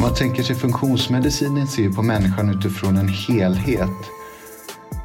Om 0.00 0.06
man 0.06 0.14
tänker 0.14 0.42
sig 0.42 0.56
funktionsmedicinen 0.56 1.66
ser 1.66 1.90
på 1.90 2.02
människan 2.02 2.50
utifrån 2.50 2.96
en 2.96 3.08
helhet. 3.08 3.98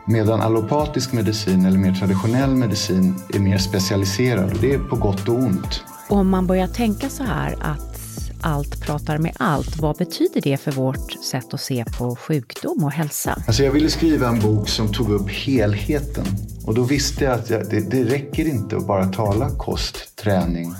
Medan 0.07 0.41
allopatisk 0.41 1.13
medicin 1.13 1.65
eller 1.65 1.77
mer 1.77 1.93
traditionell 1.93 2.55
medicin 2.55 3.15
är 3.33 3.39
mer 3.39 3.57
specialiserad 3.57 4.53
och 4.53 4.59
det 4.61 4.73
är 4.73 4.79
på 4.79 4.95
gott 4.95 5.29
och 5.29 5.35
ont. 5.35 5.83
Om 6.09 6.29
man 6.29 6.47
börjar 6.47 6.67
tänka 6.67 7.09
så 7.09 7.23
här 7.23 7.55
att 7.61 7.99
allt 8.41 8.81
pratar 8.81 9.17
med 9.17 9.35
allt, 9.39 9.77
vad 9.77 9.97
betyder 9.97 10.41
det 10.41 10.57
för 10.57 10.71
vårt 10.71 11.11
sätt 11.11 11.53
att 11.53 11.61
se 11.61 11.85
på 11.97 12.15
sjukdom 12.15 12.83
och 12.83 12.91
hälsa? 12.91 13.41
Alltså 13.47 13.63
jag 13.63 13.71
ville 13.71 13.89
skriva 13.89 14.27
en 14.27 14.39
bok 14.39 14.69
som 14.69 14.93
tog 14.93 15.09
upp 15.09 15.29
helheten 15.29 16.25
och 16.65 16.73
då 16.73 16.83
visste 16.83 17.23
jag 17.23 17.33
att 17.33 17.49
jag, 17.49 17.69
det, 17.69 17.91
det 17.91 18.03
räcker 18.03 18.45
inte 18.45 18.77
att 18.77 18.87
bara 18.87 19.05
tala 19.05 19.49
kost, 19.49 20.15
träning 20.15 20.73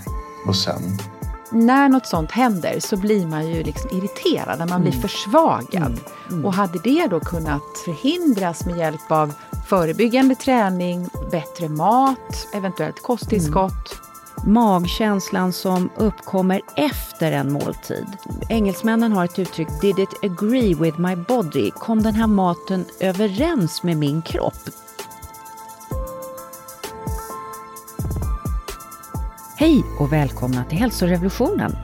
och 0.47 0.55
sömn 0.55 1.14
när 1.51 1.89
något 1.89 2.07
sånt 2.07 2.31
händer 2.31 2.79
så 2.79 2.97
blir 2.97 3.27
man 3.27 3.47
ju 3.47 3.63
liksom 3.63 3.89
irriterad, 3.97 4.69
man 4.69 4.81
blir 4.81 4.91
mm. 4.91 5.01
försvagad. 5.01 5.91
Mm. 5.91 5.99
Mm. 6.29 6.45
Och 6.45 6.53
hade 6.53 6.79
det 6.79 7.07
då 7.07 7.19
kunnat 7.19 7.77
förhindras 7.85 8.65
med 8.65 8.77
hjälp 8.77 9.11
av 9.11 9.33
förebyggande 9.67 10.35
träning, 10.35 11.09
bättre 11.31 11.69
mat, 11.69 12.47
eventuellt 12.53 13.01
kosttillskott. 13.01 13.99
Mm. 14.41 14.53
Magkänslan 14.53 15.53
som 15.53 15.89
uppkommer 15.95 16.61
efter 16.75 17.31
en 17.31 17.51
måltid. 17.51 18.07
Engelsmännen 18.49 19.11
har 19.11 19.25
ett 19.25 19.39
uttryck, 19.39 19.67
did 19.81 19.99
it 19.99 20.23
agree 20.23 20.73
with 20.73 20.99
my 20.99 21.15
body? 21.15 21.71
Kom 21.71 22.03
den 22.03 22.15
här 22.15 22.27
maten 22.27 22.85
överens 22.99 23.83
med 23.83 23.97
min 23.97 24.21
kropp? 24.21 24.69
Hej 29.57 29.83
och 29.99 30.13
välkomna 30.13 30.63
till 30.63 30.77
hälsorevolutionen! 30.77 31.75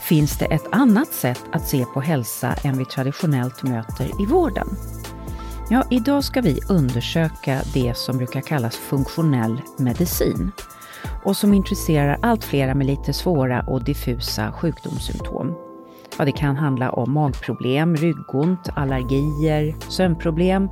Finns 0.00 0.38
det 0.38 0.44
ett 0.44 0.66
annat 0.72 1.08
sätt 1.08 1.44
att 1.52 1.68
se 1.68 1.84
på 1.84 2.00
hälsa 2.00 2.54
än 2.64 2.78
vi 2.78 2.84
traditionellt 2.84 3.62
möter 3.62 4.22
i 4.22 4.26
vården? 4.26 4.68
Ja, 5.70 5.84
idag 5.90 6.24
ska 6.24 6.40
vi 6.40 6.60
undersöka 6.68 7.60
det 7.74 7.96
som 7.96 8.16
brukar 8.16 8.40
kallas 8.40 8.76
funktionell 8.76 9.60
medicin 9.78 10.52
och 11.24 11.36
som 11.36 11.54
intresserar 11.54 12.18
allt 12.22 12.44
flera 12.44 12.74
med 12.74 12.86
lite 12.86 13.12
svåra 13.12 13.60
och 13.60 13.84
diffusa 13.84 14.52
sjukdomssymptom. 14.52 15.54
Ja, 16.18 16.24
det 16.24 16.32
kan 16.32 16.56
handla 16.56 16.90
om 16.90 17.12
magproblem, 17.12 17.96
ryggont, 17.96 18.68
allergier, 18.74 19.76
sömnproblem 19.88 20.68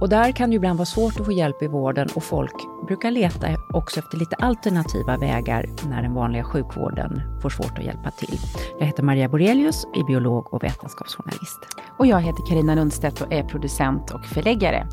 och 0.00 0.08
där 0.08 0.32
kan 0.32 0.50
det 0.50 0.56
ibland 0.56 0.78
vara 0.78 0.86
svårt 0.86 1.20
att 1.20 1.26
få 1.26 1.32
hjälp 1.32 1.62
i 1.62 1.66
vården 1.66 2.08
och 2.14 2.24
folk 2.24 2.54
brukar 2.86 3.10
leta 3.10 3.46
också 3.74 4.00
efter 4.00 4.18
lite 4.18 4.36
alternativa 4.36 5.16
vägar 5.16 5.66
när 5.88 6.02
den 6.02 6.14
vanliga 6.14 6.44
sjukvården 6.44 7.22
får 7.42 7.50
svårt 7.50 7.78
att 7.78 7.84
hjälpa 7.84 8.10
till. 8.10 8.38
Jag 8.78 8.86
heter 8.86 9.02
Maria 9.02 9.28
Borelius, 9.28 9.84
är 9.94 10.04
biolog 10.04 10.54
och 10.54 10.64
vetenskapsjournalist. 10.64 11.58
Och 11.98 12.06
jag 12.06 12.20
heter 12.20 12.46
Karina 12.48 12.74
Lundstedt 12.74 13.20
och 13.20 13.32
är 13.32 13.42
producent 13.42 14.10
och 14.10 14.24
förläggare. 14.24 14.86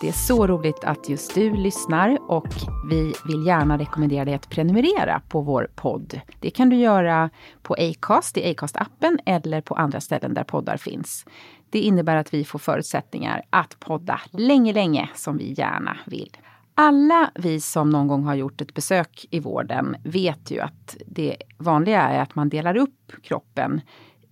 Det 0.00 0.08
är 0.08 0.12
så 0.12 0.46
roligt 0.46 0.84
att 0.84 1.08
just 1.08 1.34
du 1.34 1.56
lyssnar 1.56 2.18
och 2.28 2.48
vi 2.90 3.14
vill 3.26 3.46
gärna 3.46 3.78
rekommendera 3.78 4.24
dig 4.24 4.34
att 4.34 4.48
prenumerera 4.48 5.22
på 5.28 5.40
vår 5.40 5.68
podd. 5.74 6.20
Det 6.40 6.50
kan 6.50 6.70
du 6.70 6.76
göra 6.76 7.30
på 7.62 7.74
Acast, 7.74 8.36
i 8.36 8.54
Acast-appen 8.54 9.18
eller 9.26 9.60
på 9.60 9.74
andra 9.74 10.00
ställen 10.00 10.34
där 10.34 10.44
poddar 10.44 10.76
finns. 10.76 11.24
Det 11.70 11.78
innebär 11.78 12.16
att 12.16 12.34
vi 12.34 12.44
får 12.44 12.58
förutsättningar 12.58 13.42
att 13.50 13.80
podda 13.80 14.20
länge, 14.30 14.72
länge 14.72 15.10
som 15.14 15.36
vi 15.36 15.54
gärna 15.58 15.96
vill. 16.06 16.36
Alla 16.74 17.30
vi 17.34 17.60
som 17.60 17.90
någon 17.90 18.08
gång 18.08 18.24
har 18.24 18.34
gjort 18.34 18.60
ett 18.60 18.74
besök 18.74 19.26
i 19.30 19.40
vården 19.40 19.96
vet 20.04 20.50
ju 20.50 20.60
att 20.60 20.96
det 21.06 21.36
vanliga 21.58 22.02
är 22.02 22.22
att 22.22 22.34
man 22.34 22.48
delar 22.48 22.76
upp 22.76 23.12
kroppen 23.22 23.80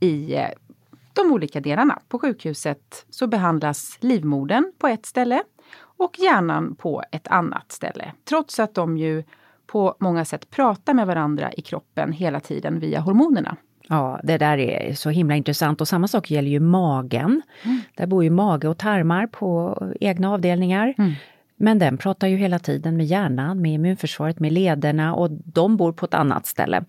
i 0.01 0.35
eh, 0.35 0.49
de 1.13 1.33
olika 1.33 1.61
delarna. 1.61 1.99
På 2.09 2.19
sjukhuset 2.19 3.07
så 3.11 3.27
behandlas 3.27 3.99
livmodern 4.01 4.73
på 4.79 4.87
ett 4.87 5.07
ställe 5.07 5.43
och 5.81 6.19
hjärnan 6.19 6.75
på 6.75 7.03
ett 7.13 7.29
annat 7.29 7.73
ställe. 7.73 8.13
Trots 8.29 8.61
att 8.61 8.75
de 8.75 8.99
ju 8.99 9.25
på 9.67 9.97
många 10.01 10.25
sätt 10.25 10.51
pratar 10.51 10.95
med 10.95 11.07
varandra 11.07 11.53
i 11.53 11.63
kroppen 11.63 12.13
hela 12.13 12.41
tiden 12.41 12.81
via 12.81 13.01
hormonerna. 13.01 13.57
Ja, 13.89 14.21
det 14.23 14.39
där 14.39 14.59
är 14.59 14.95
så 14.95 15.11
himla 15.11 15.37
intressant 15.37 15.81
och 15.81 15.89
samma 15.89 16.09
sak 16.09 16.31
gäller 16.31 16.51
ju 16.51 16.61
magen. 16.61 17.43
Mm. 17.63 17.81
Där 17.97 18.07
bor 18.07 18.25
ju 18.25 18.31
mage 18.31 18.69
och 18.69 18.79
tarmar 18.79 19.27
på 19.27 19.79
egna 20.01 20.33
avdelningar. 20.33 20.95
Mm. 20.99 21.13
Men 21.61 21.79
den 21.79 21.99
pratar 21.99 22.27
ju 22.27 22.37
hela 22.37 22.59
tiden 22.59 22.97
med 22.97 23.07
hjärnan, 23.07 23.61
med 23.61 23.73
immunförsvaret, 23.73 24.41
med 24.41 24.53
lederna 24.53 25.15
och 25.15 25.31
de 25.31 25.77
bor 25.77 25.93
på 25.93 26.07
ett 26.07 26.15
annat 26.15 26.47
ställe. 26.47 26.85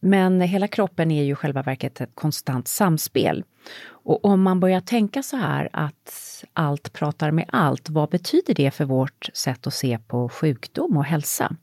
Men 0.00 0.40
hela 0.40 0.68
kroppen 0.68 1.10
är 1.10 1.22
ju 1.22 1.34
själva 1.34 1.62
verket 1.62 2.00
ett 2.00 2.10
konstant 2.14 2.68
samspel. 2.68 3.44
Och 3.86 4.24
om 4.24 4.42
man 4.42 4.60
börjar 4.60 4.80
tänka 4.80 5.22
så 5.22 5.36
här 5.36 5.68
att 5.72 6.44
allt 6.52 6.92
pratar 6.92 7.30
med 7.30 7.44
allt, 7.48 7.90
vad 7.90 8.08
betyder 8.08 8.54
det 8.54 8.70
för 8.70 8.84
vårt 8.84 9.30
sätt 9.34 9.66
att 9.66 9.74
se 9.74 9.98
på 9.98 10.28
sjukdom 10.28 10.96
och 10.96 11.04
hälsa? 11.04 11.56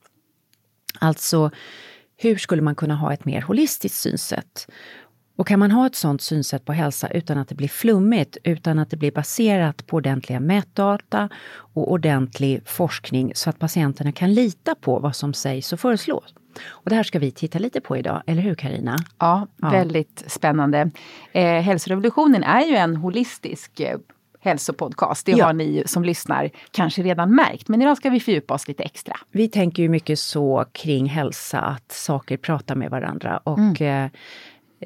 Alltså, 1.00 1.52
hur 2.18 2.36
skulle 2.36 2.62
man 2.62 2.76
kunna 2.76 2.96
ha 2.96 3.14
ett 3.14 3.26
mer 3.26 3.42
holistiskt 3.42 4.00
synsätt? 4.00 4.68
Och 5.38 5.48
kan 5.48 5.60
man 5.60 5.72
ha 5.72 5.88
ett 5.88 5.96
sådant 5.96 6.22
synsätt 6.22 6.66
på 6.66 6.74
hälsa 6.74 7.08
utan 7.08 7.38
att 7.38 7.48
det 7.48 7.56
blir 7.56 7.68
flummigt, 7.68 8.38
utan 8.44 8.80
att 8.80 8.90
det 8.90 8.98
blir 8.98 9.12
baserat 9.12 9.88
på 9.88 9.98
ordentliga 9.98 10.40
mätdata 10.40 11.30
och 11.74 11.92
ordentlig 11.92 12.62
forskning 12.66 13.32
så 13.36 13.50
att 13.50 13.60
patienterna 13.60 14.12
kan 14.12 14.34
lita 14.34 14.76
på 14.76 15.00
vad 15.00 15.16
som 15.16 15.34
sägs 15.34 15.74
och 15.74 15.80
föreslås? 15.80 16.34
Och 16.68 16.90
det 16.90 16.96
här 16.96 17.04
ska 17.04 17.20
vi 17.20 17.32
titta 17.32 17.60
lite 17.60 17.82
på 17.82 17.98
idag, 17.98 18.22
eller 18.28 18.42
hur 18.42 18.56
Karina? 18.56 18.98
Ja, 19.20 19.48
ja, 19.62 19.70
väldigt 19.70 20.24
spännande. 20.28 20.92
Eh, 21.32 21.62
hälsorevolutionen 21.62 22.44
är 22.44 22.62
ju 22.62 22.76
en 22.76 22.96
holistisk 22.96 23.80
eh, 23.80 23.98
hälsopodcast. 24.46 25.26
Det 25.26 25.32
ja. 25.32 25.46
har 25.46 25.54
ni 25.54 25.84
som 25.86 26.04
lyssnar 26.04 26.50
kanske 26.72 27.04
redan 27.04 27.36
märkt, 27.36 27.68
men 27.68 27.82
idag 27.82 27.98
ska 27.98 28.10
vi 28.10 28.20
fördjupa 28.20 28.54
oss 28.54 28.68
lite 28.68 28.84
extra. 28.84 29.18
Vi 29.32 29.48
tänker 29.48 29.84
ju 29.84 29.90
mycket 29.90 30.20
så 30.20 30.66
kring 30.72 31.06
hälsa, 31.06 31.60
att 31.60 31.92
saker 31.92 32.38
pratar 32.38 32.76
med 32.76 32.90
varandra 32.90 33.38
och 33.38 33.82
mm. 33.82 34.06
eh, 34.06 34.12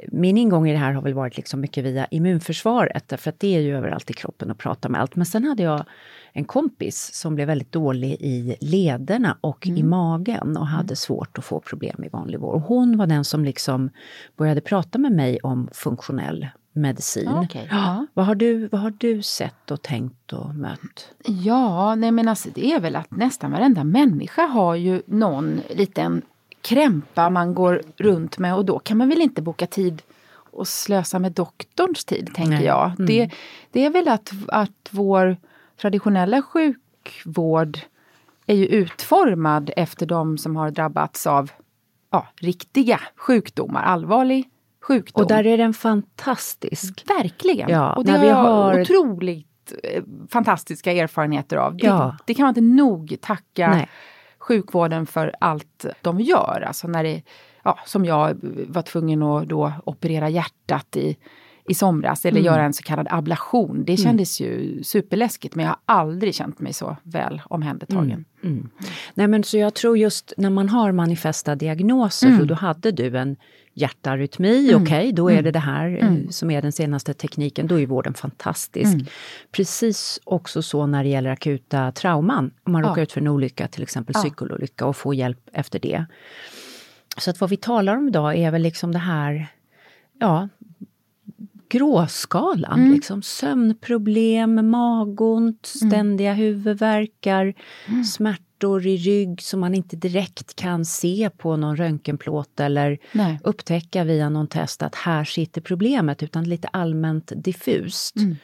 min 0.08 0.38
ingång 0.38 0.68
i 0.68 0.72
det 0.72 0.78
här 0.78 0.94
har 0.94 1.02
väl 1.02 1.14
varit 1.14 1.38
liksom 1.38 1.62
mycket 1.62 1.84
via 1.84 2.06
immunförsvaret, 2.06 3.08
därför 3.08 3.30
att 3.30 3.40
det 3.40 3.56
är 3.56 3.60
ju 3.60 3.78
överallt 3.78 4.10
i 4.10 4.14
kroppen 4.14 4.52
och 4.52 4.58
pratar 4.58 4.90
med 4.90 5.02
allt. 5.02 5.16
Men 5.16 5.26
sen 5.26 5.44
hade 5.44 5.64
jag 5.64 5.86
en 6.34 6.46
kompis 6.46 7.14
som 7.14 7.36
blev 7.36 7.48
väldigt 7.48 7.72
dålig 7.72 8.18
i 8.20 8.56
lederna 8.62 9.38
och 9.42 9.68
mm. 9.68 9.80
i 9.80 9.84
magen 9.84 10.58
och 10.58 10.68
hade 10.68 10.84
mm. 10.84 10.96
svårt 10.96 11.38
att 11.38 11.46
få 11.46 11.60
problem 11.60 12.04
i 12.04 12.10
vanlig. 12.10 12.44
Och 12.44 12.62
hon 12.62 12.98
var 12.98 13.08
den 13.08 13.26
som 13.26 13.46
liksom 13.46 13.90
började 14.38 14.62
prata 14.62 15.00
med 15.00 15.12
mig 15.12 15.40
om 15.40 15.70
funktionell 15.74 16.48
medicin. 16.74 17.28
Okay. 17.28 17.68
Ja. 17.72 18.06
Vad, 18.14 18.26
har 18.26 18.36
du, 18.36 18.68
vad 18.68 18.82
har 18.82 18.94
du 18.98 19.22
sett 19.22 19.72
och 19.72 19.82
tänkt 19.82 20.34
och 20.34 20.56
mött? 20.56 21.12
Ja, 21.26 21.96
nej 21.96 22.12
men 22.12 22.28
alltså 22.28 22.50
det 22.54 22.74
är 22.74 22.80
väl 22.80 22.96
att 22.96 23.12
nästan 23.12 23.52
varenda 23.52 23.84
människa 23.84 24.46
har 24.46 24.76
ju 24.76 25.02
någon 25.06 25.62
liten 25.70 26.22
krämpa 26.62 27.30
man 27.30 27.54
går 27.54 27.82
runt 27.98 28.38
med 28.38 28.56
och 28.56 28.66
då 28.66 28.80
kan 28.80 28.98
man 28.98 29.10
väl 29.10 29.22
inte 29.22 29.42
boka 29.42 29.68
tid 29.68 30.02
och 30.52 30.68
slösa 30.68 31.20
med 31.20 31.32
doktorns 31.32 32.06
tid, 32.06 32.30
tänker 32.34 32.52
nej. 32.52 32.66
jag. 32.66 32.86
Mm. 32.86 33.06
Det, 33.06 33.32
det 33.72 33.86
är 33.86 33.90
väl 33.90 34.08
att, 34.08 34.32
att 34.48 34.90
vår 34.92 35.38
traditionella 35.82 36.42
sjukvård 36.42 37.80
är 38.46 38.56
ju 38.56 38.66
utformad 38.66 39.72
efter 39.76 40.06
de 40.06 40.38
som 40.38 40.56
har 40.56 40.72
drabbats 40.72 41.28
av 41.28 41.52
ja, 42.12 42.28
riktiga 42.36 43.00
sjukdomar, 43.16 43.84
allvarlig 43.84 44.50
sjukdom. 44.90 45.24
Och 45.24 45.30
där 45.30 45.46
är 45.46 45.58
den 45.58 45.74
fantastisk. 45.74 47.04
Verkligen! 47.08 47.70
Ja, 47.70 47.94
och 47.94 48.06
det 48.06 48.12
har 48.12 48.26
jag 48.26 48.36
har... 48.36 48.82
otroligt 48.82 49.74
eh, 49.84 50.04
fantastiska 50.30 50.92
erfarenheter 50.92 51.58
av. 51.58 51.78
Det, 51.78 51.88
ja. 51.88 52.18
det 52.26 52.34
kan 52.34 52.44
man 52.44 52.50
inte 52.50 52.62
nog 52.62 53.18
tacka 53.22 53.70
Nej. 53.70 53.90
sjukvården 54.40 55.06
för 55.06 55.34
allt 55.40 55.86
de 56.02 56.20
gör. 56.20 56.64
Alltså 56.68 56.88
när 56.88 57.04
det, 57.04 57.22
ja, 57.64 57.80
som 57.86 58.06
jag 58.06 58.40
var 58.68 58.82
tvungen 58.82 59.24
att 59.24 59.50
då 59.50 59.74
operera 59.86 60.30
hjärtat 60.30 60.96
i 60.96 61.18
i 61.70 61.74
somras 61.74 62.26
eller 62.26 62.40
mm. 62.40 62.46
göra 62.46 62.64
en 62.64 62.74
så 62.74 62.84
kallad 62.84 63.08
ablation. 63.10 63.84
Det 63.86 63.92
mm. 63.92 63.98
kändes 63.98 64.42
mm. 64.42 64.54
ju 64.54 64.84
superläskigt 64.84 65.56
men 65.56 65.66
jag 65.66 65.72
har 65.72 65.80
aldrig 65.86 66.36
känt 66.36 66.60
mig 66.60 66.74
så 66.74 66.98
väl 67.04 67.42
omhändertagen. 67.46 68.26
Mm. 68.44 68.56
mm. 68.58 68.70
Nej 69.14 69.28
men 69.28 69.44
så 69.44 69.58
jag 69.58 69.74
tror 69.74 69.98
just 69.98 70.34
när 70.38 70.50
man 70.50 70.70
har 70.70 70.92
manifesta 70.92 71.56
diagnoser, 71.56 72.28
mm. 72.28 72.40
för 72.40 72.46
då 72.46 72.54
hade 72.54 72.92
du 72.92 73.18
en 73.18 73.38
hjärtarytmi, 73.82 74.70
mm. 74.70 74.82
okej 74.82 75.00
okay, 75.00 75.12
då 75.12 75.32
är 75.32 75.42
det 75.42 75.52
det 75.52 75.60
här 75.60 76.28
som 76.30 76.52
är 76.52 76.62
den 76.62 76.72
senaste 76.72 77.14
tekniken, 77.14 77.68
då 77.68 77.80
är 77.80 77.86
vården 77.86 78.14
fantastisk. 78.14 78.98
Precis 79.52 80.20
också 80.24 80.62
så 80.62 80.86
när 80.86 81.04
det 81.04 81.10
gäller 81.10 81.30
akuta 81.30 81.92
trauman, 81.92 82.52
om 82.64 82.72
man 82.72 82.84
ja. 82.84 82.90
råkar 82.90 83.02
ut 83.02 83.12
för 83.12 83.22
en 83.22 83.28
olycka, 83.28 83.68
till 83.68 83.84
exempel 83.84 84.16
ja. 84.16 84.24
cykelolycka 84.24 84.86
och 84.86 84.98
får 84.98 85.16
hjälp 85.16 85.50
efter 85.54 85.80
det. 85.80 86.06
Så 87.18 87.30
att 87.30 87.42
vad 87.42 87.50
vi 87.50 87.58
talar 87.58 87.98
om 87.98 88.08
idag 88.08 88.38
är 88.38 88.52
väl 88.52 88.62
liksom 88.62 88.92
det 88.92 89.00
här, 89.00 89.48
ja, 90.20 90.50
gråskalan. 91.70 92.80
Mm. 92.80 92.94
Liksom. 92.94 93.22
Sömnproblem, 93.22 94.70
magont, 94.70 95.72
mm. 95.82 95.92
ständiga 95.92 96.32
mm. 96.32 96.40
huvudvärkar, 96.40 97.54
mm. 97.88 98.04
smärta 98.04 98.44
smärtor 98.60 98.88
i 98.88 98.98
rygg 98.98 99.42
som 99.42 99.60
man 99.60 99.76
inte 99.76 99.96
direkt 99.96 100.56
kan 100.56 100.86
se 100.86 101.30
på 101.38 101.56
någon 101.58 101.76
röntgenplåt 101.78 102.60
eller 102.60 102.98
Nej. 103.12 103.40
upptäcka 103.44 104.04
via 104.04 104.30
någon 104.30 104.48
test 104.48 104.82
att 104.84 104.96
här 104.96 105.24
sitter 105.24 105.62
problemet, 105.62 106.24
utan 106.24 106.44
lite 106.44 106.68
allmänt 106.68 107.32
diffust. 107.36 108.16
Mm. 108.16 108.36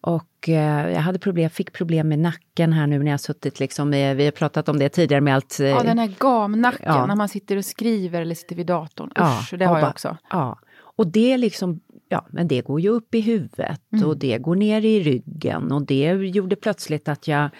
Och 0.00 0.48
eh, 0.48 0.92
jag 0.92 1.00
hade 1.00 1.18
problem, 1.18 1.50
fick 1.50 1.72
problem 1.72 2.08
med 2.08 2.18
nacken 2.18 2.72
här 2.72 2.86
nu 2.86 2.98
när 3.02 3.10
jag 3.10 3.20
suttit 3.20 3.60
liksom, 3.60 3.90
med, 3.90 4.16
vi 4.16 4.24
har 4.24 4.32
pratat 4.32 4.68
om 4.68 4.78
det 4.78 4.88
tidigare 4.88 5.20
med 5.20 5.34
allt... 5.34 5.60
eh, 5.60 5.66
Ja, 5.68 5.82
den 5.82 5.98
här 5.98 6.12
gamnacken 6.18 6.80
Ja. 6.86 7.06
när 7.06 7.16
man 7.16 7.28
sitter 7.28 7.56
och 7.56 7.64
skriver 7.64 8.20
eller 8.22 8.34
sitter 8.34 8.56
vid 8.56 8.66
datorn. 8.66 9.10
Ja, 9.14 9.38
Usch, 9.40 9.54
det 9.58 9.64
har 9.66 9.78
jag 9.78 9.88
också. 9.88 10.16
Ja, 10.30 10.58
och 10.96 11.06
det 11.06 11.36
liksom, 11.36 11.80
ja 12.08 12.26
men 12.30 12.48
det 12.48 12.60
går 12.62 12.80
ju 12.80 12.88
upp 12.88 13.14
i 13.14 13.20
huvudet 13.20 13.80
Mm. 13.92 14.06
och 14.08 14.16
det 14.18 14.38
går 14.38 14.56
ner 14.56 14.84
i 14.84 15.00
ryggen 15.00 15.72
och 15.72 15.86
det 15.86 16.12
gjorde 16.12 16.56
plötsligt 16.56 17.08
att 17.08 17.28
jag 17.28 17.50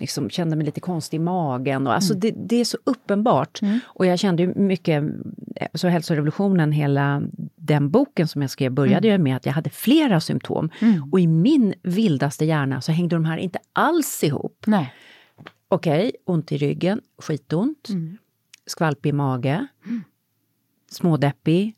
liksom 0.00 0.30
kände 0.30 0.56
mig 0.56 0.66
lite 0.66 0.80
konstig 0.80 1.16
i 1.16 1.20
magen. 1.20 1.86
Och, 1.86 1.94
alltså 1.94 2.12
Mm. 2.12 2.20
det, 2.20 2.34
det 2.36 2.56
är 2.56 2.64
så 2.64 2.78
uppenbart. 2.84 3.60
Och 3.84 4.06
jag 4.06 4.18
kände 4.18 4.42
ju 4.42 4.54
mycket, 4.54 5.04
så 5.74 5.88
hälsorevolutionen, 5.88 6.72
hela 6.72 7.22
den 7.56 7.90
boken 7.90 8.28
som 8.28 8.42
jag 8.42 8.50
skrev 8.50 8.72
började 8.72 9.08
Mm. 9.08 9.20
ju 9.20 9.24
med 9.24 9.36
att 9.36 9.46
jag 9.46 9.52
hade 9.52 9.70
flera 9.70 10.20
symptom. 10.20 10.70
Och 11.12 11.20
i 11.20 11.26
min 11.26 11.74
vildaste 11.82 12.44
hjärna 12.44 12.80
så 12.80 12.92
hängde 12.92 13.16
de 13.16 13.24
här 13.24 13.36
inte 13.38 13.58
alls 13.72 14.24
ihop. 14.24 14.64
Nej. 14.66 14.94
Okej, 15.68 16.12
ont 16.26 16.52
i 16.52 16.56
ryggen, 16.56 17.00
skitont, 17.22 17.88
skvalpig 18.66 19.14
mage, 19.14 19.66
smådeppig 20.90 21.74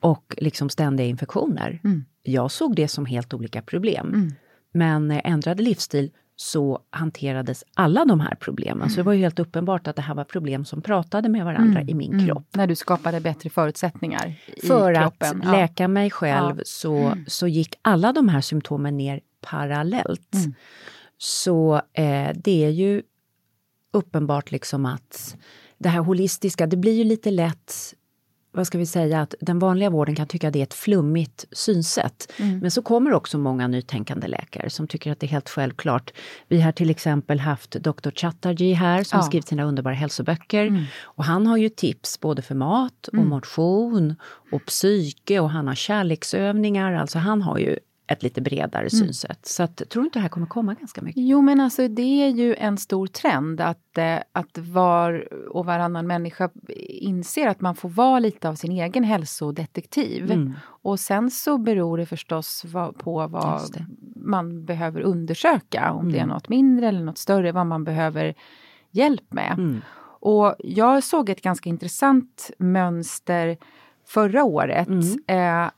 och 0.00 0.34
liksom 0.38 0.68
ständiga 0.70 1.06
infektioner. 1.06 1.80
Jag 2.22 2.50
såg 2.50 2.76
det 2.76 2.88
som 2.88 3.06
helt 3.06 3.34
olika 3.34 3.62
problem. 3.62 4.30
Men 4.72 5.08
när 5.08 5.14
jag 5.14 5.26
ändrade 5.28 5.62
livsstil 5.62 6.10
så 6.36 6.80
hanterades 6.90 7.64
alla 7.74 8.04
de 8.04 8.20
här 8.20 8.34
problemen. 8.40 8.90
Så 8.90 8.96
det 8.96 9.02
var 9.02 9.12
ju 9.12 9.18
helt 9.20 9.38
uppenbart 9.38 9.86
att 9.86 9.96
det 9.96 10.02
här 10.02 10.14
var 10.14 10.24
problem 10.24 10.64
som 10.64 10.82
pratade 10.82 11.28
med 11.28 11.44
varandra 11.44 11.82
i 11.82 11.94
min 11.94 12.26
kropp. 12.26 12.46
När 12.54 12.66
du 12.66 12.74
skapade 12.74 13.20
bättre 13.20 13.50
förutsättningar 13.50 14.34
i 14.56 14.66
För 14.66 14.94
kroppen. 14.94 15.38
att 15.40 15.44
Ja. 15.44 15.52
läka 15.52 15.88
mig 15.88 16.10
själv 16.10 16.54
Ja. 16.58 16.62
så, 16.66 17.16
så 17.26 17.48
gick 17.48 17.74
alla 17.82 18.12
de 18.12 18.28
här 18.28 18.40
symptomen 18.40 18.96
ner 18.96 19.20
parallellt. 19.40 20.34
Mm. 20.34 20.54
Så 21.18 21.74
eh, 21.92 22.30
det 22.34 22.64
är 22.64 22.70
ju 22.70 23.02
uppenbart 23.92 24.50
liksom 24.50 24.86
att 24.86 25.36
det 25.78 25.88
här 25.88 26.00
holistiska, 26.00 26.66
det 26.66 26.76
blir 26.76 26.92
ju 26.92 27.04
lite 27.04 27.30
lätt 27.30 27.74
vad 28.54 28.66
ska 28.66 28.78
vi 28.78 28.86
säga, 28.86 29.20
att 29.20 29.34
den 29.40 29.58
vanliga 29.58 29.90
vården 29.90 30.14
kan 30.14 30.26
tycka 30.26 30.46
att 30.48 30.52
det 30.52 30.58
är 30.58 30.62
ett 30.62 30.74
flummigt 30.74 31.44
synsätt. 31.52 32.32
Mm. 32.36 32.58
Men 32.58 32.70
så 32.70 32.82
kommer 32.82 33.12
också 33.12 33.38
många 33.38 33.66
nytänkande 33.68 34.26
läkare 34.26 34.70
som 34.70 34.86
tycker 34.86 35.12
att 35.12 35.20
det 35.20 35.26
är 35.26 35.28
helt 35.28 35.48
självklart. 35.48 36.12
Vi 36.48 36.60
har 36.60 36.72
till 36.72 36.90
exempel 36.90 37.40
haft 37.40 37.70
Dr. 37.70 38.10
Chatterjee 38.10 38.74
här 38.74 39.04
som 39.04 39.16
Ja. 39.16 39.22
har 39.22 39.26
skrivit 39.28 39.48
sina 39.48 39.64
underbara 39.64 39.94
hälsoböcker. 39.94 40.66
Mm. 40.66 40.84
Och 41.02 41.24
han 41.24 41.46
har 41.46 41.56
ju 41.56 41.68
tips 41.68 42.20
både 42.20 42.42
för 42.42 42.54
mat 42.54 43.08
och 43.08 43.14
motion 43.26 44.14
och 44.52 44.64
psyke 44.66 45.40
och 45.40 45.50
han 45.50 45.66
har 45.68 45.74
kärleksövningar. 45.74 46.92
Alltså 46.92 47.18
han 47.18 47.42
har 47.42 47.58
ju 47.58 47.78
ett 48.06 48.22
lite 48.22 48.40
bredare 48.40 48.80
Mm. 48.82 48.90
synsätt. 48.90 49.46
Så 49.46 49.62
att, 49.62 49.76
tror 49.90 50.02
du 50.02 50.06
inte 50.06 50.18
det 50.18 50.22
här 50.22 50.28
kommer 50.28 50.46
komma 50.46 50.74
ganska 50.74 51.02
mycket? 51.02 51.22
Jo 51.22 51.42
men 51.42 51.60
alltså 51.60 51.88
det 51.88 52.02
är 52.24 52.28
ju 52.28 52.54
en 52.54 52.78
stor 52.78 53.06
trend 53.06 53.60
att, 53.60 53.98
eh, 53.98 54.18
att 54.32 54.58
var 54.58 55.28
och 55.50 55.66
varannan 55.66 56.06
människa 56.06 56.50
inser 56.88 57.48
att 57.48 57.60
man 57.60 57.74
får 57.74 57.88
vara 57.88 58.18
lite 58.18 58.48
av 58.48 58.54
sin 58.54 58.72
egen 58.72 59.04
hälsodetektiv. 59.04 60.30
Mm. 60.32 60.52
Och 60.64 61.00
sen 61.00 61.30
så 61.30 61.58
beror 61.58 61.98
det 61.98 62.06
förstås 62.06 62.64
vad, 62.64 62.98
på 62.98 63.26
vad 63.26 63.60
man 64.16 64.64
behöver 64.64 65.00
undersöka. 65.00 65.92
Om 65.92 66.12
det 66.12 66.18
är 66.18 66.22
Mm. 66.22 66.34
något 66.34 66.48
mindre 66.48 66.88
eller 66.88 67.04
något 67.04 67.18
större, 67.18 67.52
vad 67.52 67.66
man 67.66 67.84
behöver 67.84 68.34
hjälp 68.90 69.32
med. 69.32 69.52
Mm. 69.58 69.80
Och 70.20 70.54
jag 70.58 71.02
såg 71.04 71.28
ett 71.28 71.42
ganska 71.42 71.68
intressant 71.68 72.50
mönster 72.58 73.56
förra 74.06 74.44
året. 74.44 74.88
Mm. 74.88 75.64
Eh, 75.64 75.70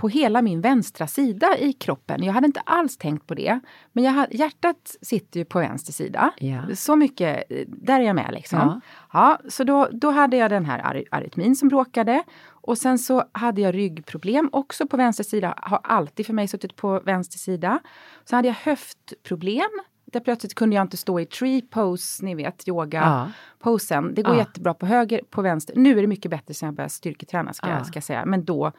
på 0.00 0.08
hela 0.08 0.42
min 0.42 0.60
vänstra 0.60 1.06
sida 1.06 1.58
i 1.58 1.72
kroppen. 1.72 2.22
Jag 2.24 2.32
hade 2.32 2.46
inte 2.46 2.60
alls 2.60 2.96
tänkt 2.96 3.26
på 3.26 3.34
det. 3.34 3.60
Men 3.92 4.04
jag, 4.04 4.34
hjärtat 4.34 4.96
sitter 5.02 5.40
ju 5.40 5.44
på 5.44 5.58
vänster 5.58 5.92
sida. 5.92 6.32
Ja. 6.38 6.60
Så 6.74 6.96
mycket, 6.96 7.44
eh, 7.50 7.64
där 7.68 8.00
är 8.00 8.04
jag 8.04 8.16
med 8.16 8.30
liksom. 8.32 8.58
Ja. 8.58 8.80
Ja. 9.12 9.38
så 9.48 9.64
då, 9.64 9.88
då 9.92 10.10
hade 10.10 10.36
jag 10.36 10.50
den 10.50 10.64
här 10.64 10.78
ar- 10.78 11.04
arytmin 11.10 11.56
som 11.56 11.68
bråkade. 11.68 12.22
Och 12.48 12.78
sen 12.78 12.98
så 12.98 13.24
hade 13.32 13.60
jag 13.60 13.74
ryggproblem 13.74 14.48
också 14.52 14.86
på 14.86 14.96
vänster 14.96 15.24
sida. 15.24 15.54
Har 15.56 15.80
alltid 15.84 16.26
för 16.26 16.32
mig 16.32 16.48
suttit 16.48 16.76
på 16.76 17.00
vänster 17.00 17.38
sida. 17.38 17.78
Så 18.24 18.36
hade 18.36 18.48
jag 18.48 18.54
höftproblem. 18.54 19.70
Där 20.12 20.20
plötsligt 20.20 20.54
kunde 20.54 20.76
jag 20.76 20.82
inte 20.82 20.96
stå 20.96 21.20
i 21.20 21.26
tree 21.26 21.62
pose, 21.62 22.24
ni 22.24 22.34
vet, 22.34 22.68
yoga 22.68 22.98
Ja. 23.00 23.30
posen. 23.58 24.14
Det 24.14 24.22
går 24.22 24.34
Ja. 24.34 24.38
jättebra 24.38 24.74
på 24.74 24.86
höger, 24.86 25.20
på 25.30 25.42
vänster. 25.42 25.74
Nu 25.76 25.98
är 25.98 26.02
det 26.02 26.06
mycket 26.08 26.30
bättre 26.30 26.54
sen 26.54 26.66
jag 26.66 26.74
började 26.74 26.90
styrketräna 26.92 27.52
ska, 27.52 27.68
Ja. 27.68 27.74
jag- 27.76 27.86
ska 27.86 27.96
jag 27.96 28.04
säga. 28.04 28.24
Men 28.26 28.44
då, 28.44 28.72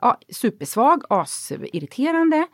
ja, 0.00 0.18
supersvag, 0.28 1.02
asirriterande. 1.08 2.46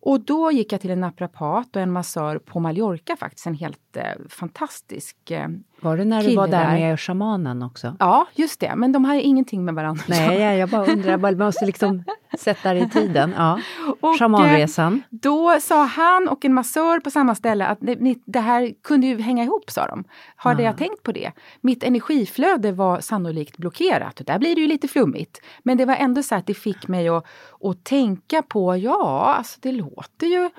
Och 0.00 0.20
då 0.20 0.52
gick 0.52 0.72
jag 0.72 0.80
till 0.80 0.90
en 0.90 1.00
naprapat 1.00 1.76
och 1.76 1.82
en 1.82 1.92
massör 1.92 2.38
på 2.38 2.60
Mallorca 2.60 3.16
faktiskt. 3.16 3.46
En 3.46 3.54
helt 3.54 3.96
eh, 3.96 4.12
fantastisk... 4.28 5.30
Eh, 5.30 5.48
var 5.84 5.96
det 5.96 6.04
när 6.04 6.22
du 6.22 6.36
var 6.36 6.48
där 6.48 6.72
med 6.72 7.00
shamanen 7.00 7.62
också? 7.62 7.96
ja, 7.98 8.26
just 8.34 8.60
det. 8.60 8.76
Men 8.76 8.92
de 8.92 9.04
har 9.04 9.14
ingenting 9.14 9.64
med 9.64 9.74
varandra 9.74 10.02
Nej, 10.08 10.58
jag, 10.58 10.68
bara 10.68 10.86
undrar, 10.86 11.16
bara 11.16 11.32
måste 11.36 11.66
liksom 11.66 12.04
sätta 12.38 12.74
det 12.74 12.80
i 12.80 12.88
tiden. 12.88 13.34
Ja. 13.36 13.60
Och, 14.00 14.08
eh, 14.10 14.18
Shamanresan. 14.18 15.02
Då 15.10 15.60
sa 15.60 15.84
han 15.84 16.28
och 16.28 16.44
en 16.44 16.54
massör 16.54 17.00
på 17.00 17.10
samma 17.10 17.34
ställe 17.34 17.66
att 17.66 17.78
det, 17.80 18.14
det 18.24 18.40
här 18.40 18.72
kunde 18.82 19.06
ju 19.06 19.20
hänga 19.20 19.44
ihop, 19.44 19.70
sa 19.70 19.86
de. 19.86 20.04
Hade 20.36 20.62
Ja. 20.62 20.68
jag 20.68 20.78
tänkt 20.78 21.02
på 21.02 21.12
det? 21.12 21.32
Mitt 21.60 21.82
energiflöde 21.84 22.72
var 22.72 23.00
sannolikt 23.00 23.56
blockerat. 23.56 24.20
Där 24.26 24.38
blir 24.38 24.54
det 24.54 24.60
ju 24.60 24.66
lite 24.66 24.88
flummigt. 24.88 25.40
Men 25.62 25.76
det 25.78 25.84
var 25.84 25.94
ändå 25.96 26.22
så 26.22 26.34
att 26.34 26.46
det 26.46 26.54
fick 26.54 26.88
mig 26.88 27.08
att, 27.08 27.26
att 27.62 27.84
tänka 27.84 28.42
på, 28.42 28.76
ja, 28.76 29.34
alltså 29.38 29.58
det 29.62 29.72
låter 29.72 30.26
ju... 30.26 30.50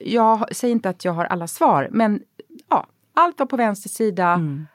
Jag 0.00 0.56
säger 0.56 0.72
inte 0.72 0.88
att 0.88 1.04
jag 1.04 1.12
har 1.12 1.24
alla 1.24 1.46
svar, 1.46 1.88
men 1.90 2.20
ja, 2.70 2.86
allt 3.14 3.38
var 3.38 3.46
på 3.46 3.56
vänster 3.56 3.88
sida. 3.88 4.28
Mm. 4.28 4.66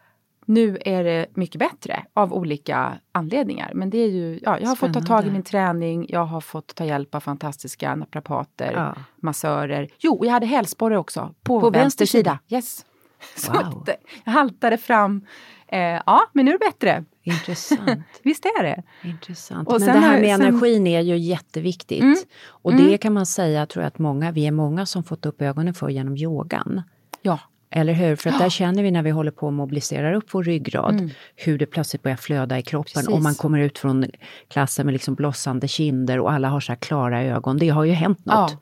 Nu 0.46 0.78
är 0.86 1.04
det 1.04 1.26
mycket 1.34 1.60
bättre 1.60 2.04
av 2.14 2.34
olika 2.34 2.98
anledningar. 3.12 3.72
Men 3.76 3.90
det 3.90 3.98
är 3.98 4.08
ju, 4.10 4.40
ja, 4.44 4.60
jag 4.60 4.68
har 4.68 4.76
fått 4.76 4.94
ta 4.94 5.00
tag 5.00 5.02
i 5.02 5.06
Spännande. 5.06 5.32
min 5.32 5.44
träning, 5.44 6.06
jag 6.10 6.26
har 6.26 6.42
fått 6.42 6.76
ta 6.76 6.86
hjälp 6.86 7.16
av 7.16 7.20
fantastiska 7.20 7.96
naprapater, 7.96 8.72
Ja. 8.74 8.96
massörer. 9.22 9.90
Jo, 10.00 10.26
jag 10.26 10.32
hade 10.32 10.46
hälsporre 10.46 10.98
också 10.98 11.34
på, 11.44 11.60
På 11.62 11.70
vänster, 11.70 11.80
vänster 11.82 12.06
sida. 12.06 12.40
Yes. 12.50 12.86
Så 13.36 13.52
Wow. 13.52 13.84
eh, 13.90 13.96
jag 14.26 14.32
haltade 14.32 14.78
fram. 14.78 15.26
Eh, 15.68 15.80
ja, 15.80 16.22
men 16.34 16.46
nu 16.46 16.52
är 16.52 16.60
det 16.60 16.66
bättre. 16.66 17.06
Intressant. 17.24 18.04
Visst 18.24 18.46
är 18.46 18.64
det? 18.64 18.84
Intressant. 19.04 19.68
Och 19.68 19.80
Men 19.82 19.88
det 19.94 20.00
här 20.00 20.22
med 20.22 20.38
sen- 20.38 20.42
energin 20.48 20.88
är 20.88 21.02
ju 21.02 21.18
jätteviktigt. 21.18 22.02
Mm. 22.02 22.16
Och 22.48 22.72
Mm. 22.72 22.88
det 22.88 22.98
kan 22.98 23.14
man 23.14 23.26
säga, 23.26 23.66
tror 23.66 23.84
jag 23.84 23.88
att 23.88 24.00
många, 24.00 24.32
vi 24.32 24.48
är 24.48 24.52
många 24.52 24.86
som 24.86 25.04
fått 25.04 25.26
upp 25.26 25.42
ögonen 25.42 25.74
för 25.74 25.90
genom 25.90 26.18
yogan. 26.18 26.82
Ja. 27.22 27.40
Eller 27.70 27.94
hur? 27.94 28.16
För 28.16 28.30
att 28.30 28.40
där 28.40 28.50
känner 28.50 28.84
vi 28.84 28.92
när 28.92 29.02
vi 29.04 29.10
håller 29.10 29.32
på 29.32 29.48
och 29.48 29.54
mobiliserar 29.54 30.14
upp 30.14 30.26
vår 30.34 30.44
ryggrad, 30.44 31.10
hur 31.36 31.58
det 31.58 31.66
plötsligt 31.66 32.04
börjar 32.04 32.18
flöda 32.18 32.60
i 32.60 32.62
kroppen. 32.62 32.92
Mm. 33.00 33.06
Precis. 33.06 33.16
Och 33.18 33.22
man 33.24 33.36
kommer 33.36 33.60
ut 33.60 33.80
från 33.80 34.06
klassen 34.48 34.86
med 34.86 34.94
liksom 34.94 35.16
blossande 35.16 35.68
kinder 35.68 36.20
och 36.20 36.32
alla 36.32 36.50
har 36.50 36.60
så 36.60 36.72
här 36.72 36.78
klara 36.80 37.24
ögon. 37.24 37.58
Det 37.58 37.70
har 37.70 37.84
ju 37.84 37.92
hänt 37.94 38.26
något. 38.26 38.52
Ja. 38.52 38.58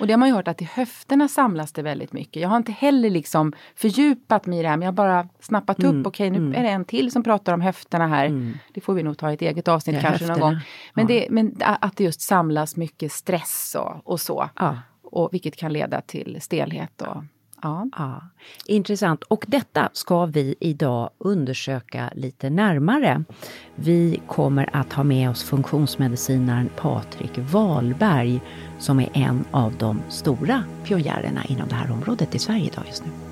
Och 0.00 0.06
det 0.06 0.12
har 0.12 0.18
man 0.18 0.28
ju 0.28 0.34
hört 0.34 0.48
att 0.48 0.62
i 0.62 0.64
höfterna 0.64 1.28
samlas 1.28 1.72
det 1.72 1.82
väldigt 1.82 2.12
mycket. 2.12 2.42
Jag 2.42 2.48
har 2.48 2.56
inte 2.56 2.72
heller 2.72 3.10
liksom 3.10 3.52
fördjupat 3.76 4.46
mig 4.46 4.58
i 4.58 4.62
det 4.62 4.68
här 4.68 4.76
men 4.76 4.82
jag 4.86 4.92
har 4.92 4.96
bara 4.96 5.28
snappat 5.40 5.78
Mm, 5.78 6.00
upp, 6.00 6.06
okej 6.06 6.30
nu 6.30 6.54
är 6.56 6.62
det 6.62 6.68
en 6.68 6.84
till 6.84 7.10
som 7.12 7.22
pratar 7.22 7.52
om 7.54 7.60
höfterna 7.60 8.06
här. 8.06 8.52
Det 8.74 8.80
får 8.80 8.94
vi 8.94 9.02
nog 9.02 9.18
ta 9.18 9.30
i 9.30 9.34
ett 9.34 9.42
eget 9.42 9.68
avsnitt 9.68 10.00
kanske 10.00 10.24
någon 10.26 10.30
höfterna. 10.30 10.50
gång. 10.50 10.60
Men, 10.94 11.06
Ja. 11.08 11.14
det, 11.14 11.26
men 11.30 11.56
att 11.60 11.96
det 11.96 12.04
just 12.04 12.20
samlas 12.20 12.76
mycket 12.76 13.12
stress 13.12 13.76
och, 13.78 14.12
och 14.12 14.20
så. 14.20 14.48
Ja. 14.58 14.78
Och 15.02 15.28
vilket 15.32 15.56
kan 15.56 15.72
leda 15.72 16.00
till 16.00 16.38
stelhet 16.40 17.02
och 17.02 17.16
ja. 17.62 17.88
Ja, 17.96 18.22
intressant. 18.66 19.22
Och 19.22 19.44
detta 19.48 19.90
ska 19.92 20.26
vi 20.26 20.54
idag 20.60 21.10
undersöka 21.18 22.10
lite 22.14 22.50
närmare. 22.50 23.24
Vi 23.74 24.20
kommer 24.26 24.76
att 24.76 24.92
ha 24.92 25.04
med 25.04 25.30
oss 25.30 25.42
funktionsmedicinaren 25.42 26.70
Patrik 26.76 27.38
Wahlberg 27.38 28.40
som 28.78 29.00
är 29.00 29.10
en 29.12 29.44
av 29.50 29.74
de 29.78 30.02
stora 30.08 30.64
pionjärerna 30.84 31.44
inom 31.44 31.68
det 31.68 31.74
här 31.74 31.92
området 31.92 32.34
i 32.34 32.38
Sverige 32.38 32.66
idag 32.66 32.84
just 32.86 33.04
nu. 33.04 33.31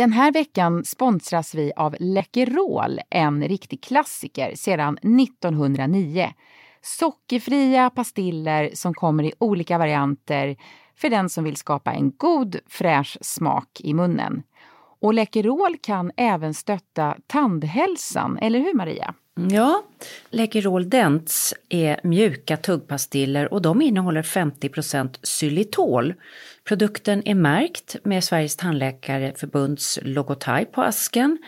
Den 0.00 0.12
här 0.12 0.32
veckan 0.32 0.84
sponsras 0.84 1.54
vi 1.54 1.72
av 1.76 1.96
Läkerol, 2.00 3.00
en 3.10 3.48
riktig 3.48 3.82
klassiker 3.82 4.54
sedan 4.54 4.98
1909. 4.98 6.32
Sockerfria 6.82 7.90
pastiller 7.90 8.70
som 8.74 8.94
kommer 8.94 9.24
i 9.24 9.32
olika 9.38 9.78
varianter 9.78 10.56
för 10.96 11.10
den 11.10 11.28
som 11.28 11.44
vill 11.44 11.56
skapa 11.56 11.92
en 11.92 12.12
god 12.16 12.56
fräsch 12.68 13.18
smak 13.20 13.80
i 13.80 13.94
munnen. 13.94 14.42
Och 15.00 15.14
Läkerol 15.14 15.76
kan 15.82 16.10
även 16.16 16.54
stötta 16.54 17.16
tandhälsan, 17.26 18.38
eller 18.38 18.58
hur 18.58 18.74
Maria? 18.74 19.14
Ja, 19.48 19.82
Läkerol 20.30 20.90
Dents 20.90 21.54
är 21.68 22.00
mjuka 22.02 22.56
tuggpastiller 22.56 23.52
och 23.52 23.62
de 23.62 23.82
innehåller 23.82 24.22
50% 24.22 25.18
xylitol. 25.22 26.14
Produkten 26.64 27.28
är 27.28 27.34
märkt 27.34 27.96
med 28.04 28.24
Sveriges 28.24 28.56
tandläkarförbunds 28.56 29.98
logotyp 30.02 30.72
på 30.72 30.82
asken 30.82 31.38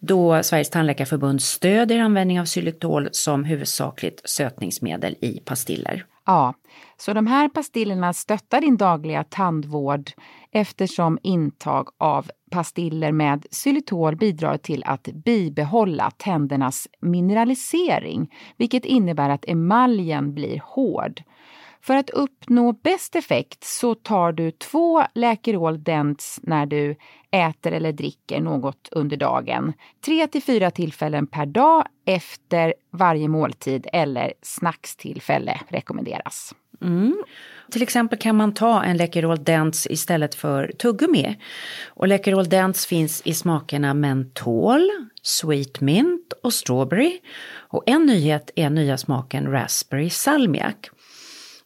då 0.00 0.42
Sveriges 0.42 0.70
tandläkarförbund 0.70 1.42
stödjer 1.42 2.00
användning 2.00 2.40
av 2.40 2.46
xylitol 2.46 3.08
som 3.12 3.44
huvudsakligt 3.44 4.28
sötningsmedel 4.28 5.16
i 5.20 5.40
pastiller. 5.44 6.04
Ja, 6.26 6.54
så 6.96 7.12
de 7.12 7.26
här 7.26 7.48
pastillerna 7.48 8.12
stöttar 8.12 8.60
din 8.60 8.76
dagliga 8.76 9.24
tandvård 9.24 10.10
eftersom 10.52 11.18
intag 11.22 11.88
av 11.98 12.30
pastiller 12.50 13.12
med 13.12 13.46
xylitol 13.50 14.16
bidrar 14.16 14.56
till 14.56 14.82
att 14.86 15.02
bibehålla 15.02 16.10
tändernas 16.10 16.88
mineralisering, 17.00 18.34
vilket 18.56 18.84
innebär 18.84 19.30
att 19.30 19.44
emaljen 19.48 20.34
blir 20.34 20.62
hård. 20.64 21.22
För 21.82 21.96
att 21.96 22.10
uppnå 22.10 22.72
bäst 22.72 23.16
effekt 23.16 23.64
så 23.64 23.94
tar 23.94 24.32
du 24.32 24.50
två 24.50 25.02
Läkerol 25.14 25.82
Dents 25.82 26.40
när 26.42 26.66
du 26.66 26.96
äter 27.30 27.72
eller 27.72 27.92
dricker 27.92 28.40
något 28.40 28.88
under 28.92 29.16
dagen. 29.16 29.72
Tre 30.04 30.26
till 30.26 30.42
fyra 30.42 30.70
tillfällen 30.70 31.26
per 31.26 31.46
dag 31.46 31.84
efter 32.06 32.74
varje 32.90 33.28
måltid 33.28 33.86
eller 33.92 34.32
snackstillfälle 34.42 35.60
rekommenderas. 35.68 36.54
Mm. 36.82 37.22
Till 37.70 37.82
exempel 37.82 38.18
kan 38.18 38.36
man 38.36 38.54
ta 38.54 38.82
en 38.82 38.96
Läkerol 38.96 39.44
Dents 39.44 39.86
istället 39.90 40.34
för 40.34 40.72
tuggummi. 40.78 41.36
Och 41.86 42.08
Läkerol 42.08 42.48
Dents 42.48 42.86
finns 42.86 43.22
i 43.24 43.34
smakerna 43.34 43.94
mentol, 43.94 44.90
sweet 45.22 45.80
mint 45.80 46.32
och 46.42 46.52
strawberry. 46.52 47.20
Och 47.54 47.82
en 47.86 48.06
nyhet 48.06 48.50
är 48.56 48.70
nya 48.70 48.98
smaken 48.98 49.50
raspberry 49.50 50.10
salmiak. 50.10 50.90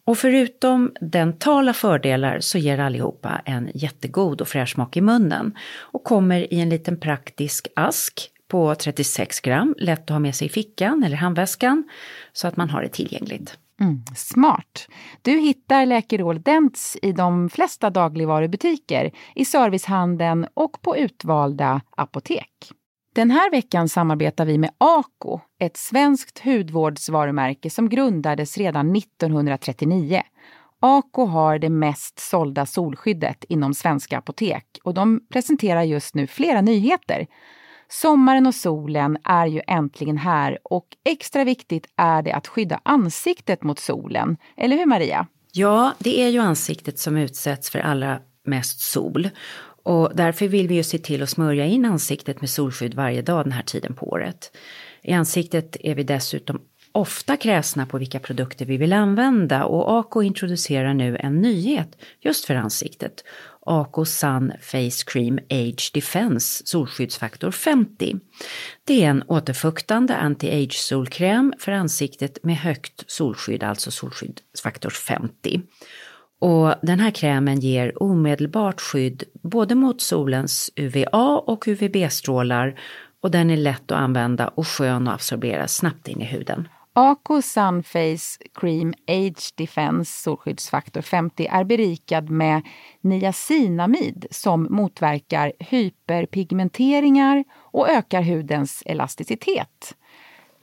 Och 0.05 0.17
förutom 0.17 0.91
dentala 1.01 1.73
fördelar 1.73 2.39
så 2.39 2.57
ger 2.57 2.79
allihopa 2.79 3.41
en 3.45 3.71
jättegod 3.73 4.41
och 4.41 4.47
fräsch 4.47 4.73
smak 4.73 4.97
i 4.97 5.01
munnen 5.01 5.57
och 5.79 6.03
kommer 6.03 6.53
i 6.53 6.59
en 6.59 6.69
liten 6.69 6.99
praktisk 6.99 7.67
ask 7.75 8.31
på 8.47 8.75
36 8.75 9.39
gram, 9.39 9.75
lätt 9.77 10.01
att 10.01 10.09
ha 10.09 10.19
med 10.19 10.35
sig 10.35 10.47
i 10.47 10.49
fickan 10.49 11.03
eller 11.03 11.17
handväskan 11.17 11.89
så 12.33 12.47
att 12.47 12.57
man 12.57 12.69
har 12.69 12.81
det 12.81 12.89
tillgängligt. 12.89 13.57
Mm, 13.81 14.03
smart! 14.15 14.87
Du 15.21 15.31
hittar 15.31 15.85
Läkerol 15.85 16.41
Dents 16.41 16.97
i 17.01 17.11
de 17.11 17.49
flesta 17.49 17.89
dagligvarubutiker, 17.89 19.11
i 19.35 19.45
servicehandeln 19.45 20.47
och 20.53 20.81
på 20.81 20.97
utvalda 20.97 21.81
apotek. 21.97 22.71
Den 23.15 23.31
här 23.31 23.51
veckan 23.51 23.89
samarbetar 23.89 24.45
vi 24.45 24.57
med 24.57 24.71
Ako, 24.77 25.39
ett 25.59 25.77
svenskt 25.77 26.39
hudvårdsvarumärke 26.39 27.69
som 27.69 27.89
grundades 27.89 28.57
redan 28.57 28.95
1939. 28.95 30.21
Ako 30.79 31.25
har 31.25 31.59
det 31.59 31.69
mest 31.69 32.19
sålda 32.19 32.65
solskyddet 32.65 33.43
inom 33.49 33.73
svenska 33.73 34.17
apotek 34.17 34.65
och 34.83 34.93
de 34.93 35.19
presenterar 35.29 35.83
just 35.83 36.15
nu 36.15 36.27
flera 36.27 36.61
nyheter. 36.61 37.27
Sommaren 37.89 38.47
och 38.47 38.55
solen 38.55 39.17
är 39.23 39.45
ju 39.45 39.61
äntligen 39.67 40.17
här 40.17 40.57
och 40.63 40.87
extra 41.03 41.43
viktigt 41.43 41.87
är 41.95 42.21
det 42.21 42.31
att 42.31 42.47
skydda 42.47 42.79
ansiktet 42.83 43.63
mot 43.63 43.79
solen. 43.79 44.37
Eller 44.57 44.77
hur 44.77 44.85
Maria? 44.85 45.27
Ja, 45.51 45.93
det 45.99 46.21
är 46.21 46.29
ju 46.29 46.39
ansiktet 46.39 46.99
som 46.99 47.17
utsätts 47.17 47.69
för 47.69 47.79
allra 47.79 48.19
mest 48.45 48.79
sol. 48.79 49.29
Och 49.83 50.11
därför 50.15 50.47
vill 50.47 50.67
vi 50.67 50.75
ju 50.75 50.83
se 50.83 50.97
till 50.97 51.23
att 51.23 51.29
smörja 51.29 51.65
in 51.65 51.85
ansiktet 51.85 52.41
med 52.41 52.49
solskydd 52.49 52.93
varje 52.93 53.21
dag 53.21 53.45
den 53.45 53.51
här 53.51 53.63
tiden 53.63 53.95
på 53.95 54.07
året. 54.07 54.57
I 55.03 55.13
ansiktet 55.13 55.77
är 55.79 55.95
vi 55.95 56.03
dessutom 56.03 56.61
ofta 56.91 57.37
kräsna 57.37 57.85
på 57.85 57.97
vilka 57.97 58.19
produkter 58.19 58.65
vi 58.65 58.77
vill 58.77 58.93
använda 58.93 59.65
och 59.65 59.99
Ako 59.99 60.21
introducerar 60.21 60.93
nu 60.93 61.17
en 61.19 61.41
nyhet 61.41 61.97
just 62.19 62.45
för 62.45 62.55
ansiktet. 62.55 63.23
Aco-Sun 63.65 64.53
Face 64.61 65.03
Cream 65.05 65.39
Age 65.49 65.91
Defense 65.93 66.63
solskyddsfaktor 66.65 67.51
50. 67.51 68.15
Det 68.83 69.03
är 69.03 69.09
en 69.09 69.23
återfuktande 69.27 70.15
anti-age 70.15 70.73
solkräm 70.73 71.53
för 71.59 71.71
ansiktet 71.71 72.43
med 72.43 72.57
högt 72.57 73.03
solskydd, 73.07 73.63
alltså 73.63 73.91
solskyddsfaktor 73.91 74.89
50. 74.89 75.61
Och 76.39 76.73
den 76.81 76.99
här 76.99 77.11
krämen 77.11 77.59
ger 77.59 78.03
omedelbart 78.03 78.81
skydd 78.81 79.23
både 79.43 79.75
mot 79.75 80.01
solens 80.01 80.71
UVA 80.75 81.37
och 81.37 81.67
UVB-strålar 81.67 82.79
och 83.21 83.31
den 83.31 83.49
är 83.49 83.57
lätt 83.57 83.91
att 83.91 83.97
använda 83.97 84.47
och 84.47 84.67
skön 84.67 85.07
att 85.07 85.13
absorbera 85.13 85.67
snabbt 85.67 86.07
in 86.07 86.21
i 86.21 86.25
huden. 86.25 86.67
Ako 86.97 87.41
Sunface 87.41 88.37
Cream 88.53 88.93
Age 89.07 89.53
Defense 89.55 90.21
solskyddsfaktor 90.21 91.01
50 91.01 91.47
är 91.47 91.63
berikad 91.63 92.29
med 92.29 92.61
niacinamid 93.01 94.25
som 94.31 94.67
motverkar 94.69 95.53
hyperpigmenteringar 95.59 97.43
och 97.53 97.89
ökar 97.89 98.21
hudens 98.21 98.83
elasticitet. 98.85 99.95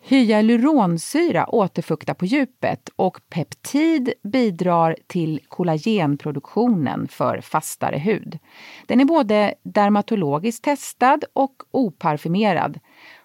Hyaluronsyra 0.03 1.55
återfuktar 1.55 2.15
på 2.15 2.27
djupet 2.27 2.89
och 2.97 3.21
peptid 3.29 4.13
bidrar 4.23 4.97
till 5.07 5.41
kollagenproduktionen 5.49 7.09
för 7.09 7.41
fastare 7.41 7.99
hud. 7.99 8.39
Den 8.87 9.01
är 9.01 9.05
både 9.05 9.55
dermatologiskt 9.63 10.65
testad 10.65 11.25
och 11.33 11.63
oparfumerad. 11.71 12.79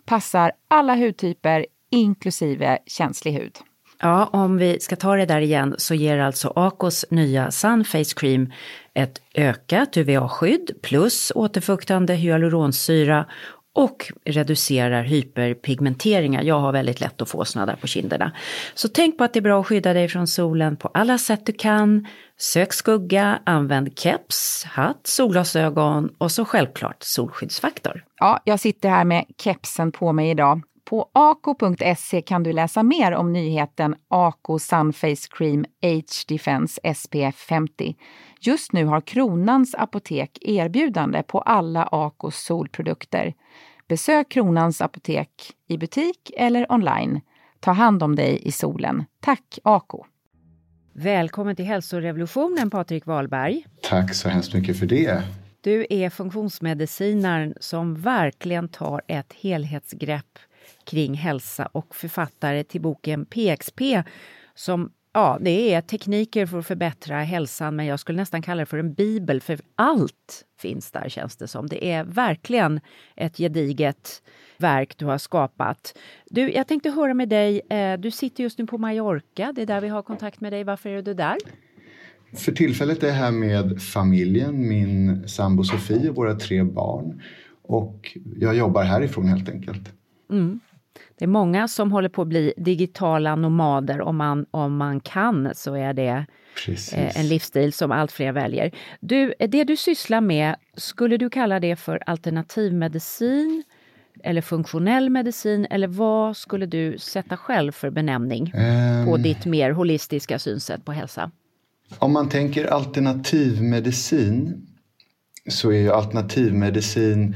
Passar 0.05 0.51
alla 0.67 0.95
hudtyper 0.95 1.65
inklusive 1.97 2.77
känslig 2.85 3.33
hud. 3.33 3.57
Ja, 3.99 4.29
om 4.33 4.57
vi 4.57 4.79
ska 4.79 4.95
ta 4.95 5.15
det 5.15 5.25
där 5.25 5.41
igen 5.41 5.75
så 5.77 5.93
ger 5.93 6.19
alltså 6.19 6.53
Acos 6.55 7.05
nya 7.09 7.51
Sun 7.51 7.85
Face 7.85 8.13
Cream 8.15 8.51
ett 8.93 9.21
ökat 9.35 9.97
UVA-skydd 9.97 10.71
plus 10.81 11.31
återfuktande 11.35 12.13
hyaluronsyra 12.13 13.25
och 13.77 14.11
reducerar 14.25 15.03
hyperpigmenteringar. 15.03 16.43
Jag 16.43 16.59
har 16.59 16.71
väldigt 16.71 17.01
lätt 17.01 17.21
att 17.21 17.29
få 17.29 17.45
såna 17.45 17.65
där 17.65 17.75
på 17.75 17.87
kinderna. 17.87 18.31
Så 18.73 18.87
tänk 18.87 19.17
på 19.17 19.23
att 19.23 19.33
det 19.33 19.39
är 19.39 19.41
bra 19.41 19.59
att 19.59 19.67
skydda 19.67 19.93
dig 19.93 20.07
från 20.07 20.27
solen 20.27 20.77
på 20.77 20.87
alla 20.87 21.17
sätt 21.17 21.45
du 21.45 21.53
kan. 21.53 22.07
Sök 22.39 22.73
skugga, 22.73 23.39
använd 23.45 23.99
keps, 23.99 24.63
hatt, 24.65 25.07
solglasögon 25.07 26.09
och 26.17 26.31
så 26.31 26.45
självklart 26.45 26.97
solskyddsfaktor. 26.99 28.03
Ja, 28.19 28.39
jag 28.43 28.59
sitter 28.59 28.89
här 28.89 29.05
med 29.05 29.25
kepsen 29.37 29.91
på 29.91 30.13
mig 30.13 30.29
idag. 30.29 30.61
På 30.89 31.09
ako.se 31.13 32.21
kan 32.21 32.43
du 32.43 32.53
läsa 32.53 32.83
mer 32.83 33.11
om 33.11 33.33
nyheten 33.33 33.95
Ako 34.07 34.59
Sunface 34.59 35.27
Cream 35.29 35.65
Age 35.83 36.25
Defense 36.27 36.81
SPF 36.95 37.35
50. 37.35 37.95
Just 38.39 38.73
nu 38.73 38.85
har 38.85 39.01
Kronans 39.01 39.75
apotek 39.75 40.37
erbjudande 40.41 41.23
på 41.23 41.39
alla 41.39 41.83
Akos 41.83 42.35
solprodukter. 42.35 43.33
Besök 43.87 44.29
Kronans 44.29 44.81
apotek 44.81 45.29
i 45.67 45.77
butik 45.77 46.31
eller 46.37 46.71
online. 46.71 47.21
Ta 47.59 47.71
hand 47.71 48.03
om 48.03 48.15
dig 48.15 48.41
i 48.47 48.51
solen. 48.51 49.05
Tack 49.21 49.59
Ako! 49.63 50.05
Välkommen 50.93 51.55
till 51.55 51.65
hälsorevolutionen 51.65 52.69
Patrik 52.69 53.05
Wahlberg. 53.05 53.65
Tack 53.81 54.15
så 54.15 54.29
hemskt 54.29 54.53
mycket 54.53 54.79
för 54.79 54.85
det. 54.85 55.23
Du 55.61 55.87
är 55.89 56.09
funktionsmedicinaren 56.09 57.53
som 57.59 57.95
verkligen 57.95 58.69
tar 58.69 59.01
ett 59.07 59.33
helhetsgrepp 59.33 60.39
kring 60.87 61.13
hälsa 61.13 61.65
och 61.65 61.95
författare 61.95 62.63
till 62.63 62.81
boken 62.81 63.25
PXP 63.25 63.81
som 64.55 64.91
Ja, 65.13 65.37
det 65.41 65.73
är 65.73 65.81
tekniker 65.81 66.45
för 66.45 66.59
att 66.59 66.67
förbättra 66.67 67.17
hälsan, 67.17 67.75
men 67.75 67.85
jag 67.85 67.99
skulle 67.99 68.17
nästan 68.17 68.41
kalla 68.41 68.59
det 68.59 68.65
för 68.65 68.77
en 68.77 68.93
bibel, 68.93 69.41
för 69.41 69.59
allt 69.75 70.45
finns 70.59 70.91
där 70.91 71.09
känns 71.09 71.37
det 71.37 71.47
som. 71.47 71.67
Det 71.67 71.91
är 71.91 72.03
verkligen 72.03 72.79
ett 73.15 73.37
gediget 73.37 74.21
verk 74.57 74.97
du 74.97 75.05
har 75.05 75.17
skapat. 75.17 75.97
Du, 76.25 76.51
jag 76.51 76.67
tänkte 76.67 76.89
höra 76.89 77.13
med 77.13 77.29
dig, 77.29 77.61
eh, 77.69 77.99
du 77.99 78.11
sitter 78.11 78.43
just 78.43 78.57
nu 78.57 78.65
på 78.65 78.77
Mallorca, 78.77 79.53
det 79.55 79.61
är 79.61 79.65
där 79.65 79.81
vi 79.81 79.87
har 79.87 80.01
kontakt 80.01 80.41
med 80.41 80.53
dig. 80.53 80.63
Varför 80.63 80.89
är 80.89 81.01
du 81.01 81.13
där? 81.13 81.37
För 82.33 82.51
tillfället 82.51 83.03
är 83.03 83.07
jag 83.07 83.13
här 83.13 83.31
med 83.31 83.81
familjen, 83.81 84.67
min 84.67 85.27
sambo 85.27 85.63
Sofie 85.63 86.09
och 86.09 86.15
våra 86.15 86.35
tre 86.35 86.63
barn. 86.63 87.21
Och 87.61 88.17
jag 88.39 88.55
jobbar 88.55 88.83
härifrån 88.83 89.27
helt 89.27 89.49
enkelt. 89.49 89.93
Mm. 90.29 90.59
Det 91.17 91.25
är 91.25 91.27
många 91.27 91.67
som 91.67 91.91
håller 91.91 92.09
på 92.09 92.21
att 92.21 92.27
bli 92.27 92.53
digitala 92.57 93.35
nomader. 93.35 94.01
Om 94.01 94.17
man, 94.17 94.45
om 94.51 94.77
man 94.77 94.99
kan 94.99 95.51
så 95.55 95.75
är 95.75 95.93
det 95.93 96.25
Precis. 96.65 96.93
Eh, 96.93 97.19
en 97.19 97.27
livsstil 97.27 97.73
som 97.73 97.91
allt 97.91 98.11
fler 98.11 98.31
väljer. 98.31 98.71
Du, 98.99 99.33
det 99.39 99.63
du 99.63 99.77
sysslar 99.77 100.21
med, 100.21 100.55
skulle 100.77 101.17
du 101.17 101.29
kalla 101.29 101.59
det 101.59 101.75
för 101.75 102.03
alternativmedicin 102.05 103.63
eller 104.23 104.41
funktionell 104.41 105.09
medicin 105.09 105.67
eller 105.69 105.87
vad 105.87 106.37
skulle 106.37 106.65
du 106.65 106.97
sätta 106.97 107.37
själv 107.37 107.71
för 107.71 107.89
benämning 107.89 108.53
um, 108.55 109.05
på 109.05 109.17
ditt 109.17 109.45
mer 109.45 109.71
holistiska 109.71 110.39
synsätt 110.39 110.85
på 110.85 110.91
hälsa? 110.91 111.31
Om 111.99 112.13
man 112.13 112.29
tänker 112.29 112.65
alternativmedicin 112.65 114.67
så 115.49 115.71
är 115.71 115.77
ju 115.77 115.91
alternativmedicin 115.91 117.35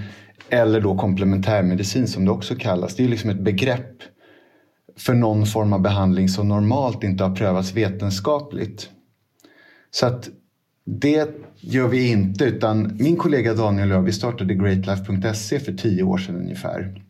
eller 0.49 0.81
då 0.81 0.97
komplementärmedicin 0.97 2.07
som 2.07 2.25
det 2.25 2.31
också 2.31 2.55
kallas. 2.55 2.95
Det 2.95 3.03
är 3.03 3.07
liksom 3.07 3.29
ett 3.29 3.39
begrepp 3.39 4.03
för 4.97 5.13
någon 5.13 5.45
form 5.45 5.73
av 5.73 5.81
behandling 5.81 6.29
som 6.29 6.47
normalt 6.47 7.03
inte 7.03 7.23
har 7.23 7.35
prövats 7.35 7.73
vetenskapligt. 7.73 8.89
Så 9.91 10.05
att 10.05 10.29
det 10.85 11.29
gör 11.59 11.87
vi 11.87 12.07
inte 12.07 12.45
utan 12.45 12.97
min 12.99 13.15
kollega 13.15 13.53
Daniel 13.53 13.91
och 13.91 13.97
jag 13.97 14.01
vi 14.01 14.11
startade 14.11 14.53
greatlife.se 14.53 15.59
för 15.59 15.73
tio 15.73 16.03
år 16.03 16.17
sedan 16.17 16.35
ungefär. 16.35 17.03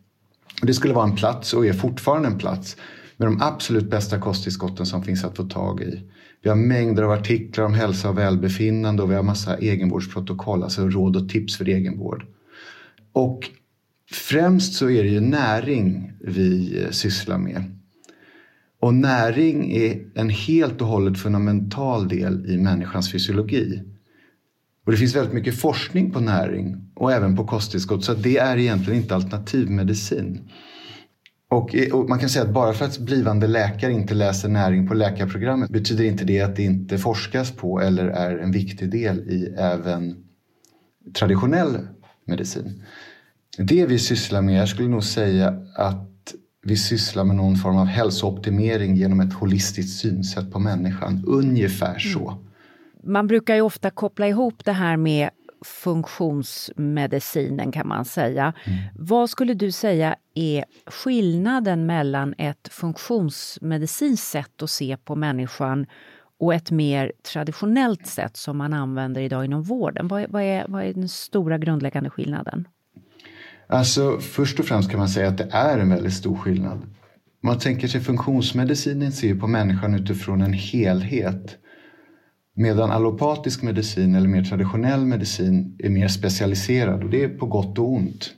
Det 0.61 0.73
skulle 0.73 0.93
vara 0.93 1.09
en 1.09 1.15
plats 1.15 1.53
och 1.53 1.65
är 1.65 1.73
fortfarande 1.73 2.27
en 2.27 2.37
plats 2.37 2.77
med 3.17 3.27
de 3.27 3.41
absolut 3.41 3.89
bästa 3.89 4.19
kosttillskotten 4.19 4.85
som 4.85 5.03
finns 5.03 5.23
att 5.23 5.37
få 5.37 5.43
tag 5.43 5.81
i. 5.81 6.01
Vi 6.43 6.49
har 6.49 6.55
mängder 6.55 7.03
av 7.03 7.11
artiklar 7.11 7.65
om 7.65 7.73
hälsa 7.73 8.09
och 8.09 8.17
välbefinnande 8.17 9.03
och 9.03 9.11
vi 9.11 9.15
har 9.15 9.23
massa 9.23 9.57
egenvårdsprotokoll, 9.57 10.63
alltså 10.63 10.89
råd 10.89 11.15
och 11.15 11.29
tips 11.29 11.57
för 11.57 11.69
egenvård. 11.69 12.25
Och 13.13 13.49
främst 14.11 14.73
så 14.73 14.89
är 14.89 15.03
det 15.03 15.09
ju 15.09 15.19
näring 15.19 16.13
vi 16.19 16.81
eh, 16.83 16.89
sysslar 16.89 17.37
med. 17.37 17.63
Och 18.79 18.93
näring 18.93 19.71
är 19.71 20.01
en 20.15 20.29
helt 20.29 20.81
och 20.81 20.87
hållet 20.87 21.19
fundamental 21.19 22.07
del 22.07 22.45
i 22.45 22.57
människans 22.57 23.11
fysiologi. 23.11 23.83
Och 24.85 24.91
det 24.91 24.97
finns 24.97 25.15
väldigt 25.15 25.33
mycket 25.33 25.59
forskning 25.59 26.11
på 26.11 26.19
näring 26.19 26.91
och 26.95 27.11
även 27.11 27.35
på 27.35 27.45
kosttillskott 27.45 28.05
så 28.05 28.13
det 28.13 28.37
är 28.37 28.57
egentligen 28.57 29.01
inte 29.01 29.15
alternativmedicin. 29.15 30.49
Och, 31.49 31.75
eh, 31.75 31.95
och 31.95 32.09
man 32.09 32.19
kan 32.19 32.29
säga 32.29 32.45
att 32.45 32.53
bara 32.53 32.73
för 32.73 32.85
att 32.85 32.97
blivande 32.97 33.47
läkare 33.47 33.91
inte 33.91 34.13
läser 34.13 34.49
näring 34.49 34.87
på 34.87 34.93
läkarprogrammet 34.93 35.69
betyder 35.69 36.03
inte 36.03 36.25
det 36.25 36.41
att 36.41 36.55
det 36.55 36.63
inte 36.63 36.97
forskas 36.97 37.51
på 37.51 37.81
eller 37.81 38.07
är 38.07 38.37
en 38.37 38.51
viktig 38.51 38.91
del 38.91 39.19
i 39.19 39.55
även 39.57 40.15
traditionell 41.13 41.77
medicin. 42.31 42.83
Det 43.57 43.85
vi 43.85 43.99
sysslar 43.99 44.41
med, 44.41 44.61
jag 44.61 44.69
skulle 44.69 44.87
nog 44.87 45.03
säga 45.03 45.53
att 45.75 46.33
vi 46.63 46.77
sysslar 46.77 47.23
med 47.23 47.35
någon 47.35 47.55
form 47.55 47.77
av 47.77 47.85
hälsooptimering 47.85 48.95
genom 48.95 49.19
ett 49.19 49.33
holistiskt 49.33 49.99
synsätt 49.99 50.51
på 50.51 50.59
människan. 50.59 51.23
Ungefär 51.27 51.99
så. 51.99 52.29
Mm. 52.29 52.43
Man 53.03 53.27
brukar 53.27 53.55
ju 53.55 53.61
ofta 53.61 53.89
koppla 53.89 54.27
ihop 54.27 54.65
det 54.65 54.71
här 54.71 54.97
med 54.97 55.29
funktionsmedicinen 55.65 57.71
kan 57.71 57.87
man 57.87 58.05
säga. 58.05 58.53
Mm. 58.63 58.79
Vad 58.95 59.29
skulle 59.29 59.53
du 59.53 59.71
säga 59.71 60.15
är 60.35 60.65
skillnaden 60.85 61.85
mellan 61.85 62.33
ett 62.37 62.67
funktionsmedicinskt 62.71 64.27
sätt 64.27 64.61
att 64.61 64.69
se 64.69 64.97
på 64.97 65.15
människan 65.15 65.85
och 66.41 66.53
ett 66.53 66.71
mer 66.71 67.11
traditionellt 67.33 68.07
sätt 68.07 68.37
som 68.37 68.57
man 68.57 68.73
använder 68.73 69.21
idag 69.21 69.45
inom 69.45 69.63
vården? 69.63 70.07
Vad 70.07 70.21
är, 70.21 70.27
vad 70.27 70.43
är, 70.43 70.65
vad 70.67 70.83
är 70.83 70.93
den 70.93 71.09
stora 71.09 71.57
grundläggande 71.57 72.09
skillnaden? 72.09 72.67
Alltså, 73.67 74.19
först 74.19 74.59
och 74.59 74.65
främst 74.65 74.89
kan 74.89 74.99
man 74.99 75.09
säga 75.09 75.27
att 75.27 75.37
det 75.37 75.47
är 75.51 75.77
en 75.77 75.89
väldigt 75.89 76.13
stor 76.13 76.35
skillnad. 76.35 76.81
Man 77.41 77.59
tänker 77.59 77.87
sig 77.87 78.01
funktionsmedicinen 78.01 79.11
ser 79.11 79.35
på 79.35 79.47
människan 79.47 79.95
utifrån 79.95 80.41
en 80.41 80.53
helhet. 80.53 81.57
Medan 82.53 82.91
allopatisk 82.91 83.61
medicin 83.61 84.15
eller 84.15 84.27
mer 84.27 84.43
traditionell 84.43 85.05
medicin 85.05 85.75
är 85.79 85.89
mer 85.89 86.07
specialiserad 86.07 87.03
och 87.03 87.09
det 87.09 87.23
är 87.23 87.29
på 87.29 87.45
gott 87.45 87.79
och 87.79 87.91
ont. 87.91 88.33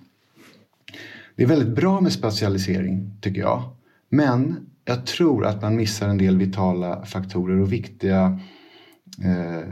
Det 1.35 1.43
är 1.43 1.47
väldigt 1.47 1.75
bra 1.75 2.01
med 2.01 2.11
specialisering 2.11 3.17
tycker 3.21 3.41
jag. 3.41 3.63
Men 4.09 4.69
jag 4.85 5.05
tror 5.05 5.45
att 5.45 5.61
man 5.61 5.75
missar 5.75 6.09
en 6.09 6.17
del 6.17 6.37
vitala 6.37 7.05
faktorer 7.05 7.59
och 7.59 7.73
viktiga 7.73 8.39
eh, 9.23 9.67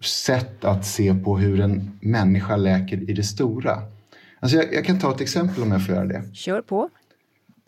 sätt 0.00 0.64
att 0.64 0.86
se 0.86 1.14
på 1.14 1.38
hur 1.38 1.60
en 1.60 1.98
människa 2.00 2.56
läker 2.56 3.10
i 3.10 3.12
det 3.12 3.22
stora. 3.22 3.82
Alltså 4.40 4.56
jag, 4.56 4.74
jag, 4.74 4.84
kan 4.84 4.98
ta 4.98 5.14
ett 5.14 5.20
exempel 5.20 5.62
om 5.62 5.72
jag 5.72 5.86
får 5.86 5.94
göra 5.94 6.06
det. 6.06 6.34
Kör 6.34 6.62
på. 6.62 6.90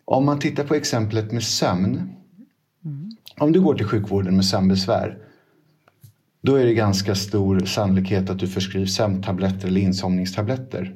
Om 0.05 0.25
man 0.25 0.39
tittar 0.39 0.63
på 0.63 0.75
exemplet 0.75 1.31
med 1.31 1.43
sömn. 1.43 2.09
Mm. 2.85 3.11
Om 3.37 3.51
du 3.51 3.61
går 3.61 3.75
till 3.75 3.85
sjukvården 3.85 4.35
med 4.35 4.45
sömnbesvär. 4.45 5.17
Då 6.41 6.55
är 6.55 6.65
det 6.65 6.73
ganska 6.73 7.15
stor 7.15 7.59
sannolikhet 7.59 8.29
att 8.29 8.39
du 8.39 8.47
förskrivs 8.47 8.95
sömntabletter 8.95 9.67
eller 9.67 9.81
insomningstabletter. 9.81 10.95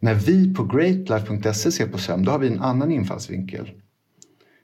När 0.00 0.14
vi 0.14 0.54
på 0.54 0.64
greatlife.se 0.64 1.72
ser 1.72 1.86
på 1.86 1.98
sömn, 1.98 2.24
då 2.24 2.32
har 2.32 2.38
vi 2.38 2.48
en 2.48 2.62
annan 2.62 2.92
infallsvinkel. 2.92 3.70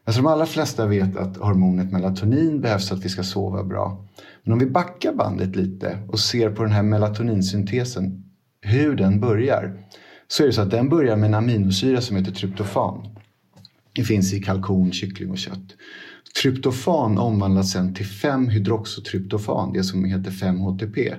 Alltså 0.05 0.23
de 0.23 0.27
allra 0.27 0.47
flesta 0.47 0.87
vet 0.87 1.17
att 1.17 1.37
hormonet 1.37 1.93
melatonin 1.93 2.61
behövs 2.61 2.89
för 2.89 2.97
att 2.97 3.05
vi 3.05 3.09
ska 3.09 3.23
sova 3.23 3.65
bra. 3.65 4.07
Men 4.43 4.53
om 4.53 4.59
vi 4.59 4.67
backar 4.67 5.13
bandet 5.13 5.57
lite 5.57 5.99
och 6.09 6.21
ser 6.21 6.51
på 6.51 6.63
den 6.63 6.73
här 6.73 6.83
melatoninsynthesen 6.83 8.25
hur 8.61 8.97
den 8.97 9.21
börjar 9.21 9.85
så 10.29 10.43
är 10.43 10.47
det 10.47 10.53
så 10.53 10.61
att 10.61 10.71
den 10.71 10.89
börjar 10.89 11.17
med 11.17 11.27
en 11.27 11.35
aminosyra 11.35 12.01
som 12.01 12.17
heter 12.17 12.33
tryptofan. 12.33 13.09
Det 13.93 14.05
finns 14.05 14.33
i 14.33 14.41
kalkon, 14.43 14.93
kyckling 14.93 15.31
och 15.31 15.39
kött. 15.39 15.77
Tryptofan 16.43 17.19
omvandlas 17.19 17.73
sen 17.73 17.95
till 17.95 18.07
5-hydroxotryptofan, 18.07 19.73
det 19.73 19.85
som 19.85 20.05
heter 20.05 20.31
5-HTP. 20.31 21.15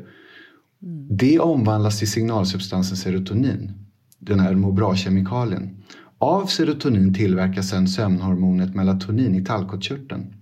Mm. 0.84 1.08
Det 1.18 1.40
omvandlas 1.40 2.00
till 2.00 2.12
signalsubstansen 2.12 2.98
serotonin, 2.98 3.74
den 4.20 4.40
här 4.40 4.56
må 4.56 4.72
bra-kemikalien. 4.72 5.84
Av 6.26 6.46
serotonin 6.46 7.14
tillverkas 7.14 7.70
sen 7.70 7.88
sömnhormonet 7.88 8.76
melatonin 8.76 9.36
i 9.36 9.46
tallkottkörteln. 9.46 10.34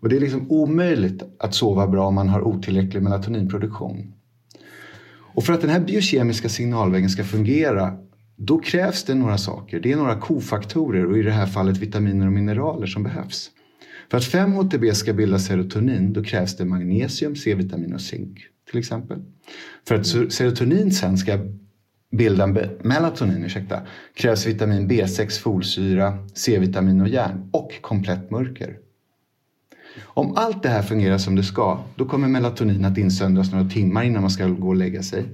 Och 0.00 0.08
det 0.08 0.16
är 0.16 0.20
liksom 0.20 0.50
omöjligt 0.50 1.22
att 1.38 1.54
sova 1.54 1.86
bra 1.86 2.06
om 2.06 2.14
man 2.14 2.28
har 2.28 2.42
otillräcklig 2.42 3.02
melatoninproduktion. 3.02 4.12
Och 5.34 5.44
för 5.44 5.52
att 5.52 5.60
den 5.60 5.70
här 5.70 5.80
biokemiska 5.80 6.48
signalvägen 6.48 7.10
ska 7.10 7.24
fungera 7.24 7.98
då 8.36 8.58
krävs 8.58 9.04
det 9.04 9.14
några 9.14 9.38
saker. 9.38 9.80
Det 9.80 9.92
är 9.92 9.96
några 9.96 10.20
kofaktorer 10.20 11.06
och 11.06 11.18
i 11.18 11.22
det 11.22 11.32
här 11.32 11.46
fallet 11.46 11.78
vitaminer 11.78 12.26
och 12.26 12.32
mineraler 12.32 12.86
som 12.86 13.02
behövs. 13.02 13.50
För 14.10 14.18
att 14.18 14.24
5-HTB 14.24 14.94
ska 14.94 15.12
bilda 15.12 15.38
serotonin 15.38 16.12
då 16.12 16.24
krävs 16.24 16.56
det 16.56 16.64
magnesium, 16.64 17.36
C-vitamin 17.36 17.94
och 17.94 18.00
zink 18.00 18.38
till 18.70 18.78
exempel. 18.78 19.18
För 19.88 19.94
att 19.94 20.06
serotonin 20.32 20.92
sen 20.92 21.18
ska 21.18 21.38
bilda 22.12 22.46
melatonin 22.82 23.44
ursäkta, 23.44 23.80
krävs 24.14 24.46
vitamin 24.46 24.90
B6, 24.90 25.40
folsyra, 25.40 26.18
C-vitamin 26.34 27.00
och 27.00 27.08
järn 27.08 27.48
och 27.52 27.72
komplett 27.80 28.30
mörker. 28.30 28.76
Om 30.04 30.36
allt 30.36 30.62
det 30.62 30.68
här 30.68 30.82
fungerar 30.82 31.18
som 31.18 31.36
det 31.36 31.42
ska, 31.42 31.78
då 31.96 32.04
kommer 32.04 32.28
melatonin 32.28 32.84
att 32.84 32.98
insöndras 32.98 33.52
några 33.52 33.68
timmar 33.68 34.02
innan 34.02 34.22
man 34.22 34.30
ska 34.30 34.46
gå 34.46 34.68
och 34.68 34.76
lägga 34.76 35.02
sig. 35.02 35.24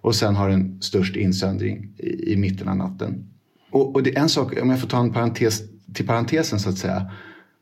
Och 0.00 0.14
sen 0.14 0.36
har 0.36 0.48
den 0.48 0.82
störst 0.82 1.16
insöndring 1.16 1.94
i, 1.98 2.32
i 2.32 2.36
mitten 2.36 2.68
av 2.68 2.76
natten. 2.76 3.28
Och, 3.70 3.94
och, 3.94 4.02
det 4.02 4.16
är 4.16 4.20
en 4.20 4.28
sak, 4.28 4.62
om 4.62 4.70
jag 4.70 4.80
får 4.80 4.88
ta 4.88 5.00
en 5.00 5.12
parentes 5.12 5.62
till 5.94 6.06
parentesen 6.06 6.60
så 6.60 6.68
att 6.68 6.78
säga. 6.78 7.10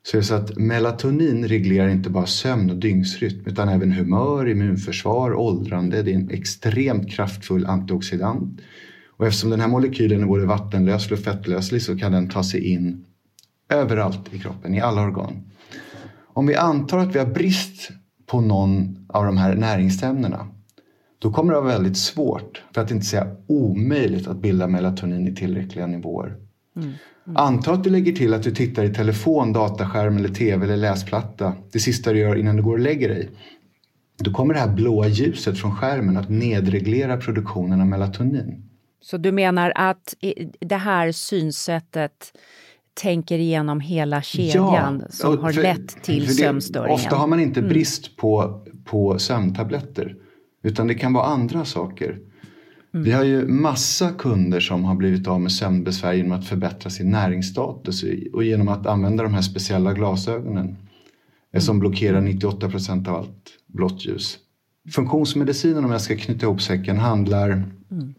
Så 0.07 0.16
är 0.16 0.21
det 0.21 0.27
så 0.27 0.35
att 0.35 0.57
melatonin 0.57 1.49
reglerar 1.49 1.88
inte 1.88 2.11
bara 2.11 2.27
sömn 2.27 2.71
och 2.71 2.77
dygnsrytm 2.77 3.47
utan 3.47 3.69
även 3.69 3.92
humör, 3.92 4.49
immunförsvar, 4.49 5.35
åldrande. 5.35 6.03
Det 6.03 6.11
är 6.11 6.14
en 6.14 6.31
extremt 6.31 7.11
kraftfull 7.11 7.66
antioxidant. 7.66 8.61
Och 9.16 9.27
eftersom 9.27 9.51
den 9.51 9.61
här 9.61 9.69
molekylen 9.69 10.23
är 10.23 10.27
både 10.27 10.47
vattenlöslig 10.47 11.19
och 11.19 11.25
fettlöslig 11.25 11.83
så 11.83 11.99
kan 11.99 12.12
den 12.12 12.29
ta 12.29 12.45
sig 12.45 12.73
in 12.73 13.05
överallt 13.69 14.35
i 14.35 14.38
kroppen, 14.38 14.75
i 14.75 14.81
alla 14.81 15.03
organ. 15.03 15.42
Om 16.27 16.47
vi 16.47 16.55
antar 16.55 16.99
att 16.99 17.14
vi 17.14 17.19
har 17.19 17.27
brist 17.27 17.90
på 18.27 18.40
någon 18.40 19.07
av 19.09 19.25
de 19.25 19.37
här 19.37 19.55
näringsämnena 19.55 20.49
då 21.19 21.33
kommer 21.33 21.53
det 21.53 21.61
vara 21.61 21.73
väldigt 21.73 21.97
svårt, 21.97 22.62
för 22.75 22.81
att 22.81 22.90
inte 22.90 23.07
säga 23.07 23.37
omöjligt, 23.47 24.27
att 24.27 24.42
bilda 24.42 24.66
melatonin 24.66 25.29
i 25.29 25.35
tillräckliga 25.35 25.87
nivåer. 25.87 26.46
Mm. 26.77 26.89
Mm. 27.27 27.37
Anta 27.37 27.73
att 27.73 27.85
du 27.85 27.91
lägger 27.91 28.12
till 28.12 28.35
att 28.35 28.43
du 28.43 28.51
tittar 28.51 28.85
i 28.85 28.95
telefon, 28.95 29.53
dataskärm 29.53 30.17
eller 30.17 30.29
tv 30.29 30.65
eller 30.65 30.77
läsplatta. 30.77 31.53
Det 31.73 31.79
sista 31.79 32.12
du 32.12 32.19
gör 32.19 32.37
innan 32.37 32.57
du 32.57 32.62
går 32.62 32.73
och 32.73 32.79
lägger 32.79 33.09
dig. 33.09 33.31
Då 34.19 34.33
kommer 34.33 34.55
det 34.55 34.61
här 34.61 34.73
blåa 34.75 35.07
ljuset 35.07 35.59
från 35.59 35.77
skärmen 35.77 36.17
att 36.17 36.29
nedreglera 36.29 37.17
produktionen 37.17 37.81
av 37.81 37.87
melatonin. 37.87 38.62
Så 39.01 39.17
du 39.17 39.33
menar 39.33 39.73
att 39.75 40.15
det 40.61 40.77
här 40.77 41.12
synsättet 41.12 42.33
tänker 42.95 43.39
igenom 43.39 43.81
hela 43.81 44.23
kedjan 44.23 45.03
ja, 45.05 45.11
som 45.11 45.39
har 45.39 45.53
lett 45.53 46.03
till 46.03 46.37
sömnstörningen? 46.37 46.95
Ofta 46.95 47.17
har 47.17 47.27
man 47.27 47.41
inte 47.41 47.61
mm. 47.61 47.69
brist 47.69 48.17
på, 48.17 48.65
på 48.85 49.19
sömntabletter. 49.19 50.17
Utan 50.62 50.87
det 50.87 50.95
kan 50.95 51.12
vara 51.12 51.27
andra 51.27 51.65
saker. 51.65 52.19
Mm. 52.97 53.05
Vi 53.05 53.13
har 53.13 53.25
ju 53.25 53.47
massa 53.47 54.11
kunder 54.13 54.61
som 54.61 54.85
har 54.85 54.95
blivit 54.95 55.29
av 55.29 55.41
med 55.41 55.53
sömnbesvär 55.53 56.13
genom 56.13 56.33
att 56.33 56.47
förbättra 56.47 56.91
sin 56.91 57.11
näringsstatus 57.11 58.05
och 58.33 58.45
genom 58.45 58.69
att 58.69 58.87
använda 58.87 59.23
de 59.23 59.35
här 59.35 59.43
speciella 59.43 59.93
glasögonen 59.93 60.67
mm. 61.53 61.61
som 61.61 61.79
blockerar 61.79 62.21
98 62.21 62.71
procent 62.71 63.09
av 63.09 63.15
allt 63.15 63.51
blått 63.67 64.07
ljus. 64.07 64.39
Funktionsmedicinen, 64.93 65.85
om 65.85 65.91
jag 65.91 66.01
ska 66.01 66.17
knyta 66.17 66.47
ihop 66.47 66.63
säcken, 66.63 66.99
handlar 66.99 67.51
mm. 67.51 68.15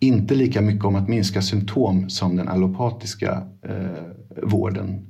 inte 0.00 0.34
lika 0.34 0.60
mycket 0.60 0.84
om 0.84 0.94
att 0.94 1.08
minska 1.08 1.42
symptom 1.42 2.10
som 2.10 2.36
den 2.36 2.48
allopatiska 2.48 3.42
eh, 3.62 4.42
vården 4.42 5.06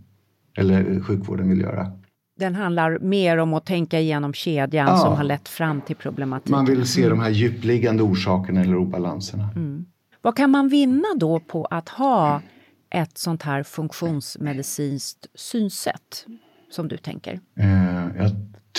eller 0.57 1.01
sjukvården 1.01 1.49
vill 1.49 1.61
göra 1.61 1.93
den 2.39 2.55
handlar 2.55 2.99
mer 2.99 3.39
om 3.39 3.55
att 3.55 3.67
tänka 3.67 4.01
igenom 4.01 4.33
kedjan 4.33 4.87
ja. 4.87 4.97
som 4.97 5.17
har 5.17 5.25
lett 5.25 5.49
fram 5.49 5.81
till 5.81 5.97
problematiken. 5.97 6.53
Man 6.53 6.65
vill 6.65 6.87
se 6.87 7.01
mm. 7.05 7.19
de 7.19 7.25
här 7.25 7.31
djupliggande 7.31 8.03
orsakerna 8.03 8.61
eller 8.61 8.77
obalanserna. 8.77 9.51
Mm. 9.57 9.87
Vad 10.23 10.37
kan 10.37 10.51
man 10.51 10.69
vinna 10.69 11.09
då 11.17 11.41
på 11.41 11.65
att 11.65 11.89
ha 11.89 12.43
ett 12.91 13.19
sånt 13.19 13.43
här 13.43 13.63
funktionsmedicinskt 13.63 15.27
synsätt 15.35 16.27
som 16.71 16.89
du 16.89 16.97
tänker? 16.97 17.41
Eh, 17.59 18.17
jag 18.17 18.31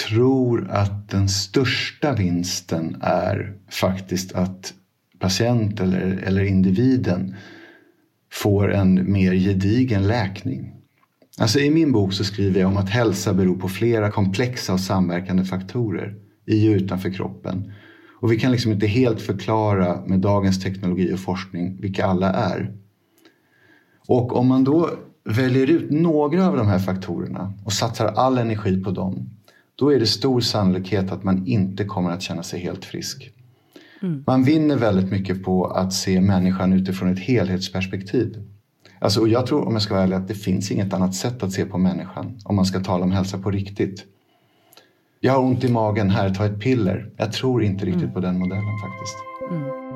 tror 0.09 0.69
att 0.69 1.09
den 1.09 1.29
största 1.29 2.13
vinsten 2.13 2.97
är 3.01 3.53
faktiskt 3.69 4.33
att 4.35 4.73
patient 5.19 5.79
eller, 5.79 6.23
eller 6.23 6.43
individen 6.43 7.35
får 8.31 8.73
en 8.73 9.11
mer 9.11 9.33
gedigen 9.33 10.07
läkning. 10.07 10.78
Alltså 11.39 11.59
I 11.59 11.69
min 11.69 11.91
bok 11.91 12.13
så 12.13 12.23
skriver 12.23 12.59
jag 12.59 12.69
om 12.69 12.77
att 12.77 12.89
hälsa 12.89 13.33
beror 13.33 13.55
på 13.55 13.69
flera 13.69 14.11
komplexa 14.11 14.73
och 14.73 14.79
samverkande 14.79 15.43
faktorer 15.43 16.15
i 16.45 16.69
och 16.69 16.73
utanför 16.73 17.09
kroppen. 17.09 17.71
Och 18.21 18.31
vi 18.31 18.39
kan 18.39 18.51
liksom 18.51 18.71
inte 18.71 18.87
helt 18.87 19.21
förklara 19.21 20.05
med 20.05 20.19
dagens 20.19 20.63
teknologi 20.63 21.13
och 21.13 21.19
forskning 21.19 21.81
vilka 21.81 22.05
alla 22.05 22.33
är. 22.33 22.73
Och 24.07 24.35
om 24.35 24.47
man 24.47 24.63
då 24.63 24.89
väljer 25.23 25.67
ut 25.67 25.91
några 25.91 26.47
av 26.47 26.57
de 26.57 26.67
här 26.67 26.79
faktorerna 26.79 27.53
och 27.65 27.73
satsar 27.73 28.05
all 28.05 28.37
energi 28.37 28.83
på 28.83 28.91
dem, 28.91 29.29
då 29.75 29.93
är 29.93 29.99
det 29.99 30.05
stor 30.05 30.41
sannolikhet 30.41 31.11
att 31.11 31.23
man 31.23 31.47
inte 31.47 31.85
kommer 31.85 32.11
att 32.11 32.21
känna 32.21 32.43
sig 32.43 32.59
helt 32.59 32.85
frisk. 32.85 33.31
Mm. 34.01 34.23
Man 34.27 34.43
vinner 34.43 34.75
väldigt 34.75 35.11
mycket 35.11 35.43
på 35.43 35.65
att 35.65 35.93
se 35.93 36.21
människan 36.21 36.73
utifrån 36.73 37.13
ett 37.13 37.19
helhetsperspektiv. 37.19 38.37
Alltså, 38.99 39.21
och 39.21 39.27
jag 39.27 39.45
tror, 39.45 39.67
om 39.67 39.73
jag 39.73 39.81
ska 39.81 39.93
vara 39.93 40.03
ärlig, 40.03 40.15
att 40.15 40.27
det 40.27 40.35
finns 40.35 40.71
inget 40.71 40.93
annat 40.93 41.15
sätt 41.15 41.43
att 41.43 41.51
se 41.51 41.65
på 41.65 41.77
människan 41.77 42.39
om 42.45 42.55
man 42.55 42.65
ska 42.65 42.79
tala 42.79 43.03
om 43.03 43.11
hälsa 43.11 43.37
på 43.37 43.51
riktigt. 43.51 44.05
Jag 45.19 45.33
har 45.33 45.39
ont 45.39 45.63
i 45.63 45.71
magen, 45.71 46.09
här, 46.09 46.29
ta 46.29 46.45
ett 46.45 46.59
piller. 46.59 47.11
Jag 47.17 47.33
tror 47.33 47.63
inte 47.63 47.85
riktigt 47.85 48.03
mm. 48.03 48.13
på 48.13 48.19
den 48.19 48.39
modellen 48.39 48.79
faktiskt. 48.81 49.15
Mm. 49.51 49.89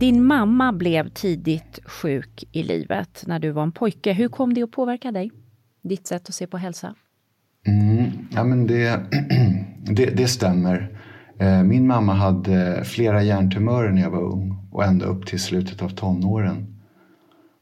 Din 0.00 0.24
mamma 0.24 0.72
blev 0.72 1.08
tidigt 1.08 1.78
sjuk 1.84 2.44
i 2.52 2.62
livet 2.62 3.24
när 3.26 3.38
du 3.38 3.50
var 3.50 3.62
en 3.62 3.72
pojke. 3.72 4.12
Hur 4.12 4.28
kom 4.28 4.54
det 4.54 4.62
att 4.62 4.70
påverka 4.70 5.12
dig? 5.12 5.30
Ditt 5.82 6.06
sätt 6.06 6.28
att 6.28 6.34
se 6.34 6.46
på 6.46 6.56
hälsa? 6.56 6.94
Mm, 7.66 8.10
ja, 8.30 8.44
men 8.44 8.66
det, 8.66 9.00
det, 9.84 10.06
det 10.06 10.28
stämmer. 10.28 10.99
Eh, 11.40 11.62
min 11.62 11.86
mamma 11.86 12.14
hade 12.14 12.84
flera 12.84 13.22
hjärntumörer 13.22 13.90
när 13.90 14.02
jag 14.02 14.10
var 14.10 14.22
ung 14.22 14.56
och 14.70 14.84
ända 14.84 15.06
upp 15.06 15.26
till 15.26 15.40
slutet 15.40 15.82
av 15.82 15.88
tonåren. 15.88 16.66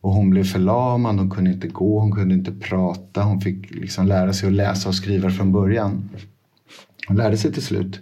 Och 0.01 0.13
hon 0.13 0.31
blev 0.31 0.45
förlamad, 0.45 1.19
hon 1.19 1.31
kunde 1.31 1.51
inte 1.51 1.69
gå, 1.69 2.01
hon 2.01 2.13
kunde 2.13 2.35
inte 2.35 2.53
prata. 2.53 3.23
Hon 3.23 3.41
fick 3.41 3.71
liksom 3.71 4.07
lära 4.07 4.33
sig 4.33 4.47
att 4.47 4.53
läsa 4.53 4.89
och 4.89 4.95
skriva 4.95 5.31
från 5.31 5.53
början. 5.53 6.11
Hon 7.09 7.17
lärde 7.17 7.37
sig 7.37 7.53
till 7.53 7.63
slut. 7.63 8.01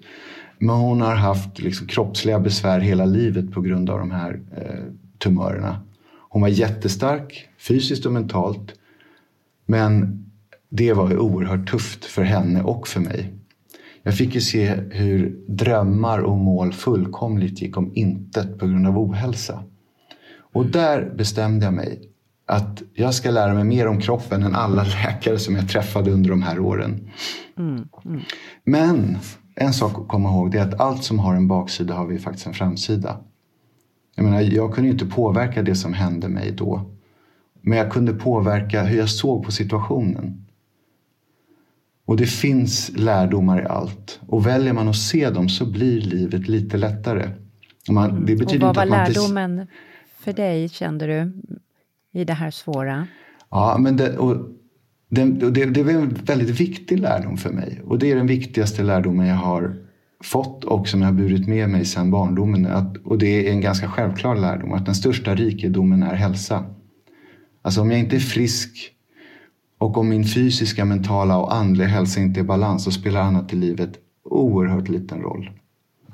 Men 0.58 0.76
hon 0.76 1.00
har 1.00 1.14
haft 1.14 1.58
liksom 1.58 1.86
kroppsliga 1.86 2.40
besvär 2.40 2.80
hela 2.80 3.04
livet 3.04 3.52
på 3.52 3.60
grund 3.60 3.90
av 3.90 3.98
de 3.98 4.10
här 4.10 4.40
eh, 4.56 4.84
tumörerna. 5.18 5.80
Hon 6.28 6.42
var 6.42 6.48
jättestark 6.48 7.48
fysiskt 7.58 8.06
och 8.06 8.12
mentalt. 8.12 8.74
Men 9.66 10.24
det 10.68 10.92
var 10.92 11.18
oerhört 11.18 11.70
tufft 11.70 12.04
för 12.04 12.22
henne 12.22 12.62
och 12.62 12.88
för 12.88 13.00
mig. 13.00 13.35
Jag 14.06 14.16
fick 14.16 14.34
ju 14.34 14.40
se 14.40 14.74
hur 14.90 15.38
drömmar 15.48 16.18
och 16.18 16.36
mål 16.36 16.72
fullkomligt 16.72 17.62
gick 17.62 17.76
om 17.76 17.92
intet 17.94 18.58
på 18.58 18.66
grund 18.66 18.86
av 18.86 18.98
ohälsa. 18.98 19.64
Och 20.52 20.66
där 20.66 21.14
bestämde 21.16 21.64
jag 21.64 21.74
mig 21.74 22.02
att 22.46 22.82
jag 22.94 23.14
ska 23.14 23.30
lära 23.30 23.54
mig 23.54 23.64
mer 23.64 23.86
om 23.86 24.00
kroppen 24.00 24.42
än 24.42 24.54
alla 24.54 24.82
läkare 25.04 25.38
som 25.38 25.56
jag 25.56 25.68
träffade 25.68 26.10
under 26.10 26.30
de 26.30 26.42
här 26.42 26.58
åren. 26.58 27.10
Mm, 27.58 27.88
mm. 28.04 28.20
Men 28.64 29.18
en 29.54 29.72
sak 29.72 29.98
att 29.98 30.08
komma 30.08 30.28
ihåg 30.28 30.50
det 30.50 30.58
är 30.58 30.68
att 30.68 30.80
allt 30.80 31.04
som 31.04 31.18
har 31.18 31.34
en 31.34 31.48
baksida 31.48 31.94
har 31.94 32.06
vi 32.06 32.18
faktiskt 32.18 32.46
en 32.46 32.54
framsida. 32.54 33.16
Jag 34.16 34.24
menar, 34.24 34.40
jag 34.40 34.74
kunde 34.74 34.90
inte 34.90 35.06
påverka 35.06 35.62
det 35.62 35.74
som 35.74 35.92
hände 35.92 36.28
mig 36.28 36.52
då. 36.52 36.90
Men 37.60 37.78
jag 37.78 37.92
kunde 37.92 38.12
påverka 38.12 38.82
hur 38.82 38.98
jag 38.98 39.10
såg 39.10 39.44
på 39.44 39.52
situationen. 39.52 40.45
Och 42.06 42.16
det 42.16 42.26
finns 42.26 42.90
lärdomar 42.96 43.62
i 43.62 43.64
allt. 43.64 44.20
Och 44.26 44.46
väljer 44.46 44.72
man 44.72 44.88
att 44.88 44.96
se 44.96 45.30
dem 45.30 45.48
så 45.48 45.66
blir 45.66 46.00
livet 46.00 46.48
lite 46.48 46.76
lättare. 46.76 47.30
Man, 47.88 48.10
det 48.10 48.32
mm. 48.32 48.38
betyder 48.38 48.68
och 48.68 48.76
vad 48.76 48.88
var 48.88 48.96
lärdomen 48.96 49.60
inte... 49.60 49.72
för 50.18 50.32
dig, 50.32 50.68
kände 50.68 51.06
du, 51.06 51.32
i 52.20 52.24
det 52.24 52.32
här 52.32 52.50
svåra? 52.50 53.06
Ja, 53.50 53.76
men 53.80 53.96
det, 53.96 54.16
och 54.16 54.36
det, 55.08 55.24
det, 55.24 55.64
det 55.64 55.80
är 55.80 55.88
en 55.88 56.14
väldigt 56.24 56.60
viktig 56.60 56.98
lärdom 57.00 57.36
för 57.36 57.50
mig. 57.50 57.82
Och 57.84 57.98
det 57.98 58.10
är 58.10 58.16
den 58.16 58.26
viktigaste 58.26 58.82
lärdomen 58.82 59.26
jag 59.26 59.36
har 59.36 59.76
fått 60.24 60.64
och 60.64 60.88
som 60.88 61.00
jag 61.00 61.08
har 61.08 61.14
burit 61.14 61.48
med 61.48 61.68
mig 61.68 61.84
sedan 61.84 62.10
barndomen. 62.10 62.66
Att, 62.66 62.96
och 62.96 63.18
det 63.18 63.48
är 63.48 63.52
en 63.52 63.60
ganska 63.60 63.88
självklar 63.88 64.36
lärdom, 64.36 64.72
att 64.72 64.86
den 64.86 64.94
största 64.94 65.34
rikedomen 65.34 66.02
är 66.02 66.14
hälsa. 66.14 66.64
Alltså 67.62 67.80
om 67.80 67.90
jag 67.90 68.00
inte 68.00 68.16
är 68.16 68.20
frisk 68.20 68.95
och 69.78 69.98
om 69.98 70.08
min 70.08 70.24
fysiska, 70.24 70.84
mentala 70.84 71.38
och 71.38 71.54
andliga 71.54 71.88
hälsa 71.88 72.20
inte 72.20 72.40
är 72.40 72.44
i 72.44 72.46
balans 72.46 72.84
så 72.84 72.90
spelar 72.90 73.20
annat 73.20 73.52
i 73.52 73.56
livet 73.56 73.90
oerhört 74.24 74.88
liten 74.88 75.20
roll. 75.20 75.50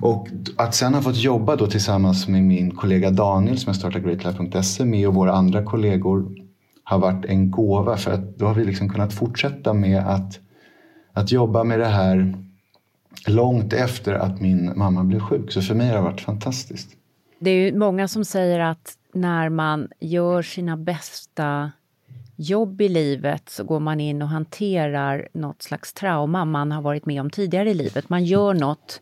Och 0.00 0.28
att 0.56 0.74
sen 0.74 0.94
ha 0.94 1.02
fått 1.02 1.16
jobba 1.16 1.56
då 1.56 1.66
tillsammans 1.66 2.28
med 2.28 2.42
min 2.42 2.70
kollega 2.70 3.10
Daniel 3.10 3.58
som 3.58 3.68
jag 3.68 3.76
startade 3.76 4.04
greatlife.se 4.04 4.84
med 4.84 5.08
och 5.08 5.14
våra 5.14 5.32
andra 5.32 5.64
kollegor 5.64 6.36
har 6.84 6.98
varit 6.98 7.24
en 7.24 7.50
gåva 7.50 7.96
för 7.96 8.10
att 8.10 8.38
då 8.38 8.46
har 8.46 8.54
vi 8.54 8.64
liksom 8.64 8.88
kunnat 8.88 9.12
fortsätta 9.12 9.72
med 9.72 9.98
att, 9.98 10.40
att 11.12 11.32
jobba 11.32 11.64
med 11.64 11.80
det 11.80 11.86
här 11.86 12.34
långt 13.26 13.72
efter 13.72 14.14
att 14.14 14.40
min 14.40 14.72
mamma 14.76 15.04
blev 15.04 15.20
sjuk. 15.20 15.52
Så 15.52 15.62
för 15.62 15.74
mig 15.74 15.88
har 15.88 15.96
det 15.96 16.02
varit 16.02 16.20
fantastiskt. 16.20 16.90
Det 17.38 17.50
är 17.50 17.54
ju 17.54 17.78
många 17.78 18.08
som 18.08 18.24
säger 18.24 18.60
att 18.60 18.94
när 19.12 19.48
man 19.48 19.88
gör 20.00 20.42
sina 20.42 20.76
bästa 20.76 21.72
jobb 22.42 22.80
i 22.80 22.88
livet 22.88 23.48
så 23.48 23.64
går 23.64 23.80
man 23.80 24.00
in 24.00 24.22
och 24.22 24.28
hanterar 24.28 25.28
något 25.32 25.62
slags 25.62 25.92
trauma 25.92 26.44
man 26.44 26.72
har 26.72 26.82
varit 26.82 27.06
med 27.06 27.20
om 27.20 27.30
tidigare 27.30 27.70
i 27.70 27.74
livet. 27.74 28.08
Man 28.08 28.24
gör 28.24 28.54
något 28.54 29.00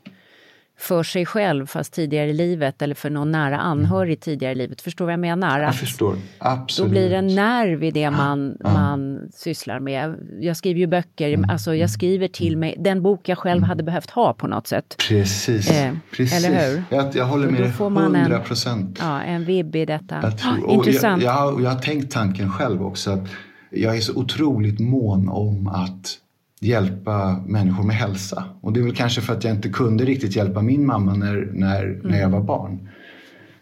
för 0.80 1.02
sig 1.02 1.26
själv 1.26 1.66
fast 1.66 1.92
tidigare 1.92 2.30
i 2.30 2.32
livet 2.32 2.82
eller 2.82 2.94
för 2.94 3.10
någon 3.10 3.32
nära 3.32 3.58
anhörig 3.58 4.20
tidigare 4.20 4.52
i 4.52 4.54
livet. 4.54 4.80
Förstår 4.80 5.04
vad 5.04 5.12
jag 5.12 5.20
menar? 5.20 5.60
Jag 5.60 5.74
förstår, 5.74 6.16
absolut. 6.38 6.88
Då 6.88 6.90
blir 6.92 7.10
det 7.10 7.16
en 7.16 7.26
nerv 7.34 7.84
i 7.84 7.90
det 7.90 8.10
man, 8.10 8.56
Ja. 8.60 8.72
man 8.72 9.20
sysslar 9.34 9.80
med. 9.80 10.14
Jag 10.40 10.56
skriver 10.56 10.80
ju 10.80 10.86
böcker, 10.86 11.28
Mm. 11.32 11.50
alltså 11.50 11.74
jag 11.74 11.90
skriver 11.90 12.28
till 12.28 12.56
mig 12.56 12.74
den 12.78 13.02
bok 13.02 13.28
jag 13.28 13.38
själv 13.38 13.62
hade 13.62 13.82
behövt 13.82 14.10
ha 14.10 14.32
på 14.32 14.46
något 14.46 14.66
sätt. 14.66 14.96
Precis, 15.08 15.70
Eh, 15.70 15.92
precis. 16.16 16.44
eller 16.44 16.70
hur? 16.70 16.82
Jag, 16.90 17.16
jag 17.16 17.24
håller 17.26 17.48
med 17.48 17.60
dig 17.62 17.70
100 17.78 18.38
procent. 18.38 18.98
Ja, 19.02 19.22
en 19.22 19.44
vibb 19.44 19.76
i 19.76 19.84
detta. 19.84 20.18
Jag, 20.22 20.38
tror, 20.38 20.52
Ah, 20.52 20.64
och 20.66 20.74
Intressant. 20.74 21.22
Jag, 21.22 21.30
jag, 21.34 21.38
har, 21.52 21.60
jag 21.60 21.70
har 21.70 21.78
tänkt 21.80 22.12
tanken 22.12 22.52
själv 22.52 22.82
också 22.86 23.10
att 23.10 23.28
jag 23.70 23.96
är 23.96 24.00
så 24.00 24.14
otroligt 24.14 24.80
mån 24.80 25.28
om 25.28 25.66
att 25.66 26.16
hjälpa 26.60 27.42
människor 27.46 27.84
med 27.84 27.96
hälsa. 27.96 28.44
Och 28.60 28.72
det 28.72 28.80
är 28.80 28.84
väl 28.84 28.96
kanske 28.96 29.20
för 29.20 29.32
att 29.32 29.44
jag 29.44 29.54
inte 29.54 29.68
kunde 29.68 30.04
riktigt 30.04 30.36
hjälpa 30.36 30.62
min 30.62 30.86
mamma 30.86 31.14
när, 31.14 31.48
när, 31.52 32.00
när 32.04 32.18
jag 32.20 32.28
Mm. 32.28 32.30
var 32.32 32.40
barn. 32.42 32.88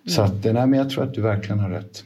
Så 0.07 0.23
att, 0.23 0.45
nej, 0.45 0.53
men 0.53 0.73
jag 0.73 0.91
tror 0.91 1.05
att 1.05 1.15
du 1.15 1.21
verkligen 1.21 1.59
har 1.59 1.71
rätt. 1.71 2.05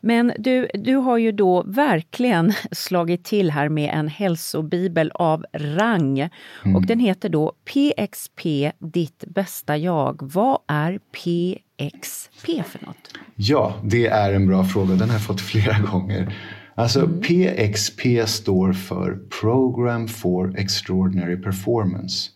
Men 0.00 0.32
du, 0.38 0.68
du 0.74 0.96
har 0.96 1.18
ju 1.18 1.32
då 1.32 1.62
verkligen 1.62 2.52
slagit 2.72 3.24
till 3.24 3.50
här 3.50 3.68
med 3.68 3.90
en 3.94 4.08
hälsobibel 4.08 5.10
av 5.14 5.44
rang. 5.52 6.18
Mm. 6.18 6.76
Och 6.76 6.86
den 6.86 6.98
heter 6.98 7.28
då 7.28 7.52
PXP, 7.64 8.40
ditt 8.78 9.24
bästa 9.26 9.76
jag. 9.76 10.18
Vad 10.34 10.58
är 10.68 10.98
PXP 10.98 12.46
för 12.66 12.86
något? 12.86 13.18
Ja, 13.34 13.74
det 13.84 14.06
är 14.06 14.32
en 14.32 14.46
bra 14.46 14.64
fråga. 14.64 14.94
Den 14.94 15.08
har 15.08 15.14
jag 15.14 15.24
fått 15.26 15.40
flera 15.40 15.78
gånger. 15.92 16.34
Alltså 16.74 17.08
PXP 17.08 18.00
står 18.26 18.72
för 18.72 19.18
Program 19.40 20.08
for 20.08 20.58
Extraordinary 20.58 21.36
Performance. 21.36 22.30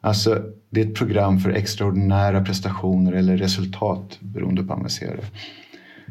Alltså 0.00 0.42
det 0.70 0.80
är 0.80 0.86
ett 0.86 0.94
program 0.94 1.38
för 1.38 1.50
extraordinära 1.50 2.44
prestationer 2.44 3.12
eller 3.12 3.36
resultat 3.36 4.18
beroende 4.20 4.62
på 4.62 4.74
hur 4.74 4.80
man 4.80 4.90
ser 4.90 5.16
det. 5.16 5.24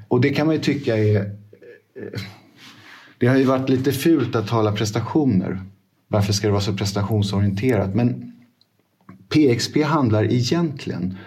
Och 0.08 0.22
det 0.22 0.30
kan 0.30 0.46
man 0.46 0.56
ju 0.56 0.62
tycka 0.62 0.98
är... 0.98 1.16
eh, 1.16 2.22
Det 3.18 3.28
har 3.28 3.38
ju 3.38 3.44
varit 3.44 3.70
lite 3.70 3.92
fult 3.92 4.36
att 4.36 4.48
tala 4.48 4.72
prestationer. 4.72 5.62
Varför 6.08 6.34
ska 6.34 6.48
det 6.48 6.52
vara 6.52 6.62
så 6.62 6.74
prestationsorienterat? 6.74 7.96
Men 7.96 8.34
PXP 9.30 9.84
handlar 9.84 10.24
egentligen 10.24 11.18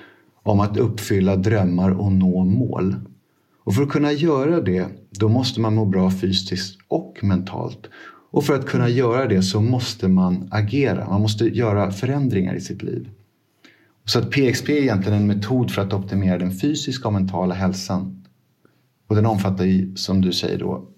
om 0.43 0.61
att 0.61 0.77
uppfylla 0.77 1.37
drömmar 1.37 1.91
och 1.91 2.13
nå 2.13 2.45
mål. 2.45 2.95
Och 3.65 3.75
för 3.75 3.83
att 3.83 3.89
kunna 3.89 4.13
göra 4.13 4.61
det, 4.61 4.87
då 5.11 5.29
måste 5.29 5.61
man 5.61 5.75
må 5.75 5.85
bra 5.85 6.11
fysiskt 6.11 6.79
och 6.89 7.19
mentalt. 7.23 7.87
Och 8.33 8.45
för 8.45 8.55
att 8.55 8.67
kunna 8.67 8.89
göra 8.89 9.27
det 9.27 9.43
så 9.43 9.61
måste 9.61 10.09
man 10.09 10.49
agera. 10.51 11.09
Man 11.09 11.21
måste 11.21 11.45
göra 11.45 11.91
förändringar 11.91 12.55
i 12.55 12.61
sitt 12.61 12.83
liv. 12.83 13.09
Så 14.05 14.19
att 14.19 14.31
PXP 14.31 14.69
är 14.69 14.83
egentligen 14.83 15.19
en 15.19 15.27
metod 15.27 15.71
för 15.71 15.83
att 15.83 15.93
optimera 15.93 16.39
den 16.39 16.59
fysiska 16.59 17.09
och 17.09 17.15
mentala 17.15 17.55
hälsan. 17.55 18.25
Och 19.07 19.17
den 19.17 19.27
omfattar, 19.27 19.65
ju, 19.65 19.97
som 19.97 20.21
du 20.21 20.33
säger 20.33 20.59
då, 20.59 20.89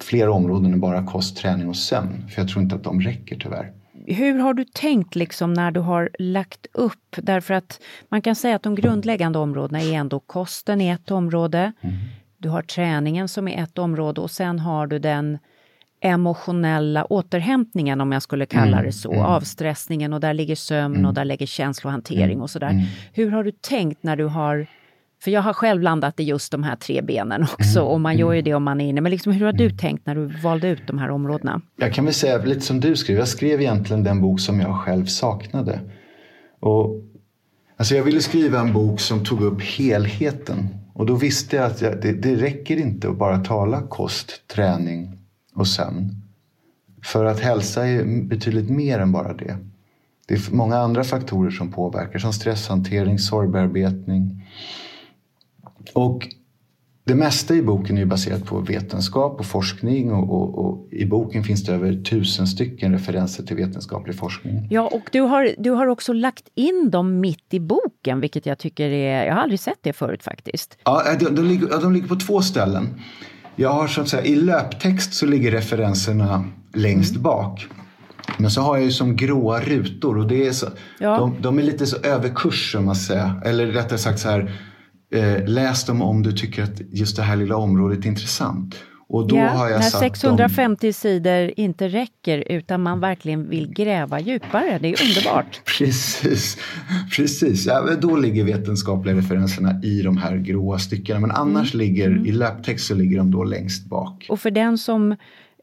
fler 0.00 0.28
områden 0.28 0.72
än 0.72 0.80
bara 0.80 1.06
kost, 1.06 1.36
träning 1.36 1.68
och 1.68 1.76
sömn. 1.76 2.28
För 2.28 2.42
jag 2.42 2.48
tror 2.48 2.62
inte 2.62 2.74
att 2.74 2.84
de 2.84 3.00
räcker 3.00 3.36
tyvärr. 3.40 3.72
Hur 4.14 4.38
har 4.38 4.54
du 4.54 4.64
tänkt 4.64 5.14
liksom 5.14 5.52
när 5.52 5.70
du 5.70 5.80
har 5.80 6.10
lagt 6.18 6.66
upp? 6.72 7.16
Därför 7.16 7.54
att 7.54 7.80
man 8.08 8.22
kan 8.22 8.34
säga 8.34 8.56
att 8.56 8.62
de 8.62 8.74
grundläggande 8.74 9.38
områdena 9.38 9.80
är 9.80 9.92
ändå 9.92 10.20
kosten 10.20 10.80
i 10.80 10.88
ett 10.88 11.10
område. 11.10 11.72
Du 12.38 12.48
har 12.48 12.62
träningen 12.62 13.28
som 13.28 13.48
är 13.48 13.62
ett 13.62 13.78
område 13.78 14.20
och 14.20 14.30
sen 14.30 14.58
har 14.58 14.86
du 14.86 14.98
den 14.98 15.38
emotionella 16.02 17.04
återhämtningen 17.04 18.00
om 18.00 18.12
jag 18.12 18.22
skulle 18.22 18.46
kalla 18.46 18.82
det 18.82 18.92
så. 18.92 19.22
Avstressningen 19.22 20.12
och 20.12 20.20
där 20.20 20.34
ligger 20.34 20.56
sömn 20.56 21.06
och 21.06 21.14
där 21.14 21.24
ligger 21.24 21.46
känslohantering 21.46 22.40
och 22.40 22.50
sådär. 22.50 22.86
Hur 23.12 23.30
har 23.30 23.44
du 23.44 23.50
tänkt 23.52 24.02
när 24.02 24.16
du 24.16 24.24
har 24.24 24.66
för 25.22 25.30
jag 25.30 25.42
har 25.42 25.52
själv 25.52 25.82
landat 25.82 26.20
i 26.20 26.22
just 26.22 26.52
de 26.52 26.62
här 26.62 26.76
tre 26.76 27.02
benen 27.02 27.42
också 27.42 27.80
och 27.80 28.00
man 28.00 28.16
gör 28.16 28.32
ju 28.32 28.42
det 28.42 28.54
om 28.54 28.62
man 28.62 28.80
är 28.80 28.88
inne. 28.88 29.00
Men 29.00 29.12
liksom, 29.12 29.32
hur 29.32 29.46
har 29.46 29.52
du 29.52 29.70
tänkt 29.70 30.06
när 30.06 30.14
du 30.14 30.26
valde 30.26 30.68
ut 30.68 30.86
de 30.86 30.98
här 30.98 31.10
områdena? 31.10 31.60
Jag 31.76 31.94
kan 31.94 32.04
väl 32.04 32.14
säga 32.14 32.38
lite 32.38 32.60
som 32.60 32.80
du 32.80 32.96
skrev. 32.96 33.18
Jag 33.18 33.28
skrev 33.28 33.60
egentligen 33.60 34.04
den 34.04 34.20
bok 34.20 34.40
som 34.40 34.60
jag 34.60 34.76
själv 34.76 35.06
saknade. 35.06 35.80
Och, 36.60 37.02
alltså 37.76 37.94
jag 37.94 38.04
ville 38.04 38.20
skriva 38.20 38.60
en 38.60 38.72
bok 38.72 39.00
som 39.00 39.24
tog 39.24 39.42
upp 39.42 39.62
helheten. 39.62 40.68
Och 40.94 41.06
då 41.06 41.14
visste 41.14 41.56
jag 41.56 41.64
att 41.66 41.80
jag, 41.80 42.02
det, 42.02 42.12
det 42.12 42.36
räcker 42.36 42.76
inte 42.76 43.08
att 43.08 43.16
bara 43.16 43.38
tala 43.38 43.82
kost, 43.82 44.48
träning 44.48 45.18
och 45.54 45.66
sömn. 45.66 46.22
För 47.02 47.24
att 47.24 47.40
hälsa 47.40 47.86
är 47.86 48.24
betydligt 48.24 48.70
mer 48.70 48.98
än 48.98 49.12
bara 49.12 49.32
det. 49.32 49.56
Det 50.28 50.34
är 50.34 50.54
många 50.54 50.76
andra 50.76 51.04
faktorer 51.04 51.50
som 51.50 51.72
påverkar 51.72 52.18
som 52.18 52.32
stresshantering, 52.32 53.18
sorgbearbetning. 53.18 54.46
Och 55.94 56.28
det 57.04 57.14
mesta 57.14 57.54
i 57.54 57.62
boken 57.62 57.98
är 57.98 58.04
baserat 58.04 58.44
på 58.44 58.58
vetenskap 58.58 59.40
och 59.40 59.46
forskning 59.46 60.12
och, 60.12 60.30
och, 60.30 60.58
och, 60.66 60.92
i 60.92 61.06
boken 61.06 61.44
finns 61.44 61.64
det 61.64 61.72
över 61.72 62.02
tusen 62.02 62.46
stycken 62.46 62.92
referenser 62.92 63.42
till 63.42 63.56
vetenskaplig 63.56 64.16
forskning. 64.16 64.66
Ja, 64.70 64.90
och 64.92 65.02
du 65.12 65.20
har, 65.20 65.54
du 65.58 65.70
har 65.70 65.86
också 65.86 66.12
lagt 66.12 66.44
in 66.54 66.90
dem 66.90 67.20
mitt 67.20 67.54
i 67.54 67.60
boken, 67.60 68.20
vilket 68.20 68.46
jag 68.46 68.58
tycker 68.58 68.88
är... 68.90 69.26
Jag 69.26 69.34
har 69.34 69.40
aldrig 69.42 69.60
sett 69.60 69.78
det 69.82 69.92
förut 69.92 70.22
faktiskt. 70.22 70.78
Ja, 70.84 71.02
de, 71.20 71.24
de, 71.34 71.42
ligger, 71.44 71.80
de 71.80 71.92
ligger 71.92 72.08
på 72.08 72.16
två 72.16 72.42
ställen. 72.42 72.88
Jag 73.56 73.70
har 73.70 73.86
så 73.86 74.00
att 74.00 74.08
säga, 74.08 74.24
I 74.24 74.34
löptext 74.36 75.14
så 75.14 75.26
ligger 75.26 75.50
referenserna 75.50 76.44
längst 76.74 77.10
Mm. 77.10 77.22
bak. 77.22 77.66
Men 78.38 78.50
så 78.50 78.60
har 78.60 78.76
jag 78.76 78.84
ju 78.84 78.90
som 78.92 79.16
gråa 79.16 79.60
rutor 79.60 80.18
och 80.18 80.28
det 80.28 80.46
är 80.46 80.52
så, 80.52 80.66
Ja. 80.98 81.16
de, 81.16 81.36
de 81.42 81.58
är 81.58 81.62
lite 81.62 81.86
så 81.86 81.96
överkurs 81.96 82.72
som 82.72 82.84
man 82.84 82.96
säger. 82.96 83.40
Eller 83.44 83.66
rättare 83.66 83.98
sagt 83.98 84.18
så 84.18 84.28
här, 84.28 84.52
eh, 85.14 85.44
läs 85.48 85.84
dem 85.84 86.02
om 86.02 86.22
du 86.22 86.32
tycker 86.32 86.62
att 86.62 86.80
just 86.92 87.16
det 87.16 87.22
här 87.22 87.36
lilla 87.36 87.56
området 87.56 88.04
är 88.04 88.08
intressant. 88.08 88.74
Och 89.12 89.28
då 89.28 89.36
ja, 89.36 89.48
har 89.48 89.68
jag 89.68 89.80
när 89.80 89.86
satt 89.88 90.00
650 90.00 90.92
sidor 90.92 91.50
inte 91.56 91.88
räcker 91.88 92.44
utan 92.52 92.82
man 92.82 93.00
verkligen 93.00 93.48
vill 93.48 93.72
gräva 93.72 94.20
djupare. 94.20 94.78
Det 94.80 94.88
är 94.88 94.96
underbart. 95.08 95.44
dem. 95.52 95.62
Precis, 95.78 96.58
precis. 97.16 97.66
Ja, 97.66 97.88
då 98.00 98.16
ligger 98.16 98.44
vetenskapliga 98.44 99.16
referenserna 99.16 99.80
i 99.82 100.02
de 100.02 100.16
här 100.16 100.36
gråa 100.36 100.78
styckena. 100.78 101.20
Men 101.20 101.30
annars 101.30 101.74
Mm. 101.74 101.86
ligger, 101.86 102.26
i 102.26 102.32
löptext 102.32 102.86
så 102.86 102.94
ligger 102.94 103.18
de 103.18 103.30
då 103.30 103.44
längst 103.44 103.86
bak. 103.86 104.26
Och 104.28 104.40
för 104.40 104.50
den 104.50 104.78
som 104.78 105.12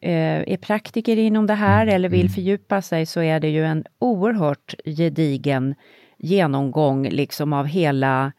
eh, 0.02 0.14
är 0.54 0.58
praktiker 0.58 1.18
inom 1.18 1.48
det 1.48 1.54
här 1.54 1.88
eller 1.88 2.10
Mm. 2.10 2.20
vill 2.22 2.30
fördjupa 2.30 2.82
sig 2.82 3.06
så 3.06 3.20
är 3.22 3.40
det 3.40 3.50
ju 3.50 3.66
en 3.66 3.84
oerhört 4.00 4.74
gedigen 4.86 5.76
genomgång 6.20 7.10
liksom 7.10 7.54
av 7.54 7.66
hela 7.66 8.32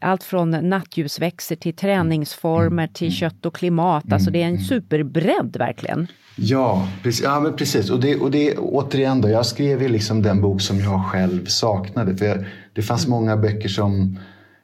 allt 0.00 0.22
från 0.22 0.50
nattljusväxter 0.50 1.56
till 1.56 1.76
träningsformer 1.76 2.86
till 2.86 3.12
kött 3.12 3.46
och 3.46 3.54
klimat. 3.54 4.12
Alltså 4.12 4.30
det 4.30 4.42
är 4.42 4.46
en 4.46 4.58
superbredd 4.58 5.56
verkligen. 5.58 6.06
Ja, 6.36 6.88
precis. 7.02 7.24
Ja, 7.24 7.40
men 7.40 7.56
precis. 7.56 7.90
Och, 7.90 8.00
det, 8.00 8.16
och 8.16 8.30
det 8.30 8.56
återigen 8.56 9.20
då, 9.20 9.28
jag 9.28 9.46
skrev 9.46 9.82
ju 9.82 9.88
liksom 9.88 10.22
den 10.22 10.40
bok 10.40 10.60
som 10.60 10.80
jag 10.80 11.04
själv 11.04 11.44
saknade. 11.46 12.16
För 12.16 12.26
jag, 12.26 12.44
det 12.72 12.82
fanns 12.82 13.06
många 13.06 13.36
böcker 13.36 13.68
som 13.68 14.18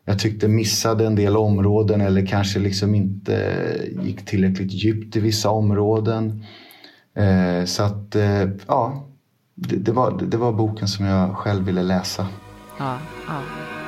jag 0.05 0.19
tyckte 0.19 0.49
missade 0.49 1.07
en 1.07 1.15
del 1.15 1.37
områden 1.37 2.01
eller 2.01 2.27
kanske 2.27 2.59
liksom 2.59 2.95
inte 2.95 3.65
gick 4.03 4.25
tillräckligt 4.27 4.73
djupt 4.73 5.17
i 5.17 5.21
vissa 5.21 5.51
områden. 5.51 6.45
Eh, 7.17 7.65
så 7.65 7.83
att, 7.83 8.17
eh, 8.17 8.49
ja, 8.67 9.09
det, 9.55 9.77
det, 9.77 9.93
var, 9.93 10.21
det 10.23 10.37
var 10.37 10.53
boken 10.53 10.89
som 10.89 11.07
jag 11.07 11.37
själv 11.37 11.65
ville 11.65 11.83
läsa. 11.83 12.27
Ja, 12.79 12.99
ja. 13.27 13.82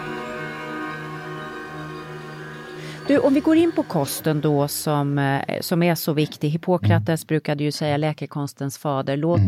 Du, 3.09 3.19
om 3.19 3.35
vi 3.35 3.40
går 3.40 3.57
in 3.57 3.73
på 3.73 3.83
kosten 3.83 4.40
då 4.40 4.69
som, 4.69 5.19
eh, 5.19 5.61
som 5.61 5.83
är 5.83 5.95
så 5.95 6.12
viktig. 6.12 6.49
Hippokrates 6.51 7.27
brukade 7.27 7.64
ju 7.64 7.73
säga 7.73 7.97
läkekonstens 7.97 8.79
fader, 8.79 9.17
låt 9.17 9.40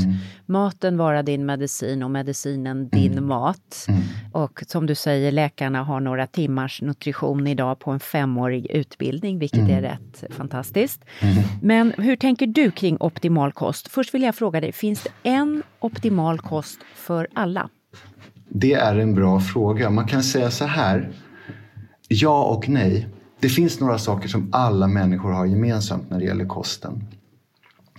maten 0.46 0.96
vara 0.96 1.22
din 1.22 1.46
medicin 1.46 2.02
och 2.02 2.10
medicinen 2.10 2.88
din 2.88 3.24
mat. 3.24 3.86
Och 4.32 4.62
som 4.66 4.86
du 4.86 4.94
säger, 4.94 5.32
läkarna 5.32 5.82
har 5.82 6.00
några 6.00 6.26
timmars 6.26 6.82
nutrition 6.82 7.46
idag 7.46 7.78
på 7.78 7.90
en 7.90 8.00
femårig 8.00 8.66
utbildning, 8.70 9.38
vilket 9.38 9.68
är 9.68 9.82
rätt 9.82 10.24
fantastiskt. 10.30 11.04
Men 11.62 11.92
hur 11.98 12.16
tänker 12.16 12.46
du 12.46 12.70
kring 12.70 12.96
optimal 13.00 13.52
kost? 13.52 13.88
Först 13.88 14.14
vill 14.14 14.22
jag 14.22 14.34
fråga 14.34 14.60
dig, 14.60 14.72
finns 14.72 15.02
det 15.02 15.30
en 15.30 15.62
optimal 15.80 16.38
kost 16.38 16.78
för 16.94 17.28
alla? 17.34 17.68
Det 18.48 18.72
är 18.72 18.96
en 18.96 19.14
bra 19.14 19.40
fråga. 19.40 19.90
Man 19.90 20.06
kan 20.06 20.22
säga 20.22 20.50
så 20.50 20.64
här. 20.64 21.08
Ja 22.08 22.44
och 22.44 22.68
nej. 22.68 23.06
Det 23.46 23.50
finns 23.50 23.80
några 23.80 23.98
saker 23.98 24.28
som 24.28 24.48
alla 24.52 24.86
människor 24.86 25.32
har 25.32 25.46
gemensamt 25.46 26.10
när 26.10 26.18
det 26.18 26.24
gäller 26.24 26.46
kosten. 26.46 27.04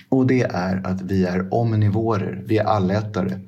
Och 0.10 0.28
det 0.28 0.42
är 0.42 0.88
att 0.88 1.02
vi 1.02 1.26
är 1.26 1.54
omnivorer. 1.54 2.44
Vi 2.46 2.58
är 2.58 2.64
allätare. 2.64 3.40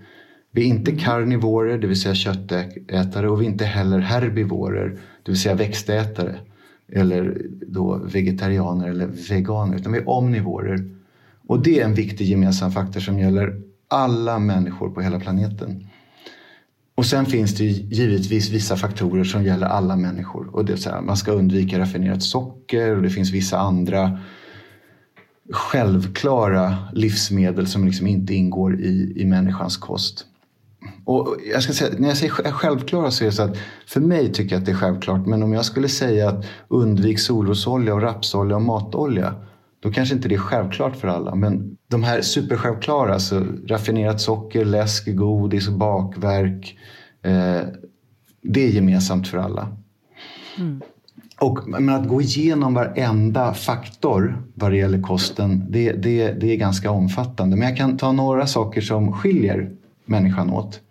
Vi 0.51 0.61
är 0.61 0.65
inte 0.65 0.91
karnivorer, 0.91 1.77
det 1.77 1.87
vill 1.87 2.01
säga 2.01 2.15
köttätare 2.15 3.29
och 3.29 3.41
vi 3.41 3.45
är 3.45 3.49
inte 3.49 3.65
heller 3.65 3.99
herbivorer, 3.99 4.89
det 5.23 5.31
vill 5.31 5.41
säga 5.41 5.55
växtätare. 5.55 6.35
eller 6.91 7.41
då 7.67 7.97
vegetarianer 7.97 8.89
eller 8.89 9.07
veganer, 9.07 9.77
utan 9.77 9.91
vi 9.91 9.97
är 9.99 10.09
omnivorer. 10.09 10.89
Och 11.47 11.63
det 11.63 11.79
är 11.79 11.85
en 11.85 11.93
viktig 11.93 12.25
gemensam 12.25 12.71
faktor 12.71 12.99
som 12.99 13.19
gäller 13.19 13.61
alla 13.87 14.39
människor 14.39 14.89
på 14.89 15.01
hela 15.01 15.19
planeten. 15.19 15.88
Och 16.99 17.05
sen 17.05 17.25
finns 17.25 17.55
det 17.55 17.63
givetvis 17.63 18.49
vissa 18.49 18.75
faktorer 18.75 19.23
som 19.23 19.43
gäller 19.43 19.67
alla 19.67 19.95
människor. 19.95 20.55
Och 20.55 20.65
det 20.65 20.73
är 20.73 20.77
så 20.77 20.89
här, 20.89 21.01
man 21.01 21.17
ska 21.17 21.31
undvika 21.31 21.79
raffinerat 21.79 22.23
socker 22.23 22.95
och 22.95 23.01
det 23.01 23.09
finns 23.09 23.31
vissa 23.31 23.59
andra 23.59 24.19
självklara 25.51 26.77
livsmedel 26.93 27.67
som 27.67 27.85
liksom 27.85 28.07
inte 28.07 28.33
ingår 28.33 28.81
i, 28.81 29.13
i 29.15 29.25
människans 29.25 29.77
kost. 29.77 30.25
Och 31.05 31.37
jag 31.53 31.63
ska 31.63 31.73
säga, 31.73 31.95
när 31.97 32.07
jag 32.07 32.17
säger 32.17 32.51
självklara 32.51 33.11
så 33.11 33.23
är 33.23 33.25
det 33.25 33.35
så 33.35 33.43
att 33.43 33.57
för 33.87 34.01
mig 34.01 34.33
tycker 34.33 34.55
jag 34.55 34.59
att 34.59 34.65
det 34.65 34.71
är 34.71 34.75
självklart. 34.75 35.27
Men 35.27 35.43
om 35.43 35.53
jag 35.53 35.65
skulle 35.65 35.89
säga 35.89 36.29
att 36.29 36.45
undvik 36.67 37.19
solrosolja 37.19 37.93
och 37.93 38.01
rapsolja 38.01 38.55
och 38.55 38.61
matolja. 38.61 39.35
Då 39.79 39.91
kanske 39.91 40.15
inte 40.15 40.27
det 40.27 40.35
är 40.35 40.39
självklart 40.39 40.95
för 40.95 41.07
alla. 41.07 41.35
Men 41.35 41.77
de 41.87 42.03
här 42.03 42.21
supersjälvklara, 42.21 43.13
alltså 43.13 43.45
raffinerat 43.67 44.21
socker, 44.21 44.65
läsk, 44.65 45.15
godis, 45.15 45.69
bakverk. 45.69 46.77
Eh, 47.21 47.61
det 48.41 48.63
är 48.63 48.69
gemensamt 48.69 49.27
för 49.27 49.37
alla. 49.37 49.77
Mm. 50.57 50.81
Och, 51.39 51.69
men 51.69 51.89
att 51.89 52.07
gå 52.07 52.21
igenom 52.21 52.73
varenda 52.73 53.53
faktor 53.53 54.43
vad 54.53 54.71
det 54.71 54.77
gäller 54.77 55.01
kosten, 55.01 55.65
det, 55.69 55.91
det, 55.91 56.31
det 56.31 56.51
är 56.51 56.57
ganska 56.57 56.91
omfattande. 56.91 57.57
Men 57.57 57.67
jag 57.67 57.77
kan 57.77 57.97
ta 57.97 58.11
några 58.11 58.47
saker 58.47 58.81
som 58.81 59.13
skiljer 59.13 59.71
människan 60.05 60.49
åt. 60.49 60.81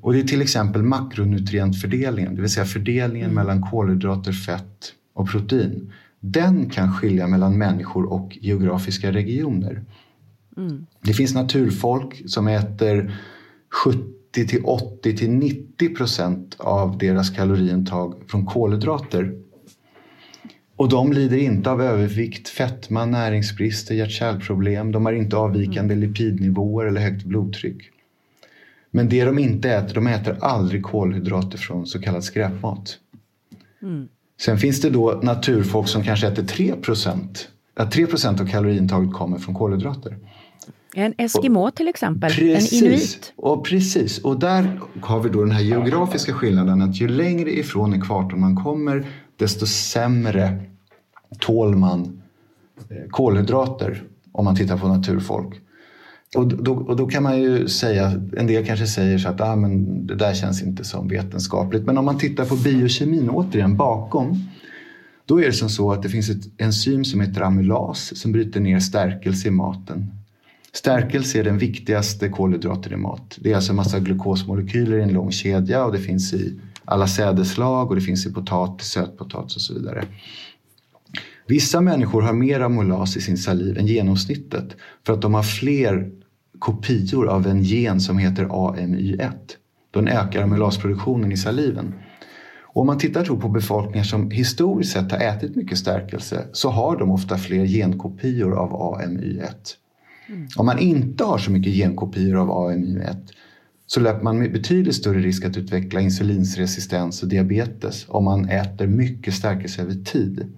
Och 0.00 0.12
det 0.12 0.18
är 0.18 0.24
till 0.24 0.42
exempel 0.42 0.82
makronutrientfördelningen, 0.82 2.34
det 2.34 2.40
vill 2.40 2.50
säga 2.50 2.66
fördelningen 2.66 3.30
mm. 3.30 3.34
mellan 3.34 3.70
kolhydrater, 3.70 4.32
fett 4.32 4.92
och 5.14 5.30
protein. 5.30 5.92
Den 6.26 6.70
kan 6.70 6.92
skilja 6.92 7.26
mellan 7.26 7.58
människor 7.58 8.12
och 8.12 8.38
geografiska 8.40 9.12
regioner. 9.12 9.84
Mm. 10.56 10.86
Det 11.00 11.12
finns 11.12 11.34
naturfolk 11.34 12.22
som 12.26 12.48
äter 12.48 13.16
70 13.84 14.46
till 14.46 14.64
80 14.64 15.16
till 15.16 15.30
90 15.30 15.94
procent 15.94 16.56
av 16.58 16.98
deras 16.98 17.30
kaloriintag 17.30 18.14
från 18.26 18.46
kolhydrater. 18.46 19.40
Och 20.76 20.88
de 20.88 21.12
lider 21.12 21.36
inte 21.36 21.70
av 21.70 21.82
övervikt, 21.82 22.48
fetma, 22.48 23.06
näringsbrister, 23.06 23.94
hjärt-kärlproblem. 23.94 24.92
De 24.92 25.06
har 25.06 25.12
inte 25.12 25.36
avvikande 25.36 25.94
mm. 25.94 26.08
lipidnivåer 26.08 26.86
eller 26.86 27.00
högt 27.00 27.24
blodtryck. 27.24 27.90
Men 28.90 29.08
det 29.08 29.24
de 29.24 29.38
inte 29.38 29.70
äter, 29.70 29.94
de 29.94 30.06
äter 30.06 30.36
aldrig 30.40 30.82
kolhydrater 30.82 31.58
från 31.58 31.86
så 31.86 32.00
kallad 32.00 32.24
skräpmat. 32.24 32.98
Mm. 33.82 34.08
Sen 34.40 34.58
finns 34.58 34.80
det 34.80 34.90
då 34.90 35.20
naturfolk 35.22 35.88
som 35.88 36.02
kanske 36.02 36.26
äter 36.26 36.44
3 36.44 36.74
procent. 36.76 37.48
Att 37.76 37.90
3 37.92 38.06
procent 38.06 38.40
av 38.40 38.46
kaloriintaget 38.46 39.12
kommer 39.12 39.38
från 39.38 39.54
kolhydrater. 39.54 40.18
En 40.94 41.14
eskimo 41.18 41.70
till 41.70 41.88
exempel, 41.88 42.30
precis, 42.30 42.82
en 42.82 42.88
inuit. 42.88 43.32
Och 43.36 43.66
precis, 43.66 44.18
och 44.18 44.38
där 44.38 44.80
har 45.00 45.20
vi 45.20 45.30
då 45.30 45.40
den 45.40 45.50
här 45.50 45.62
geografiska 45.62 46.32
skillnaden 46.32 46.82
att 46.82 47.00
ju 47.00 47.08
längre 47.08 47.50
ifrån 47.50 47.94
ekvatorn 47.94 48.40
man 48.40 48.56
kommer 48.56 49.06
desto 49.36 49.66
sämre 49.66 50.64
tål 51.40 51.76
man 51.76 52.22
eh, 52.90 52.96
kolhydrater 53.10 54.04
om 54.32 54.44
man 54.44 54.56
tittar 54.56 54.78
på 54.78 54.88
naturfolk. 54.88 55.60
Och 56.34 56.46
då, 56.46 56.74
och 56.74 56.96
då, 56.96 57.06
kan 57.06 57.22
man 57.22 57.42
ju 57.42 57.68
säga, 57.68 58.20
en 58.36 58.46
del 58.46 58.66
kanske 58.66 58.86
säger 58.86 59.18
så 59.18 59.28
att 59.28 59.40
ah, 59.40 59.56
men 59.56 60.06
det 60.06 60.14
där 60.14 60.34
känns 60.34 60.62
inte 60.62 60.84
som 60.84 61.08
vetenskapligt. 61.08 61.86
Men 61.86 61.98
om 61.98 62.04
man 62.04 62.18
tittar 62.18 62.44
på 62.44 62.56
biokemin 62.56 63.30
återigen 63.30 63.76
bakom. 63.76 64.48
Då 65.26 65.40
är 65.40 65.46
det 65.46 65.52
som 65.52 65.68
så 65.68 65.92
att 65.92 66.02
det 66.02 66.08
finns 66.08 66.30
ett 66.30 66.60
enzym 66.60 67.04
som 67.04 67.20
heter 67.20 67.40
amylas 67.40 68.16
som 68.16 68.32
bryter 68.32 68.60
ner 68.60 68.80
stärkelse 68.80 69.48
i 69.48 69.50
maten. 69.50 70.06
Stärkelse 70.72 71.38
är 71.38 71.44
den 71.44 71.58
viktigaste 71.58 72.28
kolhydraten 72.28 72.92
i 72.92 72.96
mat. 72.96 73.38
Det 73.40 73.52
är 73.52 73.56
alltså 73.56 73.72
en 73.72 73.76
massa 73.76 74.00
glukosmolekyler 74.00 74.98
i 74.98 75.02
en 75.02 75.12
lång 75.12 75.30
kedja 75.30 75.84
och 75.84 75.92
det 75.92 75.98
finns 75.98 76.34
i 76.34 76.60
alla 76.84 77.06
sädeslag 77.06 77.90
och 77.90 77.96
det 77.96 78.02
finns 78.02 78.26
i 78.26 78.32
potatis, 78.32 78.88
sötpotatis 78.88 79.56
och 79.56 79.62
så 79.62 79.74
vidare. 79.74 80.04
Vissa 81.46 81.80
människor 81.80 82.22
har 82.22 82.32
mer 82.32 82.60
amylas 82.60 83.16
i 83.16 83.20
sin 83.20 83.38
saliv 83.38 83.78
än 83.78 83.86
genomsnittet 83.86 84.76
för 85.06 85.12
att 85.12 85.22
de 85.22 85.34
har 85.34 85.42
fler 85.42 86.10
kopior 86.58 87.28
av 87.28 87.46
en 87.46 87.62
gen 87.62 88.00
som 88.00 88.18
heter 88.18 88.44
AMY1. 88.44 89.32
Den 89.90 90.08
ökar 90.08 90.42
amylasproduktionen 90.42 91.32
i 91.32 91.36
saliven. 91.36 91.94
Och 92.62 92.80
om 92.80 92.86
man 92.86 92.98
tittar 92.98 93.24
på 93.24 93.48
befolkningar 93.48 94.04
som 94.04 94.30
historiskt 94.30 94.92
sett 94.92 95.12
har 95.12 95.18
ätit 95.18 95.56
mycket 95.56 95.78
stärkelse 95.78 96.44
så 96.52 96.70
har 96.70 96.96
de 96.96 97.10
ofta 97.10 97.38
fler 97.38 97.66
genkopior 97.66 98.54
av 98.58 98.72
AMY1. 98.72 99.54
Mm. 100.28 100.48
Om 100.56 100.66
man 100.66 100.78
inte 100.78 101.24
har 101.24 101.38
så 101.38 101.50
mycket 101.50 101.72
genkopior 101.72 102.36
av 102.36 102.48
AMY1 102.48 103.16
så 103.86 104.00
löper 104.00 104.22
man 104.22 104.38
med 104.38 104.52
betydligt 104.52 104.94
större 104.94 105.18
risk 105.18 105.44
att 105.44 105.56
utveckla 105.56 106.00
insulinsresistens 106.00 107.22
och 107.22 107.28
diabetes 107.28 108.06
om 108.08 108.24
man 108.24 108.48
äter 108.48 108.86
mycket 108.86 109.34
stärkelse 109.34 109.82
över 109.82 109.94
tid. 109.94 110.52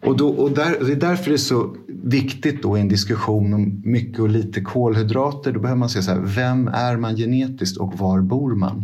Och, 0.00 0.16
då, 0.16 0.28
och 0.28 0.50
där, 0.50 0.84
det 0.84 0.92
är 0.92 0.96
därför 0.96 1.30
det 1.30 1.36
är 1.36 1.38
så 1.38 1.76
viktigt 1.88 2.62
då 2.62 2.78
i 2.78 2.80
en 2.80 2.88
diskussion 2.88 3.54
om 3.54 3.82
mycket 3.84 4.20
och 4.20 4.28
lite 4.28 4.60
kolhydrater. 4.60 5.52
Då 5.52 5.60
behöver 5.60 5.78
man 5.78 5.88
säga 5.88 6.02
så 6.02 6.10
här, 6.10 6.20
vem 6.20 6.68
är 6.68 6.96
man 6.96 7.16
genetiskt 7.16 7.76
och 7.76 7.98
var 7.98 8.20
bor 8.20 8.54
man? 8.54 8.82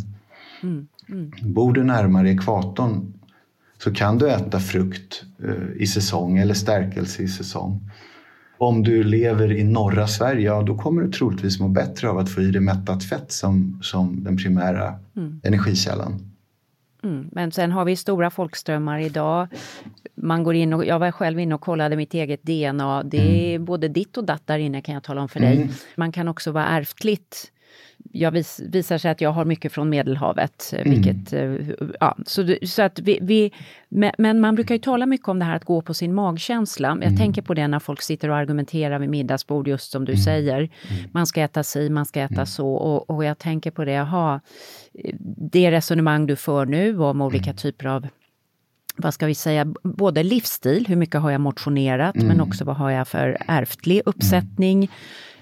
Mm. 0.62 0.86
Mm. 1.08 1.30
Bor 1.42 1.72
du 1.72 1.84
närmare 1.84 2.30
ekvatorn 2.30 3.12
så 3.78 3.92
kan 3.92 4.18
du 4.18 4.30
äta 4.30 4.60
frukt 4.60 5.24
eh, 5.44 5.82
i 5.82 5.86
säsong 5.86 6.38
eller 6.38 6.54
stärkelse 6.54 7.22
i 7.22 7.28
säsong. 7.28 7.90
Om 8.58 8.82
du 8.82 9.04
lever 9.04 9.52
i 9.52 9.64
norra 9.64 10.06
Sverige, 10.06 10.46
ja, 10.46 10.62
då 10.62 10.78
kommer 10.78 11.02
du 11.02 11.12
troligtvis 11.12 11.60
må 11.60 11.68
bättre 11.68 12.08
av 12.08 12.18
att 12.18 12.30
få 12.30 12.40
i 12.40 12.50
dig 12.50 12.60
mättat 12.60 13.04
fett 13.04 13.32
som, 13.32 13.78
som 13.82 14.24
den 14.24 14.36
primära 14.36 14.94
mm. 15.16 15.40
energikällan. 15.42 16.33
Mm. 17.04 17.28
Men 17.32 17.52
sen 17.52 17.72
har 17.72 17.84
vi 17.84 17.96
stora 17.96 18.30
folkströmmar 18.30 18.98
idag. 18.98 19.48
Man 20.14 20.42
går 20.42 20.54
in 20.54 20.72
och, 20.72 20.84
jag 20.84 20.98
var 20.98 21.10
själv 21.10 21.40
inne 21.40 21.54
och 21.54 21.60
kollade 21.60 21.96
mitt 21.96 22.14
eget 22.14 22.42
DNA. 22.42 23.02
Det 23.02 23.50
är 23.50 23.54
mm. 23.54 23.64
både 23.64 23.88
ditt 23.88 24.16
och 24.16 24.24
datt 24.24 24.46
där 24.46 24.58
inne 24.58 24.82
kan 24.82 24.94
jag 24.94 25.02
tala 25.02 25.22
om 25.22 25.28
för 25.28 25.40
dig. 25.40 25.56
Mm. 25.56 25.68
Man 25.96 26.12
kan 26.12 26.28
också 26.28 26.52
vara 26.52 26.66
ärftligt 26.66 27.50
jag 28.14 28.30
vis, 28.30 28.60
visar 28.68 28.98
sig 28.98 29.10
att 29.10 29.20
jag 29.20 29.30
har 29.30 29.44
mycket 29.44 29.72
från 29.72 29.88
Medelhavet. 29.88 30.72
Eh, 30.72 30.80
mm. 30.80 30.90
Vilket, 30.92 31.32
eh, 31.32 31.74
ja, 32.00 32.16
så, 32.26 32.56
så 32.62 32.82
att 32.82 32.98
vi, 32.98 33.18
vi, 33.22 33.52
men 34.18 34.40
man 34.40 34.54
brukar 34.54 34.74
ju 34.74 34.78
tala 34.78 35.06
mycket 35.06 35.28
om 35.28 35.38
det 35.38 35.44
här 35.44 35.56
att 35.56 35.64
gå 35.64 35.82
på 35.82 35.94
sin 35.94 36.14
magkänsla. 36.14 36.88
Jag 36.88 37.02
mm. 37.02 37.16
tänker 37.16 37.42
på 37.42 37.54
det 37.54 37.68
när 37.68 37.78
folk 37.78 38.02
sitter 38.02 38.30
och 38.30 38.36
argumenterar 38.36 38.98
vid 38.98 39.08
middagsbord, 39.08 39.68
just 39.68 39.92
som 39.92 40.04
du 40.04 40.12
mm. 40.12 40.22
säger. 40.22 40.58
Mm. 40.58 41.10
Man 41.12 41.26
ska 41.26 41.40
äta 41.40 41.62
si, 41.62 41.90
man 41.90 42.06
ska 42.06 42.20
äta 42.20 42.34
mm. 42.34 42.46
så. 42.46 42.68
Och, 42.68 43.10
och, 43.10 43.24
jag 43.24 43.38
tänker 43.38 43.70
på 43.70 43.84
det, 43.84 43.92
jaha, 43.92 44.40
det 45.52 45.70
resonemang 45.70 46.26
du 46.26 46.36
för 46.36 46.66
nu 46.66 46.98
om 46.98 47.20
olika 47.20 47.50
mm. 47.50 47.56
typer 47.56 47.86
av 47.86 48.06
vad 48.96 49.14
ska 49.14 49.26
vi 49.26 49.34
säga, 49.34 49.74
både 49.82 50.22
livsstil, 50.22 50.86
hur 50.88 50.96
mycket 50.96 51.20
har 51.20 51.30
jag 51.30 51.40
motionerat, 51.40 52.14
men 52.14 52.40
också 52.40 52.64
vad 52.64 52.76
har 52.76 52.90
jag 52.90 53.08
för 53.08 53.36
ärftlig 53.46 54.02
uppsättning. 54.06 54.90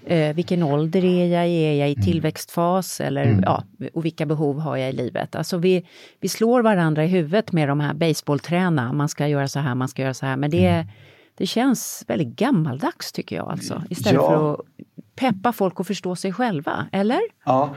Eh, 0.06 0.34
vilken 0.34 0.62
ålder 0.62 1.04
är 1.04 1.26
jag 1.26 1.48
i? 1.48 1.62
Är 1.62 1.74
jag 1.74 1.90
i 1.90 1.94
mm. 1.94 2.04
tillväxtfas? 2.04 3.00
Eller, 3.00 3.24
mm. 3.24 3.42
ja, 3.46 3.64
och 3.94 4.04
vilka 4.04 4.26
behov 4.26 4.60
har 4.60 4.76
jag 4.76 4.90
i 4.90 4.92
livet? 4.92 5.36
Alltså 5.36 5.58
vi, 5.58 5.86
vi 6.20 6.28
slår 6.28 6.62
varandra 6.62 7.04
i 7.04 7.08
huvudet 7.08 7.52
med 7.52 7.68
de 7.68 7.80
här 7.80 7.94
baseballträna. 7.94 8.92
Man 8.92 9.08
ska 9.08 9.28
göra 9.28 9.48
så 9.48 9.58
här, 9.58 9.74
man 9.74 9.88
ska 9.88 10.02
göra 10.02 10.14
så 10.14 10.26
här. 10.26 10.36
Men 10.36 10.50
det, 10.50 10.66
mm. 10.66 10.86
det 11.34 11.46
känns 11.46 12.04
väldigt 12.06 12.36
gammaldags 12.36 13.12
tycker 13.12 13.36
jag. 13.36 13.50
Alltså, 13.50 13.82
istället 13.90 14.20
ja. 14.22 14.28
för 14.28 14.52
att 14.52 14.60
peppa 15.16 15.52
folk 15.52 15.80
att 15.80 15.86
förstå 15.86 16.16
sig 16.16 16.32
själva, 16.32 16.86
eller? 16.92 17.20
Ja, 17.44 17.74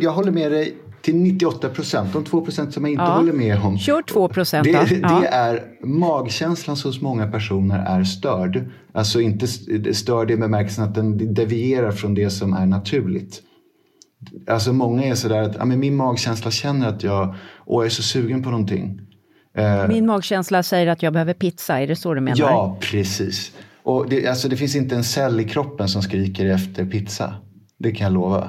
jag 0.00 0.12
håller 0.12 0.32
med 0.32 0.52
dig 0.52 0.76
till 1.02 1.16
98 1.16 1.68
procent. 1.68 2.12
De 2.12 2.24
2 2.24 2.40
procent 2.40 2.74
som 2.74 2.84
jag 2.84 2.92
inte 2.92 3.04
ja. 3.04 3.16
håller 3.16 3.32
med 3.32 3.62
om. 3.64 3.78
Kör 3.78 4.02
2 4.02 4.28
procent 4.28 4.64
det, 4.64 4.72
det 4.72 4.98
ja. 5.02 5.24
är 5.24 5.62
magkänslan 5.84 6.76
hos 6.84 7.00
många 7.00 7.26
personer 7.26 7.98
är 7.98 8.04
störd. 8.04 8.70
Alltså 8.92 9.20
inte 9.20 9.46
störd 9.94 10.30
i 10.30 10.36
bemärkelsen 10.36 10.84
att 10.84 10.94
den 10.94 11.34
devierar 11.34 11.90
från 11.90 12.14
det 12.14 12.30
som 12.30 12.52
är 12.52 12.66
naturligt. 12.66 13.42
Alltså 14.48 14.72
många 14.72 15.04
är 15.04 15.14
sådär 15.14 15.42
att 15.42 15.54
ja, 15.54 15.64
men 15.64 15.80
min 15.80 15.96
magkänsla 15.96 16.50
känner 16.50 16.88
att 16.88 17.02
jag, 17.02 17.34
åh, 17.66 17.82
jag 17.82 17.86
är 17.86 17.90
så 17.90 18.02
sugen 18.02 18.42
på 18.42 18.50
någonting. 18.50 19.00
Eh, 19.56 19.88
min 19.88 20.06
magkänsla 20.06 20.62
säger 20.62 20.86
att 20.86 21.02
jag 21.02 21.12
behöver 21.12 21.34
pizza, 21.34 21.80
är 21.80 21.86
det 21.86 21.96
så 21.96 22.14
du 22.14 22.20
menar? 22.20 22.38
Ja, 22.38 22.78
precis. 22.80 23.52
Och 23.88 24.08
det, 24.08 24.26
alltså 24.26 24.48
det 24.48 24.56
finns 24.56 24.76
inte 24.76 24.94
en 24.94 25.04
cell 25.04 25.40
i 25.40 25.44
kroppen 25.44 25.88
som 25.88 26.02
skriker 26.02 26.46
efter 26.46 26.84
pizza. 26.84 27.34
Det 27.78 27.92
kan 27.92 28.04
jag 28.04 28.12
lova. 28.12 28.48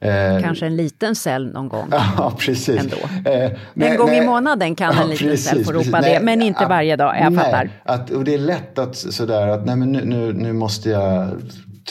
Eh, 0.00 0.42
Kanske 0.42 0.66
en 0.66 0.76
liten 0.76 1.16
cell 1.16 1.52
någon 1.52 1.68
gång. 1.68 1.88
Ja, 1.90 2.32
precis. 2.38 2.80
Ändå. 2.80 2.96
Eh, 3.30 3.50
en 3.90 3.96
gång 3.96 4.06
nej, 4.06 4.22
i 4.22 4.26
månaden 4.26 4.74
kan 4.74 4.94
ja, 4.96 5.02
en 5.02 5.10
liten 5.10 5.28
precis, 5.28 5.46
cell 5.46 5.64
få 5.64 5.72
ropa 5.72 5.98
precis, 5.98 6.18
det, 6.18 6.24
men 6.24 6.42
inte 6.42 6.66
varje 6.66 6.96
dag. 6.96 7.16
Jag 7.20 7.32
nej, 7.32 7.44
fattar. 7.44 7.70
Att, 7.84 8.10
och 8.10 8.24
det 8.24 8.34
är 8.34 8.38
lätt 8.38 8.78
att 8.78 8.96
sådär 8.96 9.48
att 9.48 9.66
nej, 9.66 9.76
men 9.76 9.92
nu, 9.92 10.04
nu, 10.04 10.32
nu 10.32 10.52
måste 10.52 10.90
jag 10.90 11.28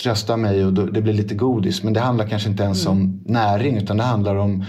trösta 0.04 0.38
mig 0.38 0.66
och 0.66 0.74
då, 0.74 0.86
det 0.86 1.02
blir 1.02 1.14
lite 1.14 1.36
godis. 1.36 1.84
Men 1.84 1.94
det 1.94 2.00
handlar 2.00 2.28
kanske 2.28 2.50
inte 2.50 2.64
ens 2.64 2.86
mm. 2.86 2.98
om 2.98 3.24
näring 3.26 3.78
utan 3.78 3.98
det 3.98 4.04
handlar 4.04 4.36
om 4.36 4.66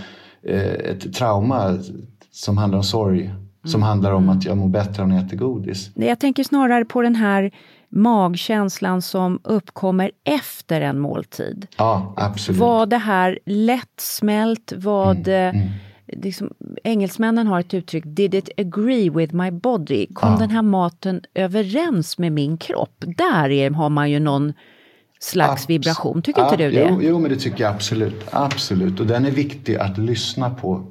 eh, 0.47 0.73
ett 0.73 1.15
trauma 1.15 1.79
som 2.33 2.59
handlar 2.59 2.79
om 2.79 2.85
sorg 2.85 3.31
som 3.65 3.83
handlar 3.83 4.13
om 4.13 4.29
att 4.29 4.45
jag 4.45 4.57
mår 4.57 4.69
bättre 4.69 5.03
om 5.03 5.11
jag 5.11 5.27
äter 5.27 5.37
godis. 5.37 5.91
Jag 5.95 6.21
tänker 6.21 6.45
snarare 6.45 6.85
på 6.85 7.03
den 7.03 7.15
här 7.15 7.51
magkänslan 7.91 9.03
som 9.03 9.41
uppkommer 9.45 10.11
efter 10.25 10.81
en 10.81 10.99
måltid. 10.99 11.67
Ja, 11.77 12.15
absolut. 12.17 12.61
Var 12.61 12.87
det 12.87 12.97
här 12.99 13.39
lättsmält? 13.47 14.73
Var 14.77 15.15
det... 15.15 15.69
Liksom, 16.13 16.51
engelsmännen 16.85 17.47
har 17.47 17.61
ett 17.61 17.75
uttryck, 17.75 18.05
did 18.07 18.35
it 18.35 18.49
agree 18.57 19.11
with 19.11 19.35
my 19.35 19.51
body? 19.51 20.07
Kom 20.13 20.33
Ja. 20.33 20.39
den 20.39 20.51
här 20.51 20.63
maten 20.63 21.21
överens 21.35 22.19
med 22.19 22.33
min 22.33 22.59
kropp? 22.59 22.95
Där 23.17 23.51
är, 23.51 23.71
har 23.71 23.89
man 23.91 24.11
ju 24.11 24.21
någon 24.21 24.53
slags 25.21 25.65
Abs- 25.65 25.69
vibration, 25.69 26.23
tycker 26.23 26.43
inte 26.43 26.63
Ja, 26.63 26.69
du 26.71 26.77
det? 26.77 26.89
Jo, 26.91 26.99
jo, 27.03 27.19
men 27.19 27.31
det 27.31 27.37
tycker 27.37 27.65
jag 27.65 27.75
absolut. 27.75 28.25
Absolut. 28.33 29.01
Och 29.01 29.07
den 29.07 29.27
är 29.27 29.31
viktig 29.31 29.77
att 29.77 29.99
lyssna 29.99 30.51
på. 30.51 30.87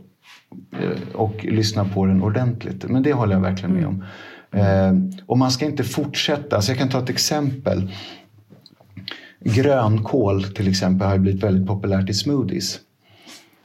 eh, 0.82 1.16
Och 1.16 1.46
lyssna 1.46 1.86
på 1.86 2.06
den 2.06 2.24
ordentligt. 2.24 2.84
Men 2.84 3.04
det 3.04 3.14
håller 3.14 3.34
jag 3.34 3.42
verkligen 3.42 3.74
med 3.76 3.86
om. 3.88 4.04
Eh, 4.52 4.94
och 5.26 5.38
man 5.38 5.52
ska 5.52 5.66
inte 5.66 5.84
fortsätta. 5.84 6.62
Så 6.62 6.72
jag 6.72 6.78
kan 6.78 6.90
ta 6.90 7.04
ett 7.04 7.10
exempel. 7.10 7.92
Grönkål 9.40 10.44
till 10.44 10.68
exempel 10.68 11.08
har 11.08 11.18
blivit 11.18 11.44
väldigt 11.44 11.68
populärt 11.68 12.10
i 12.10 12.14
smoothies. 12.14 12.80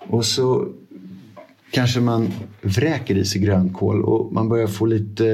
Och 0.09 0.25
så 0.25 0.69
kanske 1.71 2.01
man 2.01 2.29
vräker 2.63 3.17
i 3.17 3.25
sig 3.25 3.41
grönkål 3.41 4.03
och 4.05 4.33
man 4.33 4.49
börjar 4.49 4.67
få 4.67 4.87
lite 4.87 5.33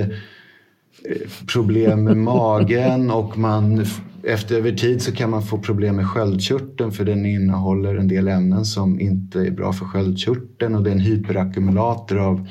eh, 1.04 1.30
problem 1.52 2.04
med 2.04 2.16
magen 2.34 3.10
och 3.10 3.38
man 3.38 3.86
efter 4.22 4.56
över 4.56 4.72
tid 4.72 5.02
så 5.02 5.12
kan 5.12 5.30
man 5.30 5.42
få 5.42 5.58
problem 5.58 5.96
med 5.96 6.06
sköldkörteln 6.06 6.92
för 6.92 7.04
den 7.04 7.26
innehåller 7.26 7.94
en 7.94 8.08
del 8.08 8.28
ämnen 8.28 8.64
som 8.64 9.00
inte 9.00 9.38
är 9.38 9.50
bra 9.50 9.72
för 9.72 9.84
sköldkörteln 9.84 10.74
och 10.74 10.82
det 10.82 10.90
är 10.90 10.94
en 10.94 11.00
hyperackumulator 11.00 12.18
av, 12.18 12.48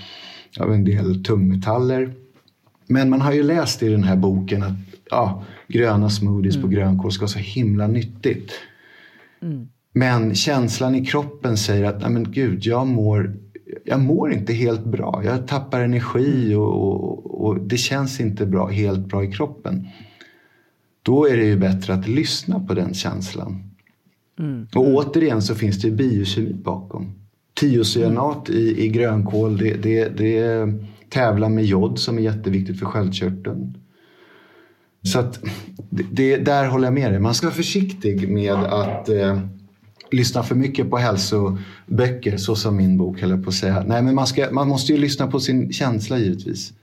av 0.60 0.74
en 0.74 0.84
del 0.84 1.24
tungmetaller. 1.24 2.14
Men 2.90 3.10
man 3.10 3.22
har 3.22 3.34
ju 3.34 3.44
läst 3.44 3.84
i 3.84 3.90
den 3.90 4.04
här 4.04 4.16
boken 4.16 4.64
att 4.64 4.74
ja, 5.10 5.44
gröna 5.68 6.10
smoothies 6.10 6.62
på 6.62 6.68
grönkål 6.68 7.12
ska 7.12 7.22
vara 7.22 7.30
så 7.30 7.40
himla 7.40 7.88
nyttigt. 7.88 8.52
Men 9.94 10.36
känslan 10.36 10.96
i 10.96 11.06
kroppen 11.06 11.58
säger 11.58 11.84
att 11.84 12.02
Nej, 12.02 12.10
men 12.10 12.32
gud, 12.32 12.66
jag, 12.66 12.88
mår, 12.88 13.36
jag 13.86 14.00
mår 14.00 14.32
inte 14.34 14.54
helt 14.54 14.86
bra. 14.86 15.22
Jag 15.26 15.48
tappar 15.48 15.82
energi 15.82 16.56
och, 16.56 16.88
och, 16.88 17.46
och 17.46 17.60
det 17.60 17.78
känns 17.78 18.20
inte 18.20 18.46
bra, 18.46 18.68
helt 18.68 19.08
bra 19.08 19.24
i 19.24 19.32
kroppen. 19.32 19.88
Då 21.04 21.30
är 21.30 21.38
det 21.38 21.46
ju 21.46 21.58
bättre 21.58 21.94
att 21.94 22.08
lyssna 22.08 22.60
på 22.60 22.74
den 22.74 22.94
känslan. 22.94 23.64
Och 24.76 24.88
återigen 24.88 25.42
så 25.42 25.56
finns 25.56 25.82
det 25.82 25.92
biokemi 25.92 26.54
bakom. 26.54 27.12
Tiocyanat 27.54 28.50
i, 28.50 28.86
i 28.86 28.90
grönkål 28.90 29.58
det, 29.58 29.74
det, 29.74 30.18
det 30.18 30.74
tävlar 31.10 31.50
med 31.50 31.66
jod 31.66 32.00
som 32.00 32.18
är 32.18 32.22
jätteviktigt 32.22 32.80
för 32.80 32.86
sköldkörteln. 32.86 33.78
Så 35.04 35.20
att 35.20 35.40
det, 35.90 36.04
det, 36.12 36.38
där 36.38 36.68
håller 36.68 36.88
jag 36.88 36.94
med 36.94 37.12
dig. 37.12 37.20
Man 37.20 37.34
ska 37.34 37.48
vara 37.48 37.56
försiktig 37.56 38.30
med 38.30 38.54
att 38.54 39.10
eh, 39.10 39.40
lyssna 40.12 40.44
för 40.44 40.56
mycket 40.56 40.90
på 40.90 40.98
hälsoböcker, 40.98 42.38
så 42.38 42.56
som 42.56 42.76
min 42.76 42.98
bok 42.98 43.22
höll 43.22 43.30
jag 43.30 43.44
på 43.44 43.50
att 43.50 43.56
säga. 43.56 43.84
Nej, 43.88 44.02
men 44.02 44.16
man, 44.16 44.28
ska, 44.28 44.48
man 44.52 44.68
måste 44.68 44.92
ju 44.94 44.98
lyssna 45.00 45.28
på 45.28 45.40
sin 45.40 45.74
känsla 45.74 46.18
givetvis. 46.18 46.74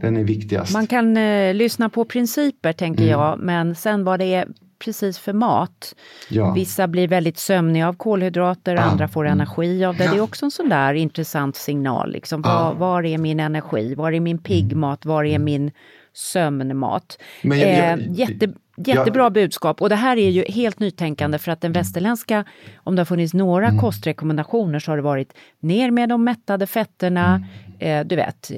Den 0.00 0.16
är 0.16 0.24
viktigast. 0.24 0.72
Man 0.72 0.86
kan 0.86 1.16
eh, 1.16 1.54
lyssna 1.54 1.88
på 1.88 2.04
principer, 2.04 2.72
tänker 2.72 3.02
Mm. 3.02 3.10
jag, 3.10 3.38
men 3.40 3.74
sen 3.74 4.04
vad 4.04 4.20
det 4.20 4.34
är 4.34 4.48
precis 4.84 5.18
för 5.18 5.32
mat. 5.32 5.94
Ja. 6.28 6.52
Vissa 6.52 6.88
blir 6.88 7.08
väldigt 7.08 7.38
sömniga 7.38 7.88
av 7.88 7.92
kolhydrater, 7.92 8.74
Ja. 8.74 8.82
andra 8.82 9.08
får 9.08 9.26
Mm. 9.26 9.40
energi 9.40 9.84
av 9.84 9.96
det. 9.96 10.04
Det 10.04 10.10
är 10.10 10.16
Ja. 10.16 10.22
också 10.22 10.44
en 10.44 10.50
sån 10.50 10.68
där 10.68 10.94
intressant 10.94 11.56
signal. 11.56 12.12
Liksom. 12.12 12.42
Ja. 12.44 12.50
Mm. 12.66 12.78
Var, 12.78 12.86
var 12.88 13.02
är 13.06 13.18
min 13.18 13.40
energi? 13.40 13.94
Var 13.94 14.12
är 14.12 14.20
min 14.20 14.38
piggmat? 14.38 15.04
Var 15.04 15.24
är 15.24 15.38
min 15.38 15.70
sömnmat? 16.12 17.18
Men 17.42 17.58
jag- 17.58 17.68
jag- 17.70 17.98
eh, 18.00 18.12
jätte, 18.12 18.52
jättebra 18.76 19.22
jag- 19.22 19.32
budskap 19.32 19.82
och 19.82 19.88
det 19.88 19.94
här 19.96 20.16
är 20.16 20.30
ju 20.30 20.44
helt 20.48 20.78
nytänkande 20.80 21.38
för 21.38 21.52
att 21.52 21.60
den 21.60 21.72
västerländska, 21.72 22.44
om 22.76 22.96
det 22.96 23.00
har 23.00 23.04
funnits 23.06 23.34
några 23.34 23.66
Mm. 23.66 23.80
kostrekommendationer 23.80 24.78
så 24.78 24.90
har 24.92 24.96
det 24.96 25.02
varit 25.02 25.32
ner 25.60 25.90
med 25.90 26.08
de 26.08 26.24
mättade 26.24 26.66
fetterna, 26.66 27.34
Mm. 27.34 27.48
Eh, 27.80 28.04
du 28.06 28.16
vet, 28.16 28.50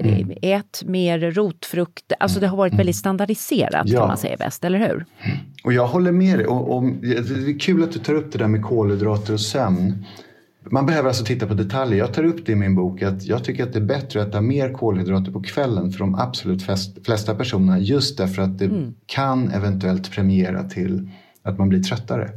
ät 0.42 0.82
mer 0.86 1.18
rotfrukt. 1.30 2.12
Alltså 2.20 2.40
det 2.40 2.46
har 2.46 2.56
varit 2.56 2.74
väldigt 2.74 2.96
standardiserat 2.96 3.74
Mm. 3.86 3.92
Ja. 3.94 3.98
kan 4.00 4.08
man 4.08 4.16
säga 4.16 4.36
bäst, 4.36 4.64
eller 4.64 4.78
hur? 4.78 5.04
Och 5.64 5.72
jag 5.72 5.86
håller 5.86 6.12
med 6.12 6.38
dig. 6.38 6.46
Och, 6.46 6.76
och, 6.76 6.84
det 6.84 7.16
är 7.16 7.58
kul 7.58 7.82
att 7.82 7.92
du 7.92 7.98
tar 7.98 8.14
upp 8.14 8.32
det 8.32 8.38
där 8.38 8.48
med 8.48 8.62
kolhydrater 8.62 9.32
och 9.32 9.40
sömn. 9.40 10.04
Man 10.70 10.86
behöver 10.86 11.08
alltså 11.08 11.24
titta 11.24 11.46
på 11.46 11.54
detaljer. 11.54 11.98
Jag 11.98 12.14
tar 12.14 12.24
upp 12.24 12.46
det 12.46 12.52
i 12.52 12.54
min 12.54 12.74
bok 12.74 13.02
att 13.02 13.24
jag 13.24 13.44
tycker 13.44 13.62
att 13.62 13.72
det 13.72 13.78
är 13.78 13.84
bättre 13.84 14.22
att 14.22 14.28
äta 14.28 14.40
mer 14.40 14.72
kolhydrater 14.72 15.32
på 15.32 15.42
kvällen 15.42 15.90
för 15.92 15.98
de 15.98 16.14
absolut 16.14 16.62
flest, 16.62 17.06
flesta 17.06 17.34
personerna 17.34 17.78
just 17.78 18.18
därför 18.18 18.42
att 18.42 18.58
det 18.58 18.64
Mm. 18.64 18.94
kan 19.06 19.50
eventuellt 19.50 20.10
premiera 20.12 20.64
till 20.64 21.08
att 21.42 21.58
man 21.58 21.68
blir 21.68 21.82
tröttare. 21.82 22.30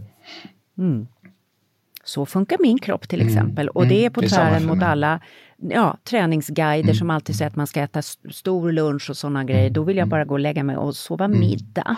Så 2.03 2.25
funkar 2.25 2.57
min 2.61 2.79
kropp 2.79 3.07
till 3.09 3.21
exempel. 3.27 3.69
Och 3.69 3.87
det 3.87 4.05
är 4.05 4.09
på 4.09 4.19
Mm. 4.19 4.29
Tvären 4.29 4.65
mot. 4.65 4.75
Mm. 4.75 4.89
alla 4.89 5.19
ja, 5.61 5.97
träningsguider 6.09 6.93
som 6.93 7.09
alltid 7.09 7.35
säger 7.35 7.49
att 7.49 7.55
man 7.55 7.67
ska 7.67 7.81
äta 7.81 8.01
stor 8.31 8.71
lunch 8.71 9.09
och 9.09 9.17
sådana 9.17 9.43
grejer. 9.43 9.69
Då 9.69 9.83
vill 9.83 9.97
jag 9.97 10.07
bara 10.07 10.25
gå 10.25 10.33
och 10.33 10.39
lägga 10.39 10.63
mig 10.63 10.77
och 10.77 10.95
sova 10.95 11.27
middag. 11.27 11.97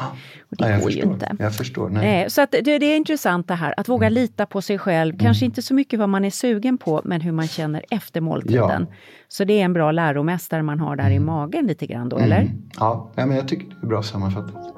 Och 0.49 0.57
det 0.57 0.63
Mm. 0.65 0.69
Nej, 0.69 0.71
jag 0.71 0.81
går 0.81 0.91
ju 0.91 0.95
förstår. 1.01 1.13
inte. 1.13 1.35
Jag 1.43 1.55
förstår. 1.55 1.89
Nej. 1.89 2.21
Eh, 2.23 2.27
Så 2.27 2.41
att 2.41 2.51
det, 2.51 2.61
det 2.61 2.85
är 2.85 2.97
intressant 2.97 3.47
det 3.47 3.53
här, 3.55 3.73
att 3.77 3.89
våga 3.89 4.07
Mm. 4.07 4.13
lita 4.13 4.45
på 4.45 4.61
sig 4.61 4.77
själv. 4.77 5.17
Kanske 5.19 5.45
inte 5.45 5.61
så 5.61 5.73
mycket 5.73 5.99
vad 5.99 6.09
man 6.09 6.25
är 6.25 6.29
sugen 6.29 6.77
på, 6.77 7.01
men 7.05 7.21
hur 7.21 7.31
man 7.31 7.47
känner 7.47 7.85
efter 7.91 8.21
måltiden. 8.21 8.87
Ja. 8.89 8.95
Så 9.27 9.43
det 9.43 9.53
är 9.61 9.65
en 9.65 9.73
bra 9.73 9.91
läromästare 9.91 10.63
man 10.63 10.79
har 10.79 10.95
där 10.95 11.09
i 11.11 11.19
magen 11.19 11.67
lite 11.67 11.85
grann 11.87 12.09
då, 12.09 12.17
eller? 12.17 12.41
Mm. 12.41 12.69
Ja, 12.79 13.11
ja, 13.15 13.25
men 13.25 13.37
jag 13.37 13.47
tycker 13.47 13.67
det 13.67 13.85
är 13.85 13.87
bra 13.87 14.03
sammanfattat. 14.03 14.76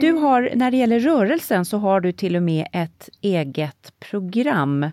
Du 0.00 0.12
har, 0.12 0.50
när 0.54 0.70
det 0.70 0.76
gäller 0.76 1.00
rörelsen, 1.00 1.64
så 1.64 1.78
har 1.78 2.00
du 2.00 2.12
till 2.12 2.36
och 2.36 2.42
med 2.42 2.66
ett 2.72 3.08
eget 3.20 3.92
program. 4.10 4.90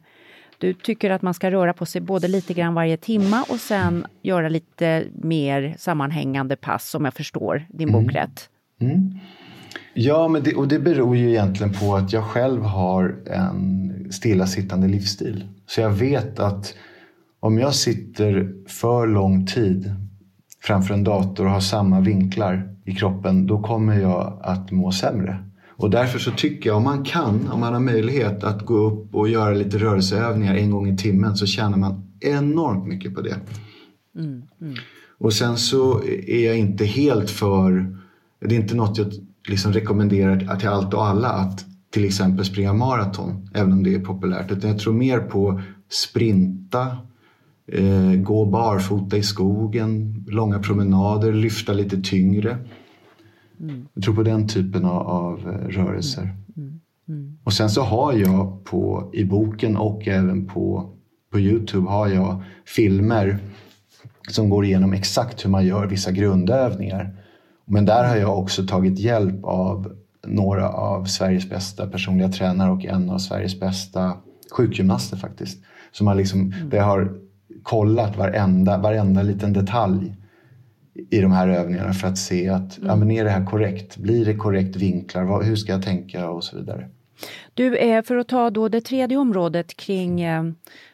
Du 0.58 0.74
tycker 0.74 1.10
att 1.10 1.22
man 1.22 1.34
ska 1.34 1.52
röra 1.52 1.74
på 1.74 1.86
sig 1.86 2.02
både 2.02 2.28
lite 2.28 2.54
grann 2.54 2.74
varje 2.74 2.98
timma 2.98 3.44
och 3.50 3.60
sen 3.60 4.06
göra 4.22 4.50
lite 4.50 5.04
mer 5.14 5.76
sammanhängande 5.78 6.56
pass, 6.56 6.96
om 6.96 7.06
jag 7.06 7.14
förstår 7.14 7.66
din 7.70 7.92
bok 7.92 8.16
rätt. 8.16 8.50
Ja, 9.94 10.28
men 10.28 10.44
det, 10.44 10.56
och 10.56 10.68
det 10.68 10.80
beror 10.80 11.18
ju 11.18 11.30
egentligen 11.30 11.74
på 11.74 11.96
att 11.96 12.14
jag 12.14 12.24
själv 12.24 12.64
har 12.64 13.16
en 13.26 14.08
stillasittande 14.12 14.88
livsstil. 14.88 15.48
Så 15.68 15.82
jag 15.82 15.90
vet 15.90 16.40
att 16.40 16.76
om 17.40 17.60
jag 17.60 17.76
sitter 17.76 18.54
för 18.68 19.08
lång 19.08 19.46
tid 19.46 19.96
framför 20.62 20.94
en 20.94 21.04
dator 21.04 21.46
och 21.46 21.52
har 21.52 21.60
samma 21.60 22.00
vinklar 22.00 22.73
i 22.86 22.96
kroppen, 22.96 23.48
då 23.48 23.62
kommer 23.62 24.00
jag 24.00 24.40
att 24.44 24.72
må 24.72 24.92
sämre. 24.92 25.44
Och 25.76 25.90
därför 25.90 26.20
så 26.20 26.32
tycker 26.32 26.70
jag, 26.70 26.78
om 26.78 26.84
man 26.84 27.04
kan, 27.04 27.50
om 27.52 27.60
man 27.60 27.74
har 27.74 27.80
möjlighet 27.80 28.44
att 28.44 28.66
gå 28.66 28.76
upp 28.76 29.16
och 29.16 29.30
göra 29.30 29.54
lite 29.54 29.78
rörelseövningar 29.78 30.56
en 30.56 30.72
gång 30.72 30.90
i 30.90 30.98
timmen 30.98 31.36
så 31.36 31.46
tjänar 31.46 31.78
man 31.78 32.12
enormt 32.20 32.88
mycket 32.88 33.16
på 33.16 33.22
det. 33.22 33.36
Och 35.18 35.34
sen 35.34 35.58
så 35.58 36.04
är 36.28 36.46
jag 36.46 36.58
inte 36.58 36.86
helt 36.86 37.30
för, 37.30 37.98
det 38.40 38.56
är 38.56 38.60
inte 38.60 38.76
något 38.76 38.98
jag 38.98 39.08
liksom 39.48 39.74
rekommenderar 39.74 40.56
till 40.56 40.70
allt 40.70 40.94
och 40.94 41.06
alla 41.06 41.30
att 41.30 41.66
till 41.92 42.06
exempel 42.06 42.46
springa 42.46 42.74
maraton, 42.74 43.50
även 43.54 43.74
om 43.74 43.84
det 43.84 43.96
är 43.96 44.00
populärt. 44.00 44.52
Utan 44.52 44.70
jag 44.70 44.80
tror 44.80 44.94
mer 44.94 45.20
på 45.20 45.62
sprinta, 45.92 46.98
eh, 47.68 48.14
gå 48.14 48.46
barfota 48.46 49.18
i 49.18 49.24
skogen, 49.24 50.26
långa 50.28 50.60
promenader, 50.60 51.34
lyfta 51.34 51.74
lite 51.74 52.02
tyngre. 52.02 52.58
Jag 53.94 54.04
tror 54.04 54.16
på 54.16 54.24
den 54.24 54.48
typen 54.48 54.86
av, 54.86 55.08
av 55.08 55.40
eh, 55.40 55.68
rörelser. 55.68 56.30
Och 57.44 57.54
sen 57.54 57.70
så 57.70 57.82
har 57.82 58.14
jag 58.14 58.66
på, 58.66 59.12
i 59.14 59.26
boken 59.26 59.78
och 59.78 60.08
även 60.08 60.48
på, 60.48 60.90
på 61.32 61.40
Youtube 61.40 61.90
har 61.90 62.08
jag 62.08 62.44
filmer 62.66 63.40
som 64.30 64.50
går 64.50 64.66
igenom 64.66 64.94
exakt 64.94 65.46
hur 65.46 65.50
man 65.50 65.66
gör 65.66 65.88
vissa 65.88 66.12
grundövningar. 66.12 67.16
Men 67.66 67.86
där 67.86 68.08
har 68.08 68.16
jag 68.16 68.40
också 68.40 68.68
tagit 68.68 69.00
hjälp 69.00 69.44
av 69.44 69.96
några 70.28 70.70
av 70.70 71.06
Sveriges 71.06 71.50
bästa 71.50 71.88
personliga 71.88 72.30
tränare 72.30 72.72
och 72.72 72.86
en 72.86 73.10
av 73.10 73.18
Sveriges 73.18 73.60
bästa 73.60 74.18
sjukgymnaster 74.52 75.18
faktiskt. 75.18 75.64
Som 75.92 76.08
har 76.08 76.16
liksom, 76.16 76.54
där 76.70 76.78
jag 76.78 76.86
har 76.86 77.18
kollat 77.64 78.18
varenda, 78.18 78.78
varenda 78.78 79.22
liten 79.22 79.54
detalj 79.54 80.14
i 81.10 81.22
de 81.22 81.32
här 81.32 81.48
övningarna 81.48 81.94
för 81.94 82.08
att 82.08 82.18
se 82.18 82.50
att 82.50 82.80
ja, 82.86 82.96
men 82.96 83.12
är 83.12 83.24
det 83.24 83.30
här 83.30 83.46
korrekt? 83.46 83.98
Blir 83.98 84.26
det 84.26 84.36
korrekt 84.36 84.76
vinklar? 84.76 85.24
Vad, 85.24 85.46
hur 85.46 85.56
ska 85.56 85.72
jag 85.72 85.84
tänka 85.84 86.30
och 86.30 86.44
så 86.44 86.58
vidare. 86.58 86.90
Du, 87.54 87.78
eh, 87.78 88.04
för 88.04 88.18
att 88.18 88.28
ta 88.28 88.50
då 88.50 88.70
det 88.70 88.82
tredje 88.82 89.18
området 89.18 89.78
kring, 89.78 90.22
eh, 90.22 90.44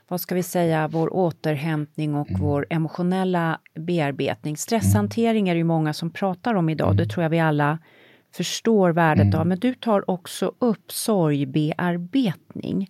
vad 0.07 0.21
ska 0.21 0.35
vi 0.35 0.43
säga, 0.43 0.87
vår 0.87 1.13
återhämtning 1.13 2.15
och 2.15 2.27
vår 2.39 2.65
emotionella 2.69 3.59
bearbetning. 3.75 4.57
Stresshantering 4.57 5.49
är 5.49 5.53
det 5.53 5.57
ju 5.57 5.63
många 5.63 5.93
som 5.93 6.11
pratar 6.11 6.53
om 6.53 6.69
idag, 6.69 6.97
det 6.97 7.05
tror 7.05 7.23
jag 7.23 7.29
vi 7.29 7.39
alla 7.39 7.79
förstår 8.35 8.89
värdet 8.89 9.35
av. 9.35 9.47
Men 9.47 9.59
du 9.59 9.73
tar 9.73 10.09
också 10.09 10.51
upp 10.59 10.91
sorgbearbetning. 10.91 12.89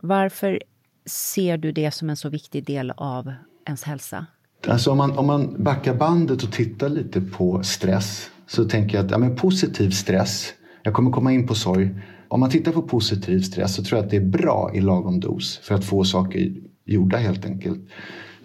Varför 0.00 0.62
ser 1.08 1.56
du 1.56 1.72
det 1.72 1.90
som 1.90 2.10
en 2.10 2.16
så 2.16 2.28
viktig 2.28 2.66
del 2.66 2.90
av 2.90 3.32
ens 3.66 3.82
hälsa? 3.82 4.26
Alltså 4.66 4.90
om, 4.90 4.98
man, 4.98 5.18
om 5.18 5.26
man 5.26 5.64
backar 5.64 5.94
bandet 5.94 6.42
och 6.42 6.52
tittar 6.52 6.88
lite 6.88 7.20
på 7.20 7.62
stress 7.62 8.30
så 8.46 8.64
tänker 8.64 8.96
jag 8.96 9.04
att 9.04 9.10
ja, 9.10 9.18
men 9.18 9.36
positiv 9.36 9.90
stress, 9.90 10.52
jag 10.82 10.94
kommer 10.94 11.10
komma 11.10 11.32
in 11.32 11.46
på 11.46 11.54
sorg. 11.54 11.90
Om 12.28 12.40
man 12.40 12.50
tittar 12.50 12.72
på 12.72 12.82
positiv 12.82 13.40
stress 13.40 13.74
så 13.74 13.84
tror 13.84 13.98
jag 13.98 14.04
att 14.04 14.10
det 14.10 14.16
är 14.16 14.26
bra 14.26 14.70
i 14.74 14.80
lagom 14.80 15.20
dos 15.20 15.58
för 15.62 15.74
att 15.74 15.84
få 15.84 16.04
saker 16.04 16.54
gjorda 16.84 17.16
helt 17.16 17.44
enkelt. 17.44 17.80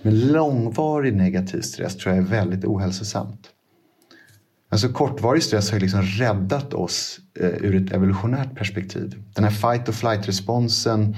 Men 0.02 0.20
långvarig 0.20 1.16
negativ 1.16 1.62
stress 1.62 1.98
tror 1.98 2.16
jag 2.16 2.24
är 2.24 2.28
väldigt 2.28 2.66
ohälsosamt. 2.66 3.50
Alltså 4.70 4.90
kortvarig 4.90 5.44
stress 5.44 5.72
har 5.72 5.80
liksom 5.80 6.02
räddat 6.02 6.74
oss 6.74 7.20
eh, 7.40 7.48
ur 7.48 7.86
ett 7.86 7.92
evolutionärt 7.92 8.56
perspektiv. 8.56 9.24
Den 9.36 9.44
här 9.44 9.52
fight 9.52 9.90
och 9.90 9.96
flight-responsen 9.96 11.16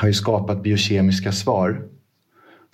har 0.00 0.08
ju 0.08 0.14
skapat 0.14 0.62
biokemiska 0.62 1.32
svar. 1.32 1.82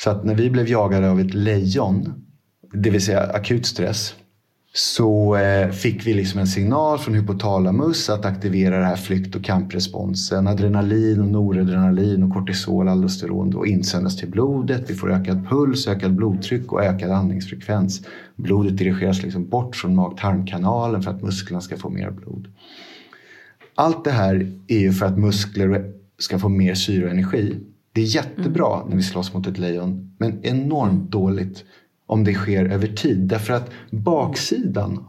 Så 0.03 0.11
att 0.11 0.25
när 0.25 0.35
vi 0.35 0.51
blev 0.51 0.69
jagade 0.69 1.11
av 1.11 1.21
ett 1.21 1.35
lejon, 1.35 2.25
det 2.73 2.91
vill 2.91 3.05
säga 3.05 3.21
akut 3.21 3.67
stress, 3.67 4.15
så 4.73 5.37
eh, 5.37 5.71
fick 5.71 6.07
vi 6.07 6.15
liksom 6.15 6.41
en 6.41 6.47
signal 6.47 6.99
från 6.99 7.15
hypotalamus 7.15 8.11
att 8.11 8.25
aktivera 8.25 8.77
den 8.77 8.85
här 8.85 8.97
flykt 8.97 9.35
och 9.35 9.45
kampresponsen. 9.45 10.47
Adrenalin, 10.47 11.21
och 11.21 11.27
noradrenalin 11.27 12.23
och 12.23 12.35
kortisol, 12.35 12.89
aldosteron 12.89 13.51
då 13.51 13.67
insändas 13.67 14.17
till 14.17 14.31
blodet. 14.31 14.91
Vi 14.91 14.95
får 14.95 15.13
ökad 15.13 15.49
puls, 15.49 15.89
ökat 15.89 16.11
blodtryck 16.11 16.73
och 16.73 16.85
ökad 16.85 17.11
andningsfrekvens. 17.11 18.03
Blodet 18.37 18.77
dirigeras 18.77 19.23
liksom 19.23 19.49
bort 19.49 19.77
från 19.77 19.95
mag-tarmkanalen 19.95 21.03
för 21.03 21.11
att 21.11 21.23
musklerna 21.23 21.61
ska 21.61 21.77
få 21.77 21.91
mer 21.91 22.11
blod. 22.11 22.49
Allt 23.75 24.05
det 24.05 24.11
här 24.11 24.53
är 24.69 24.79
ju 24.79 24.93
för 24.93 25.07
att 25.07 25.19
muskler 25.19 25.93
ska 26.23 26.39
få 26.39 26.49
mer 26.49 26.75
syre 26.75 27.05
och 27.05 27.11
energi. 27.11 27.57
Det 27.93 28.01
är 28.01 28.05
jättebra 28.05 28.77
mm. 28.77 28.89
när 28.89 28.97
vi 28.97 29.03
slåss 29.03 29.35
mot 29.35 29.47
ett 29.47 29.59
lejon, 29.59 30.17
men 30.19 30.45
enormt 30.45 31.11
dåligt 31.11 31.65
om 32.07 32.25
det 32.25 32.35
sker 32.35 32.65
över 32.65 32.87
tid. 32.87 33.19
Därför 33.19 33.55
att 33.55 33.71
baksidan 33.91 35.05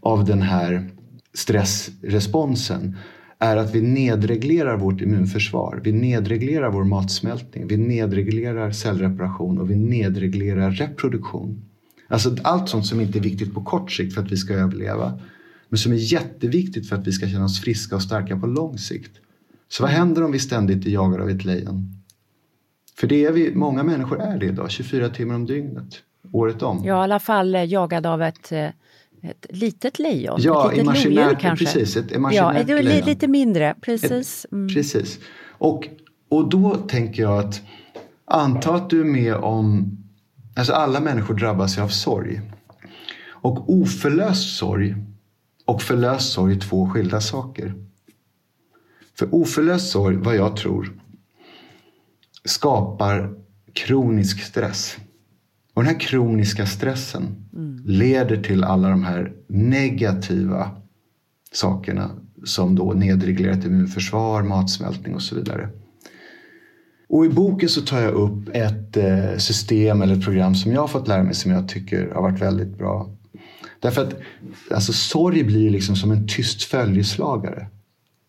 av 0.00 0.24
den 0.24 0.42
här 0.42 0.90
stressresponsen 1.34 2.96
är 3.38 3.56
att 3.56 3.74
vi 3.74 3.82
nedreglerar 3.82 4.76
vårt 4.76 5.00
immunförsvar. 5.00 5.80
Vi 5.84 5.92
nedreglerar 5.92 6.70
vår 6.70 6.84
matsmältning, 6.84 7.66
vi 7.66 7.76
nedreglerar 7.76 8.70
cellreparation 8.70 9.58
och 9.58 9.70
vi 9.70 9.76
nedreglerar 9.76 10.70
reproduktion. 10.70 11.64
Alltså 12.08 12.36
allt 12.42 12.68
sånt 12.68 12.86
som 12.86 13.00
inte 13.00 13.18
är 13.18 13.22
viktigt 13.22 13.54
på 13.54 13.62
kort 13.64 13.92
sikt 13.92 14.14
för 14.14 14.22
att 14.22 14.32
vi 14.32 14.36
ska 14.36 14.54
överleva 14.54 15.20
men 15.68 15.78
som 15.78 15.92
är 15.92 16.12
jätteviktigt 16.12 16.88
för 16.88 16.96
att 16.96 17.06
vi 17.06 17.12
ska 17.12 17.28
känna 17.28 17.44
oss 17.44 17.60
friska 17.60 17.96
och 17.96 18.02
starka 18.02 18.38
på 18.38 18.46
lång 18.46 18.78
sikt. 18.78 19.10
Så 19.68 19.82
vad 19.82 19.92
händer 19.92 20.24
om 20.24 20.32
vi 20.32 20.38
ständigt 20.38 20.86
är 20.86 20.90
jagade 20.90 21.22
av 21.22 21.30
ett 21.30 21.44
lejon? 21.44 21.94
För 22.96 23.06
det 23.06 23.24
är 23.24 23.32
vi, 23.32 23.54
många 23.54 23.82
människor 23.82 24.20
är 24.20 24.38
det 24.38 24.46
idag, 24.46 24.70
24 24.70 25.08
timmar 25.08 25.34
om 25.34 25.46
dygnet 25.46 26.02
året 26.32 26.62
om. 26.62 26.84
Ja, 26.84 27.00
i 27.00 27.04
alla 27.04 27.18
fall 27.18 27.54
eh, 27.54 27.64
jagad 27.64 28.06
av 28.06 28.22
ett, 28.22 28.52
eh, 28.52 28.66
ett 29.22 29.46
litet 29.48 29.98
lejon. 29.98 30.38
Ja, 30.42 30.72
ett 30.72 30.78
litet 30.78 31.04
lodjur 31.04 31.36
kanske. 31.40 31.64
Precis, 31.64 31.96
ett 31.96 32.04
ja, 32.32 32.54
ett, 32.54 32.68
lejon. 32.68 33.06
lite 33.06 33.28
mindre, 33.28 33.74
precis. 33.80 34.46
Mm. 34.52 34.68
Precis. 34.68 35.18
Och, 35.48 35.88
och 36.28 36.48
då 36.48 36.74
tänker 36.74 37.22
jag 37.22 37.38
att 37.38 37.62
anta 38.24 38.74
att 38.74 38.90
du 38.90 39.00
är 39.00 39.04
med 39.04 39.34
om, 39.34 39.96
alltså 40.56 40.72
alla 40.72 41.00
människor 41.00 41.34
drabbas 41.34 41.78
av 41.78 41.88
sorg. 41.88 42.40
Och 43.40 43.72
oförlöst 43.72 44.56
sorg 44.56 44.96
och 45.64 45.82
förlöst 45.82 46.32
sorg 46.32 46.56
är 46.56 46.60
två 46.60 46.90
skilda 46.90 47.20
saker. 47.20 47.74
För 49.18 49.34
oförlöst 49.34 49.90
sorg, 49.90 50.16
vad 50.16 50.36
jag 50.36 50.56
tror, 50.56 51.00
skapar 52.44 53.34
kronisk 53.72 54.42
stress. 54.42 54.96
Och 55.74 55.82
den 55.82 55.92
här 55.92 56.00
kroniska 56.00 56.66
stressen 56.66 57.48
mm. 57.52 57.82
leder 57.84 58.42
till 58.42 58.64
alla 58.64 58.88
de 58.88 59.04
här 59.04 59.32
negativa 59.46 60.70
sakerna 61.52 62.10
som 62.44 62.74
då 62.74 62.92
nedreglerat 62.92 63.64
immunförsvar, 63.64 64.42
matsmältning 64.42 65.14
och 65.14 65.22
så 65.22 65.34
vidare. 65.34 65.68
Och 67.08 67.26
i 67.26 67.28
boken 67.28 67.68
så 67.68 67.80
tar 67.80 68.00
jag 68.00 68.14
upp 68.14 68.48
ett 68.52 68.96
eh, 68.96 69.36
system 69.36 70.02
eller 70.02 70.16
ett 70.16 70.24
program 70.24 70.54
som 70.54 70.72
jag 70.72 70.80
har 70.80 70.88
fått 70.88 71.08
lära 71.08 71.22
mig 71.22 71.34
som 71.34 71.50
jag 71.50 71.68
tycker 71.68 72.10
har 72.14 72.22
varit 72.22 72.42
väldigt 72.42 72.78
bra. 72.78 73.10
Därför 73.80 74.02
att 74.02 74.14
alltså, 74.70 74.92
sorg 74.92 75.44
blir 75.44 75.70
liksom 75.70 75.96
som 75.96 76.10
en 76.10 76.28
tyst 76.28 76.62
följeslagare 76.62 77.66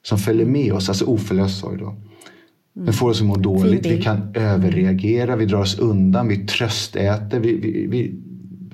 som 0.03 0.17
följer 0.17 0.45
med 0.45 0.73
oss, 0.73 0.89
alltså 0.89 1.05
oförlöst 1.05 1.59
sorg 1.59 1.79
då. 1.79 1.95
Den 2.73 2.93
får 2.93 3.09
oss 3.09 3.21
att 3.21 3.27
må 3.27 3.35
dåligt, 3.35 3.85
vi 3.85 4.01
kan 4.01 4.35
överreagera, 4.35 5.35
vi 5.35 5.45
drar 5.45 5.61
oss 5.61 5.79
undan, 5.79 6.27
vi 6.27 6.37
tröstäter. 6.37 7.39
Vi, 7.39 7.57
vi, 7.57 7.87
vi, 7.87 8.21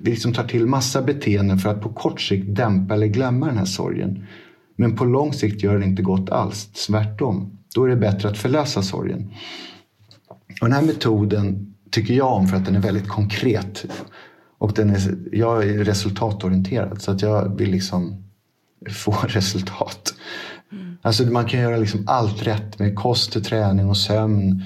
vi 0.02 0.12
liksom 0.12 0.34
tar 0.34 0.44
till 0.44 0.66
massa 0.66 1.02
beteenden 1.02 1.58
för 1.58 1.70
att 1.70 1.82
på 1.82 1.90
kort 1.90 2.22
sikt 2.22 2.56
dämpa 2.56 2.94
eller 2.94 3.08
glömma 3.08 3.46
den 3.46 3.58
här 3.58 3.66
sorgen. 3.66 4.28
Men 4.76 4.96
på 4.96 5.06
lång 5.06 5.34
sikt 5.34 5.64
gör 5.64 5.80
det 5.80 5.86
inte 5.86 6.02
gott 6.02 6.30
alls, 6.30 6.68
tvärtom. 6.88 7.58
Då 7.76 7.84
är 7.84 7.90
det 7.90 7.96
bättre 7.96 8.30
att 8.30 8.38
förlösa 8.38 8.82
sorgen. 8.82 9.32
Och 10.62 10.68
den 10.68 10.74
här 10.74 10.82
metoden 10.82 11.76
tycker 11.92 12.14
jag 12.14 12.34
om 12.34 12.48
för 12.48 12.58
att 12.58 12.66
den 12.66 12.76
är 12.76 12.80
väldigt 12.80 13.08
konkret. 13.08 13.86
Och 14.58 14.74
den 14.74 14.90
är, 14.90 15.18
jag 15.32 15.70
är 15.70 15.84
resultatorienterad 15.84 17.02
så 17.02 17.12
att 17.12 17.22
jag 17.22 17.58
vill 17.58 17.72
liksom 17.72 18.24
få 18.90 19.12
resultat. 19.28 20.14
Alltså 21.02 21.24
man 21.24 21.46
kan 21.46 21.60
göra 21.60 21.78
liksom 21.78 22.04
allt 22.08 22.48
rätt 22.48 22.80
med 22.80 22.96
kost, 22.96 23.44
träning 23.44 23.90
och 23.90 23.98
sömn. 23.98 24.64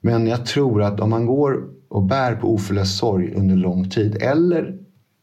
Men 0.00 0.26
jag 0.26 0.46
tror 0.46 0.82
att 0.82 1.00
om 1.00 1.10
man 1.10 1.26
går 1.26 1.68
och 1.88 2.02
bär 2.02 2.34
på 2.34 2.54
oförlöst 2.54 2.98
sorg 2.98 3.34
under 3.34 3.56
lång 3.56 3.90
tid 3.90 4.16
eller 4.22 4.78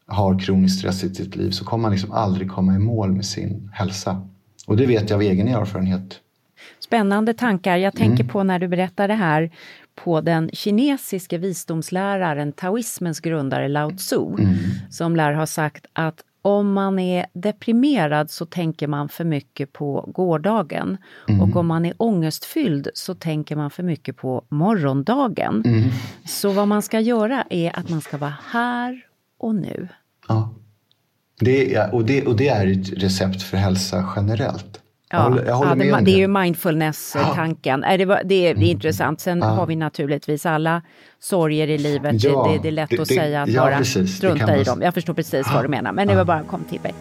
har 0.08 0.40
kronisk 0.40 0.80
stress 0.80 1.04
i 1.04 1.16
sitt 1.16 1.36
liv 1.36 1.52
så 1.52 1.66
kommer 1.66 1.82
man 1.82 1.92
liksom 1.92 2.12
aldrig 2.12 2.52
komma 2.52 2.76
i 2.76 2.80
mål 2.80 3.12
med 3.12 3.26
sin 3.26 3.72
hälsa. 3.74 4.28
Och 4.68 4.78
det 4.78 4.86
vet 4.86 5.10
jag 5.10 5.18
av 5.18 5.22
egen 5.22 5.48
erfarenhet. 5.48 6.20
Spännande 6.80 7.34
tankar. 7.34 7.78
Jag 7.78 7.96
tänker 7.96 8.24
mm. 8.24 8.28
på 8.28 8.44
när 8.44 8.60
du 8.60 8.68
berättar 8.68 9.08
det 9.08 9.14
här 9.14 9.52
på 9.96 10.22
den 10.22 10.50
kinesiske 10.54 11.38
visdomsläraren, 11.38 12.54
taoismens 12.54 13.20
grundare 13.20 13.68
Lao 13.68 13.92
Tzu, 13.92 14.26
mm. 14.40 14.56
som 14.90 15.16
lär 15.16 15.34
ha 15.34 15.46
sagt 15.46 15.86
att 15.94 16.24
om 16.48 16.74
man 16.74 17.00
är 17.00 17.26
deprimerad 17.34 18.32
så 18.32 18.46
tänker 18.46 18.88
man 18.88 19.10
för 19.10 19.24
mycket 19.24 19.74
på 19.74 20.10
gårdagen. 20.14 20.98
Mm. 21.28 21.42
Och 21.42 21.56
om 21.56 21.68
man 21.68 21.86
är 21.86 21.94
ångestfylld 21.98 22.90
så 22.94 23.16
tänker 23.16 23.56
man 23.56 23.72
för 23.72 23.84
mycket 23.84 24.18
på 24.18 24.46
morgondagen. 24.50 25.64
Mm. 25.66 25.90
Så 26.26 26.52
vad 26.52 26.68
man 26.68 26.82
ska 26.82 27.00
göra 27.00 27.44
är 27.50 27.80
att 27.80 27.90
man 27.90 28.02
ska 28.02 28.18
vara 28.18 28.34
här 28.52 29.06
och 29.38 29.56
nu. 29.56 29.88
Ja. 30.28 30.54
Det 31.40 31.76
är, 31.76 31.96
och, 31.96 32.06
det, 32.06 32.28
och 32.28 32.36
det 32.36 32.48
är 32.48 32.68
ett 32.68 33.04
recept 33.04 33.44
för 33.44 33.58
hälsa 33.58 34.14
generellt. 34.16 34.82
Ja, 35.10 35.18
jag 35.18 35.24
håller, 35.24 35.46
jag 35.46 35.56
håller 35.56 35.86
ja, 35.86 35.96
det, 35.98 36.06
det, 36.06 36.12
är 36.12 36.18
ju 36.18 36.28
mindfulness-tanken. 36.28 37.86
Ja. 37.88 37.98
Det, 37.98 38.06
det, 38.06 38.22
det, 38.26 38.48
är 38.48 38.52
mm. 38.52 38.64
intressant. 38.64 39.22
Sen 39.22 39.42
har 39.42 39.66
vi 39.66 39.76
naturligtvis 39.76 40.46
alla 40.46 40.82
sorger 41.20 41.68
i 41.68 41.78
livet. 41.78 42.22
Det, 42.22 42.68
är 42.68 42.72
lätt 42.72 43.00
att 43.00 43.08
säga 43.08 43.42
att 43.42 43.56
bara 43.56 43.78
precis, 43.78 44.18
strunta 44.18 44.58
i 44.58 44.64
dem. 44.64 44.82
Jag 44.82 44.94
förstår 44.94 45.14
precis 45.14 45.48
vad 45.54 45.64
du 45.64 45.68
menar, 45.68 45.92
men 45.92 46.08
det 46.08 46.16
var 46.16 46.26
bara 46.26 46.44
kom 46.44 46.64
till 46.64 46.80
mig. 46.82 46.94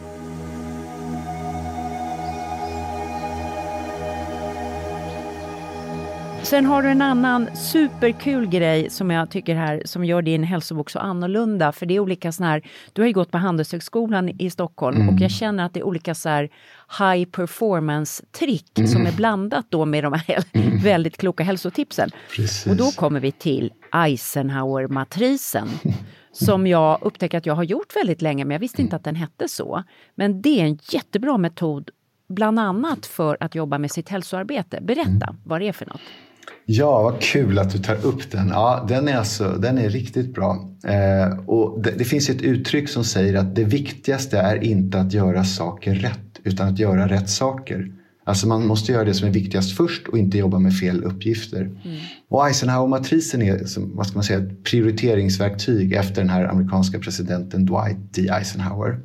Sen 6.51 6.67
har 6.67 6.83
du 6.83 6.89
en 6.89 7.03
annan 7.03 7.57
superkul 7.57 8.47
grej 8.47 8.91
som 8.91 9.11
jag 9.11 9.31
tycker 9.31 9.55
här 9.55 9.83
som 9.85 10.05
gör 10.05 10.23
din 10.23 10.43
hälsobok 10.43 10.91
så 10.91 10.99
annorlunda. 10.99 11.73
För 11.73 11.87
det 11.87 11.95
är 11.95 12.01
olika 12.01 12.33
såna 12.33 12.49
här, 12.49 12.63
du 12.93 13.03
har 13.03 13.07
ju 13.07 13.13
gått 13.13 13.31
på 13.31 13.39
Handelshögskolan 13.39 14.29
i 14.29 14.51
Stockholm 14.51 14.97
mm. 14.97 15.15
och 15.15 15.21
jag 15.21 15.31
känner 15.31 15.65
att 15.65 15.75
det 15.75 15.81
är 15.81 15.85
olika 15.85 16.15
så 16.15 16.29
här 16.29 16.51
high 16.99 17.31
performance 17.31 18.25
trick 18.39 18.79
mm. 18.79 18.89
som 18.89 19.07
är 19.07 19.13
blandat 19.13 19.67
då 19.69 19.85
med 19.85 20.05
de 20.05 20.13
här 20.13 20.45
mm. 20.53 20.79
väldigt 20.79 21.17
kloka 21.17 21.45
hälsotipsen. 21.45 22.11
Precis. 22.37 22.67
Och 22.67 22.77
då 22.77 22.91
kommer 22.91 23.21
vi 23.21 23.33
till 23.33 23.73
Eisenhower-matrisen. 23.93 25.69
som 26.33 26.67
jag 26.67 26.99
upptäcker 27.03 27.39
att 27.39 27.47
jag 27.47 27.55
har 27.55 27.65
gjort 27.65 27.97
väldigt 27.97 28.23
länge, 28.23 28.45
men 28.45 28.51
jag 28.55 28.61
visste 28.61 28.83
inte 28.83 28.97
att 28.97 29.05
den 29.05 29.17
hette 29.17 29.49
så. 29.49 29.83
Men 30.15 30.43
det 30.43 30.61
är 30.61 30.65
en 30.65 30.79
jättebra 30.91 31.39
metod, 31.39 31.91
bland 32.29 32.59
annat 32.59 33.07
för 33.07 33.37
att 33.41 33.55
jobba 33.55 33.79
med 33.79 33.91
sitt 33.91 34.09
hälsoarbete. 34.09 34.81
Berätta 34.81 35.27
mm. 35.27 35.37
vad 35.45 35.61
det 35.61 35.69
är 35.69 35.73
för 35.73 35.87
något. 35.87 36.01
Ja, 36.69 37.03
vad 37.03 37.21
kul 37.21 37.59
att 37.59 37.71
du 37.71 37.79
tar 37.79 38.07
upp 38.07 38.31
den. 38.31 38.49
Ja, 38.49 38.87
den 38.89 39.09
är, 39.09 39.17
alltså, 39.17 39.49
den 39.49 39.79
är 39.79 39.91
riktigt 39.91 40.35
bra. 40.35 40.69
Eh, 40.85 41.39
och 41.39 41.83
det, 41.83 41.91
det, 41.91 42.05
finns 42.05 42.31
ett 42.31 42.43
uttryck 42.43 42.89
som 42.89 43.05
säger 43.05 43.35
att 43.35 43.55
det 43.55 43.65
viktigaste 43.65 44.39
är 44.39 44.65
inte 44.65 45.01
att 45.01 45.13
göra 45.13 45.45
saker 45.45 45.95
rätt, 45.95 46.41
utan 46.45 46.69
att 46.69 46.79
göra 46.79 47.09
rätt 47.09 47.31
saker. 47.31 47.93
Alltså 48.25 48.49
man 48.49 48.67
måste 48.67 48.93
göra 48.93 49.05
det 49.05 49.15
som 49.15 49.29
är 49.29 49.33
viktigast 49.33 49.77
först 49.77 50.09
och 50.09 50.19
inte 50.19 50.39
jobba 50.39 50.59
med 50.59 50.79
fel 50.79 51.05
uppgifter. 51.05 51.61
Mm. 51.61 51.77
Och 52.29 52.47
Eisenhower-matrisen 52.49 53.43
är 53.43 53.61
vad 53.97 54.07
ska 54.07 54.15
man 54.15 54.25
säga, 54.25 54.39
ett 54.39 54.65
prioriteringsverktyg 54.65 55.93
efter 55.93 56.23
den 56.23 56.31
här 56.31 56.45
amerikanska 56.45 56.99
presidenten 56.99 57.67
Dwight 57.67 58.15
D. 58.15 58.29
Eisenhower. 58.29 59.01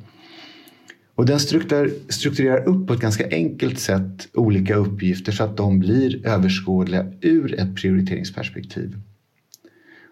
Och 1.14 1.26
den 1.26 1.40
strukturerar 1.40 2.68
upp 2.68 2.86
på 2.86 2.94
ett 2.94 3.00
ganska 3.00 3.28
enkelt 3.30 3.80
sätt 3.80 4.28
olika 4.34 4.74
uppgifter 4.74 5.32
så 5.32 5.44
att 5.44 5.56
de 5.56 5.78
blir 5.78 6.26
överskådliga 6.26 7.06
ur 7.20 7.60
ett 7.60 7.76
prioriteringsperspektiv. 7.76 8.96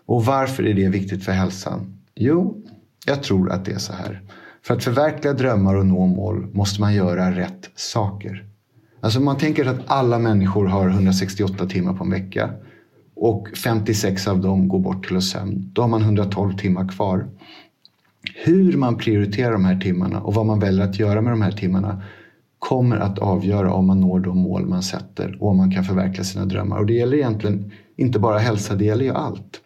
Och 0.06 0.24
varför 0.24 0.66
är 0.66 0.74
det 0.74 0.88
viktigt 0.88 1.24
för 1.24 1.32
hälsan? 1.32 1.98
Jo, 2.14 2.64
jag 3.06 3.22
tror 3.22 3.50
att 3.50 3.64
det 3.64 3.72
är 3.72 3.78
så 3.78 3.92
här. 3.92 4.22
För 4.62 4.74
att 4.74 4.84
förverkliga 4.84 5.32
drömmar 5.32 5.74
och 5.74 5.86
nå 5.86 6.06
mål 6.06 6.46
måste 6.52 6.80
man 6.80 6.94
göra 6.94 7.36
rätt 7.36 7.70
saker. 7.74 8.44
Alltså 9.00 9.20
man 9.20 9.38
tänker 9.38 9.66
att 9.66 9.80
alla 9.86 10.18
människor 10.18 10.66
har 10.66 10.88
168 10.88 11.66
timmar 11.66 11.94
på 11.94 12.04
en 12.04 12.10
vecka 12.10 12.50
och 13.14 13.48
56 13.56 14.28
av 14.28 14.40
dem 14.40 14.68
går 14.68 14.78
bort 14.78 15.08
till 15.08 15.20
sömn. 15.20 15.70
Då 15.72 15.82
har 15.82 15.88
man 15.88 16.02
112 16.02 16.58
timmar 16.58 16.88
kvar. 16.88 17.28
Hur 18.44 18.76
man 18.76 18.96
prioriterar 18.96 19.52
de 19.52 19.64
här 19.64 19.80
timmarna 19.80 20.20
och 20.20 20.34
vad 20.34 20.46
man 20.46 20.60
väljer 20.60 20.84
att 20.84 20.98
göra 20.98 21.20
med 21.20 21.32
de 21.32 21.42
här 21.42 21.52
timmarna 21.52 22.02
kommer 22.58 22.96
att 22.96 23.18
avgöra 23.18 23.72
om 23.72 23.86
man 23.86 24.00
når 24.00 24.20
de 24.20 24.38
mål 24.38 24.66
man 24.66 24.82
sätter 24.82 25.36
och 25.40 25.48
om 25.48 25.56
man 25.56 25.70
kan 25.70 25.84
förverkliga 25.84 26.24
sina 26.24 26.44
drömmar. 26.44 26.78
Och 26.78 26.86
det 26.86 26.92
gäller 26.92 27.16
egentligen 27.16 27.72
inte 27.96 28.18
bara 28.18 28.38
hälsa, 28.38 28.74
det 28.74 28.84
gäller 28.84 29.04
ju 29.04 29.10
allt. 29.10 29.60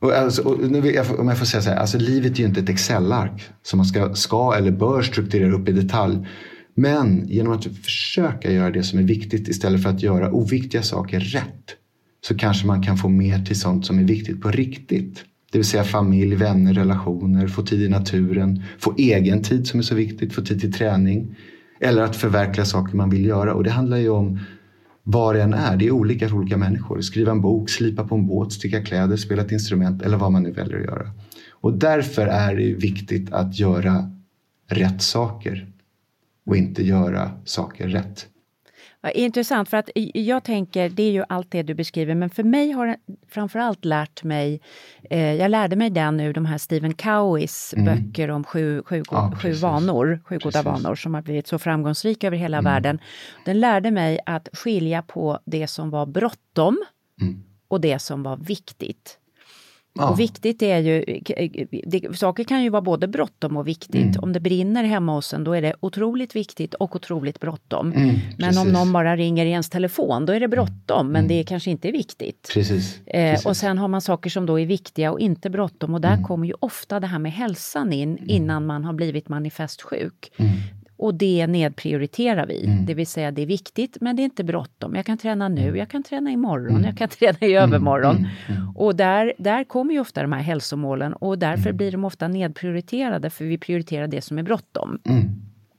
Och 0.00 0.12
alltså, 0.12 0.42
och 0.42 1.18
om 1.18 1.28
jag 1.28 1.38
får 1.38 1.46
säga 1.46 1.62
så 1.62 1.70
här, 1.70 1.76
alltså 1.76 1.98
livet 1.98 2.32
är 2.32 2.38
ju 2.38 2.44
inte 2.44 2.60
ett 2.60 2.68
Excel-ark 2.68 3.42
som 3.62 3.76
man 3.76 3.86
ska, 3.86 4.14
ska 4.14 4.54
eller 4.54 4.70
bör 4.70 5.02
strukturera 5.02 5.52
upp 5.52 5.68
i 5.68 5.72
detalj. 5.72 6.28
Men 6.74 7.28
genom 7.28 7.52
att 7.52 7.64
försöka 7.64 8.52
göra 8.52 8.70
det 8.70 8.82
som 8.82 8.98
är 8.98 9.02
viktigt 9.02 9.48
istället 9.48 9.82
för 9.82 9.90
att 9.90 10.02
göra 10.02 10.32
oviktiga 10.32 10.82
saker 10.82 11.20
rätt 11.20 11.76
så 12.26 12.36
kanske 12.36 12.66
man 12.66 12.82
kan 12.82 12.96
få 12.96 13.08
mer 13.08 13.44
till 13.44 13.60
sånt 13.60 13.86
som 13.86 13.98
är 13.98 14.04
viktigt 14.04 14.40
på 14.40 14.50
riktigt. 14.50 15.24
Det 15.52 15.58
vill 15.58 15.66
säga 15.66 15.84
familj, 15.84 16.34
vänner, 16.34 16.74
relationer, 16.74 17.46
få 17.46 17.62
tid 17.62 17.82
i 17.82 17.88
naturen, 17.88 18.62
få 18.78 18.94
egen 18.98 19.42
tid 19.42 19.66
som 19.66 19.80
är 19.80 19.84
så 19.84 19.94
viktigt, 19.94 20.32
få 20.32 20.42
tid 20.42 20.60
till 20.60 20.72
träning. 20.72 21.36
Eller 21.80 22.02
att 22.02 22.16
förverkliga 22.16 22.64
saker 22.64 22.96
man 22.96 23.10
vill 23.10 23.24
göra. 23.24 23.54
Och 23.54 23.64
det 23.64 23.70
handlar 23.70 23.96
ju 23.96 24.08
om 24.08 24.38
vad 25.02 25.34
det 25.34 25.42
än 25.42 25.54
är. 25.54 25.76
Det 25.76 25.86
är 25.86 25.90
olika 25.90 26.28
för 26.28 26.36
olika 26.36 26.56
människor. 26.56 27.00
Skriva 27.00 27.32
en 27.32 27.40
bok, 27.40 27.70
slipa 27.70 28.04
på 28.04 28.14
en 28.14 28.26
båt, 28.26 28.52
sticka 28.52 28.84
kläder, 28.84 29.16
spela 29.16 29.42
ett 29.42 29.52
instrument 29.52 30.02
eller 30.02 30.16
vad 30.16 30.32
man 30.32 30.42
nu 30.42 30.50
väljer 30.50 30.78
att 30.78 30.84
göra. 30.84 31.10
Och 31.50 31.72
därför 31.72 32.26
är 32.26 32.56
det 32.56 32.74
viktigt 32.74 33.32
att 33.32 33.58
göra 33.58 34.10
rätt 34.68 35.02
saker 35.02 35.66
och 36.46 36.56
inte 36.56 36.82
göra 36.82 37.30
saker 37.44 37.88
rätt. 37.88 38.26
Intressant, 39.14 39.68
för 39.68 39.76
att 39.76 39.90
jag 40.14 40.44
tänker, 40.44 40.88
det 40.88 41.02
är 41.02 41.10
ju 41.10 41.24
allt 41.28 41.50
det 41.50 41.62
du 41.62 41.74
beskriver, 41.74 42.14
men 42.14 42.30
för 42.30 42.42
mig 42.42 42.70
har 42.70 42.86
det 42.86 42.96
framförallt 43.28 43.84
lärt 43.84 44.22
mig, 44.22 44.60
eh, 45.10 45.34
jag 45.34 45.50
lärde 45.50 45.76
mig 45.76 45.90
den 45.90 46.20
ur 46.20 46.32
de 46.34 46.46
här 46.46 46.58
Stephen 46.58 46.94
Coweys 46.94 47.74
mm. 47.76 47.84
böcker 47.84 48.30
om 48.30 48.44
sju, 48.44 48.82
sju, 48.86 49.02
ja, 49.10 49.32
sju 49.42 49.52
vanor, 49.52 50.20
sju 50.24 50.38
goda 50.38 50.62
vanor 50.62 50.94
som 50.94 51.14
har 51.14 51.22
blivit 51.22 51.46
så 51.46 51.58
framgångsrika 51.58 52.26
över 52.26 52.36
hela 52.36 52.58
mm. 52.58 52.72
världen. 52.72 52.98
Den 53.44 53.60
lärde 53.60 53.90
mig 53.90 54.18
att 54.26 54.48
skilja 54.52 55.02
på 55.02 55.38
det 55.44 55.66
som 55.66 55.90
var 55.90 56.06
bråttom 56.06 56.84
mm. 57.20 57.42
och 57.68 57.80
det 57.80 57.98
som 57.98 58.22
var 58.22 58.36
viktigt. 58.36 59.18
Ja. 59.94 60.10
Och 60.10 60.20
viktigt 60.20 60.62
är 60.62 60.78
ju, 60.78 61.20
det, 61.86 62.18
saker 62.18 62.44
kan 62.44 62.62
ju 62.62 62.70
vara 62.70 62.82
både 62.82 63.08
bråttom 63.08 63.56
och 63.56 63.68
viktigt. 63.68 63.94
Mm. 63.94 64.20
Om 64.22 64.32
det 64.32 64.40
brinner 64.40 64.84
hemma 64.84 65.14
hos 65.14 65.34
en 65.34 65.44
då 65.44 65.52
är 65.52 65.62
det 65.62 65.74
otroligt 65.80 66.36
viktigt 66.36 66.74
och 66.74 66.96
otroligt 66.96 67.40
bråttom. 67.40 67.92
Mm, 67.92 68.14
men 68.38 68.58
om 68.58 68.68
någon 68.68 68.92
bara 68.92 69.16
ringer 69.16 69.46
i 69.46 69.50
ens 69.50 69.70
telefon 69.70 70.26
då 70.26 70.32
är 70.32 70.40
det 70.40 70.48
bråttom 70.48 71.06
men 71.06 71.24
mm. 71.24 71.28
det 71.28 71.44
kanske 71.44 71.70
inte 71.70 71.88
är 71.88 71.92
viktigt. 71.92 72.50
Precis, 72.54 73.00
eh, 73.06 73.30
precis. 73.30 73.46
Och 73.46 73.56
sen 73.56 73.78
har 73.78 73.88
man 73.88 74.00
saker 74.00 74.30
som 74.30 74.46
då 74.46 74.60
är 74.60 74.66
viktiga 74.66 75.12
och 75.12 75.20
inte 75.20 75.50
bråttom 75.50 75.94
och 75.94 76.00
där 76.00 76.12
mm. 76.12 76.24
kommer 76.24 76.46
ju 76.46 76.54
ofta 76.60 77.00
det 77.00 77.06
här 77.06 77.18
med 77.18 77.32
hälsan 77.32 77.92
in 77.92 78.10
mm. 78.18 78.30
innan 78.30 78.66
man 78.66 78.84
har 78.84 78.92
blivit 78.92 79.28
manifestsjuk. 79.28 80.32
Mm. 81.02 81.06
Och 81.06 81.14
det 81.14 81.46
nedprioriterar 81.46 82.46
vi. 82.46 82.64
Mm. 82.64 82.86
Det 82.86 82.94
vill 82.94 83.06
säga 83.06 83.30
det 83.30 83.42
är 83.42 83.46
viktigt 83.46 83.96
men 84.00 84.16
det 84.16 84.22
är 84.22 84.24
inte 84.24 84.44
bråttom. 84.44 84.94
Jag 84.94 85.06
kan 85.06 85.18
träna 85.18 85.48
nu, 85.48 85.62
mm. 85.62 85.76
jag 85.76 85.88
kan 85.88 86.02
träna 86.02 86.30
imorgon, 86.30 86.70
mm. 86.70 86.84
jag 86.84 86.96
kan 86.96 87.08
träna 87.08 87.38
i 87.40 87.54
övermorgon. 87.54 88.16
Mm. 88.16 88.30
mm. 88.48 88.62
Mm. 88.62 88.76
Och 88.76 88.96
där, 88.96 89.32
där 89.38 89.64
kommer 89.64 89.94
ju 89.94 90.00
ofta 90.00 90.22
de 90.22 90.32
här 90.32 90.42
hälsomålen 90.42 91.12
och 91.12 91.38
därför 91.38 91.72
blir 91.72 91.92
de 91.92 92.04
ofta 92.04 92.28
nedprioriterade 92.28 93.30
för 93.30 93.44
vi 93.44 93.58
prioriterar 93.58 94.06
det 94.06 94.20
som 94.22 94.38
är 94.38 94.42
bråttom. 94.42 94.98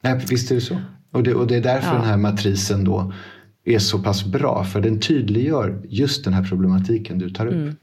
Nej, 0.02 0.22
visst 0.30 0.52
är 0.52 0.56
det 0.56 0.62
så. 0.62 0.78
Och 1.12 1.24
det, 1.24 1.34
och 1.34 1.48
det 1.48 1.56
är 1.56 1.62
därför 1.62 1.88
ja. 1.88 1.94
den 1.94 2.06
här 2.06 2.18
matrisen 2.18 2.84
då 2.84 3.14
är 3.66 3.80
så 3.80 4.00
pass 4.00 4.26
bra 4.26 4.64
för 4.64 4.82
den 4.82 5.00
tydliggör 5.00 5.82
just 5.90 6.24
den 6.24 6.34
här 6.34 6.44
problematiken 6.44 7.20
du 7.20 7.30
tar 7.30 7.48
upp. 7.48 7.76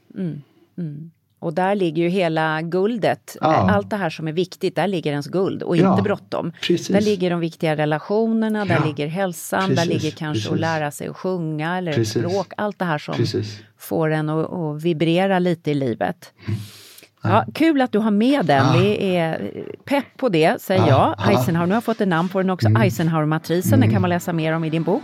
Och 1.41 1.53
där 1.53 1.75
ligger 1.75 2.03
ju 2.03 2.09
hela 2.09 2.61
guldet, 2.61 3.37
ja. 3.41 3.47
allt 3.47 3.89
det 3.89 3.95
här 3.95 4.09
som 4.09 4.27
är 4.27 4.31
viktigt, 4.31 4.75
där 4.75 4.87
ligger 4.87 5.11
ens 5.11 5.27
guld 5.27 5.63
och 5.63 5.77
ja, 5.77 5.91
inte 5.91 6.03
bråttom. 6.03 6.51
Där 6.67 7.01
ligger 7.01 7.29
de 7.29 7.39
viktiga 7.39 7.75
relationerna, 7.75 8.59
ja. 8.59 8.65
där 8.65 8.85
ligger 8.85 9.07
hälsan, 9.07 9.61
precis, 9.61 9.75
där 9.75 9.85
ligger 9.85 10.11
kanske 10.11 10.41
precis. 10.41 10.51
att 10.51 10.59
lära 10.59 10.91
sig 10.91 11.07
att 11.07 11.17
sjunga 11.17 11.77
eller 11.77 11.93
precis. 11.93 12.23
språk, 12.23 12.53
allt 12.57 12.79
det 12.79 12.85
här 12.85 12.97
som 12.97 13.15
får 13.77 14.11
en 14.11 14.29
att, 14.29 14.53
att, 14.53 14.83
vibrera 14.83 15.39
lite 15.39 15.71
i 15.71 15.73
livet. 15.73 16.33
Mm. 16.47 16.59
Ja, 17.23 17.45
kul 17.53 17.81
att 17.81 17.91
du 17.91 17.99
har 17.99 18.11
med 18.11 18.45
den. 18.45 18.65
Ja. 18.65 18.79
Vi 18.79 19.15
är 19.15 19.51
pepp 19.85 20.17
på 20.17 20.29
det, 20.29 20.61
säger 20.61 20.87
ja. 20.87 21.15
jag. 21.17 21.31
Eisenhower, 21.31 21.67
nu 21.67 21.71
har 21.71 21.77
jag 21.77 21.83
fått 21.83 22.01
ett 22.01 22.07
namn 22.07 22.29
på 22.29 22.41
den 22.41 22.49
också, 22.49 22.67
mm. 22.67 22.81
Eisenhower-matrisen, 22.81 23.73
mm. 23.73 23.79
den 23.79 23.91
kan 23.91 24.01
man 24.01 24.09
läsa 24.09 24.33
mer 24.33 24.53
om 24.53 24.63
i 24.63 24.69
din 24.69 24.83
bok. 24.83 25.03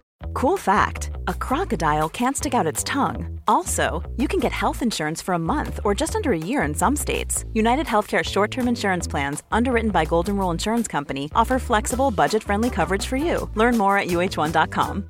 Cool 0.33 0.57
fact 0.57 1.11
a 1.27 1.33
crocodile 1.33 2.09
can't 2.09 2.37
stick 2.37 2.53
out 2.53 2.65
its 2.65 2.83
tongue. 2.83 3.39
Also, 3.47 4.01
you 4.17 4.27
can 4.27 4.39
get 4.39 4.51
health 4.51 4.81
insurance 4.81 5.21
for 5.21 5.33
a 5.33 5.39
month 5.39 5.79
or 5.83 5.93
just 5.93 6.15
under 6.15 6.31
a 6.31 6.37
year 6.37 6.63
in 6.63 6.73
some 6.73 6.95
states. 6.95 7.45
United 7.53 7.85
Healthcare 7.85 8.23
short 8.23 8.51
term 8.51 8.67
insurance 8.67 9.07
plans, 9.09 9.43
underwritten 9.51 9.91
by 9.91 10.05
Golden 10.05 10.37
Rule 10.37 10.51
Insurance 10.51 10.87
Company, 10.87 11.29
offer 11.35 11.59
flexible, 11.59 12.11
budget 12.11 12.43
friendly 12.43 12.69
coverage 12.69 13.05
for 13.05 13.17
you. 13.17 13.49
Learn 13.55 13.77
more 13.77 13.97
at 13.97 14.07
uh1.com. 14.07 15.09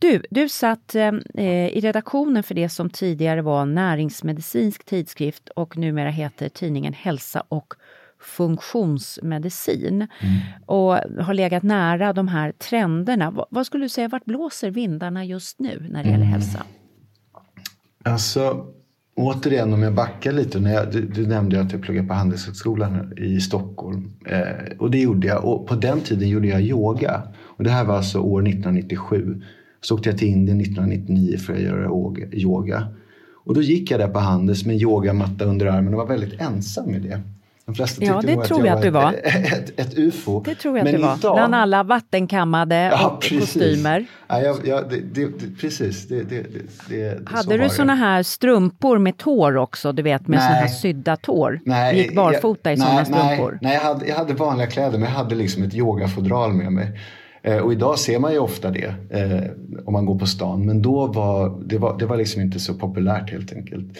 Du, 0.00 0.22
du 0.30 0.48
satt 0.48 0.94
eh, 0.94 1.12
eh, 1.34 1.68
i 1.68 1.80
redaktionen 1.80 2.42
för 2.42 2.54
det 2.54 2.68
som 2.68 2.90
tidigare 2.90 3.42
var 3.42 3.66
Näringsmedicinsk 3.66 4.84
tidskrift 4.84 5.48
och 5.48 5.76
numera 5.76 6.10
heter 6.10 6.48
tidningen 6.48 6.92
Hälsa 6.92 7.44
och 7.48 7.74
funktionsmedicin 8.20 9.94
mm. 9.94 10.08
och 10.66 10.94
har 11.20 11.34
legat 11.34 11.62
nära 11.62 12.12
de 12.12 12.28
här 12.28 12.52
trenderna. 12.52 13.30
Vad, 13.30 13.46
vad, 13.50 13.66
skulle 13.66 13.84
du 13.84 13.88
säga, 13.88 14.08
vart 14.08 14.24
blåser 14.24 14.70
vindarna 14.70 15.24
just 15.24 15.58
nu 15.58 15.86
när 15.90 16.02
det 16.02 16.10
gäller 16.10 16.24
mm. 16.24 16.32
hälsa? 16.32 16.62
Alltså, 18.04 18.66
återigen 19.14 19.72
om 19.72 19.82
jag 19.82 19.94
backar 19.94 20.32
lite. 20.32 20.60
När 20.60 20.72
jag, 20.72 20.92
du, 20.92 21.00
du 21.00 21.26
nämnde 21.26 21.60
att 21.60 21.72
jag 21.72 21.82
pluggade 21.82 22.08
på 22.08 22.14
Handelshögskolan 22.14 23.18
i 23.18 23.40
Stockholm. 23.40 24.10
Eh, 24.26 24.76
och 24.78 24.90
det 24.90 25.00
gjorde 25.00 25.26
jag. 25.26 25.44
Och 25.44 25.66
på 25.66 25.74
den 25.74 26.00
tiden 26.00 26.28
gjorde 26.28 26.48
jag 26.48 26.62
yoga. 26.62 27.22
Och 27.40 27.64
det 27.64 27.70
här 27.70 27.84
var 27.84 27.96
alltså 27.96 28.18
år 28.18 28.40
1997. 28.42 29.42
Så 29.80 29.94
åkte 29.94 30.08
jag 30.08 30.18
till 30.18 30.28
Indien 30.28 30.60
1999 30.60 31.38
för 31.38 31.52
att 31.52 31.60
göra 31.60 31.90
yoga. 32.32 32.88
Och 33.44 33.54
då 33.54 33.62
gick 33.62 33.90
jag 33.90 34.00
där 34.00 34.08
på 34.08 34.18
Handels 34.18 34.66
med 34.66 34.74
en 34.74 34.80
yogamatta 34.80 35.44
under 35.44 35.66
armen 35.66 35.94
och 35.94 35.98
var 35.98 36.06
väldigt 36.06 36.40
ensam 36.40 36.90
med 36.90 37.02
det. 37.02 37.20
De 37.68 37.74
flesta 37.74 38.04
Ja, 38.04 38.20
det 38.24 38.36
tror 38.44 38.66
jag 38.66 38.76
att 38.76 38.82
du 38.82 38.90
var. 38.90 39.12
Ett, 39.24 39.52
ett, 39.52 39.80
ett 39.80 39.98
ufo. 39.98 40.42
Det 40.44 40.54
tror 40.54 40.78
jag 40.78 40.84
Men 40.84 40.94
att 40.94 41.00
var. 41.02 41.16
idag- 41.18 41.34
Bland 41.36 41.54
alla 41.54 41.82
vattenkammade 41.82 42.76
Ja, 42.92 43.06
och 43.10 43.20
precis. 43.22 43.40
kostymer. 43.40 44.06
Ja, 44.28 44.40
jag, 44.40 44.56
jag, 44.66 44.90
det, 44.90 45.00
det, 45.14 45.30
precis, 45.60 46.08
det, 46.08 46.22
det, 46.22 46.42
det, 46.88 47.18
så 47.28 47.34
Hade 47.36 47.48
var 47.58 47.64
du 47.64 47.68
såna 47.70 47.94
här 47.94 48.22
strumpor 48.22 48.98
med 48.98 49.16
tår 49.16 49.56
också, 49.56 49.92
du 49.92 50.02
vet 50.02 50.28
med 50.28 50.40
såna 50.40 50.52
här 50.54 50.66
sydda 50.68 51.16
tår? 51.16 51.60
Nej, 51.64 51.94
Du 51.94 52.00
gick 52.02 52.14
barfota 52.16 52.72
i 52.72 52.76
nej, 52.76 53.04
strumpor? 53.04 53.50
Nej, 53.50 53.58
nej 53.60 53.74
jag, 53.74 53.80
hade, 53.80 54.06
jag 54.08 54.16
hade 54.16 54.34
vanliga 54.34 54.66
kläder 54.66 54.90
men 54.98 55.02
jag 55.02 55.16
hade 55.18 55.34
liksom 55.34 55.62
ett 55.62 55.74
yogafodral 55.74 56.52
med 56.52 56.72
mig. 56.72 57.00
Eh, 57.42 57.56
och 57.58 57.72
idag 57.72 57.98
ser 57.98 58.18
man 58.18 58.32
ju 58.32 58.38
ofta 58.38 58.70
det 58.70 58.94
eh, 59.10 59.50
om 59.86 59.92
man 59.92 60.06
går 60.06 60.18
på 60.18 60.26
stan. 60.26 60.66
Men 60.66 60.82
då 60.82 61.06
var 61.06 61.62
det, 61.66 61.78
var 61.78 61.98
det 61.98 62.06
var 62.06 62.16
liksom 62.16 62.42
inte 62.42 62.60
så 62.60 62.74
populärt 62.74 63.30
helt 63.30 63.52
enkelt. 63.52 63.98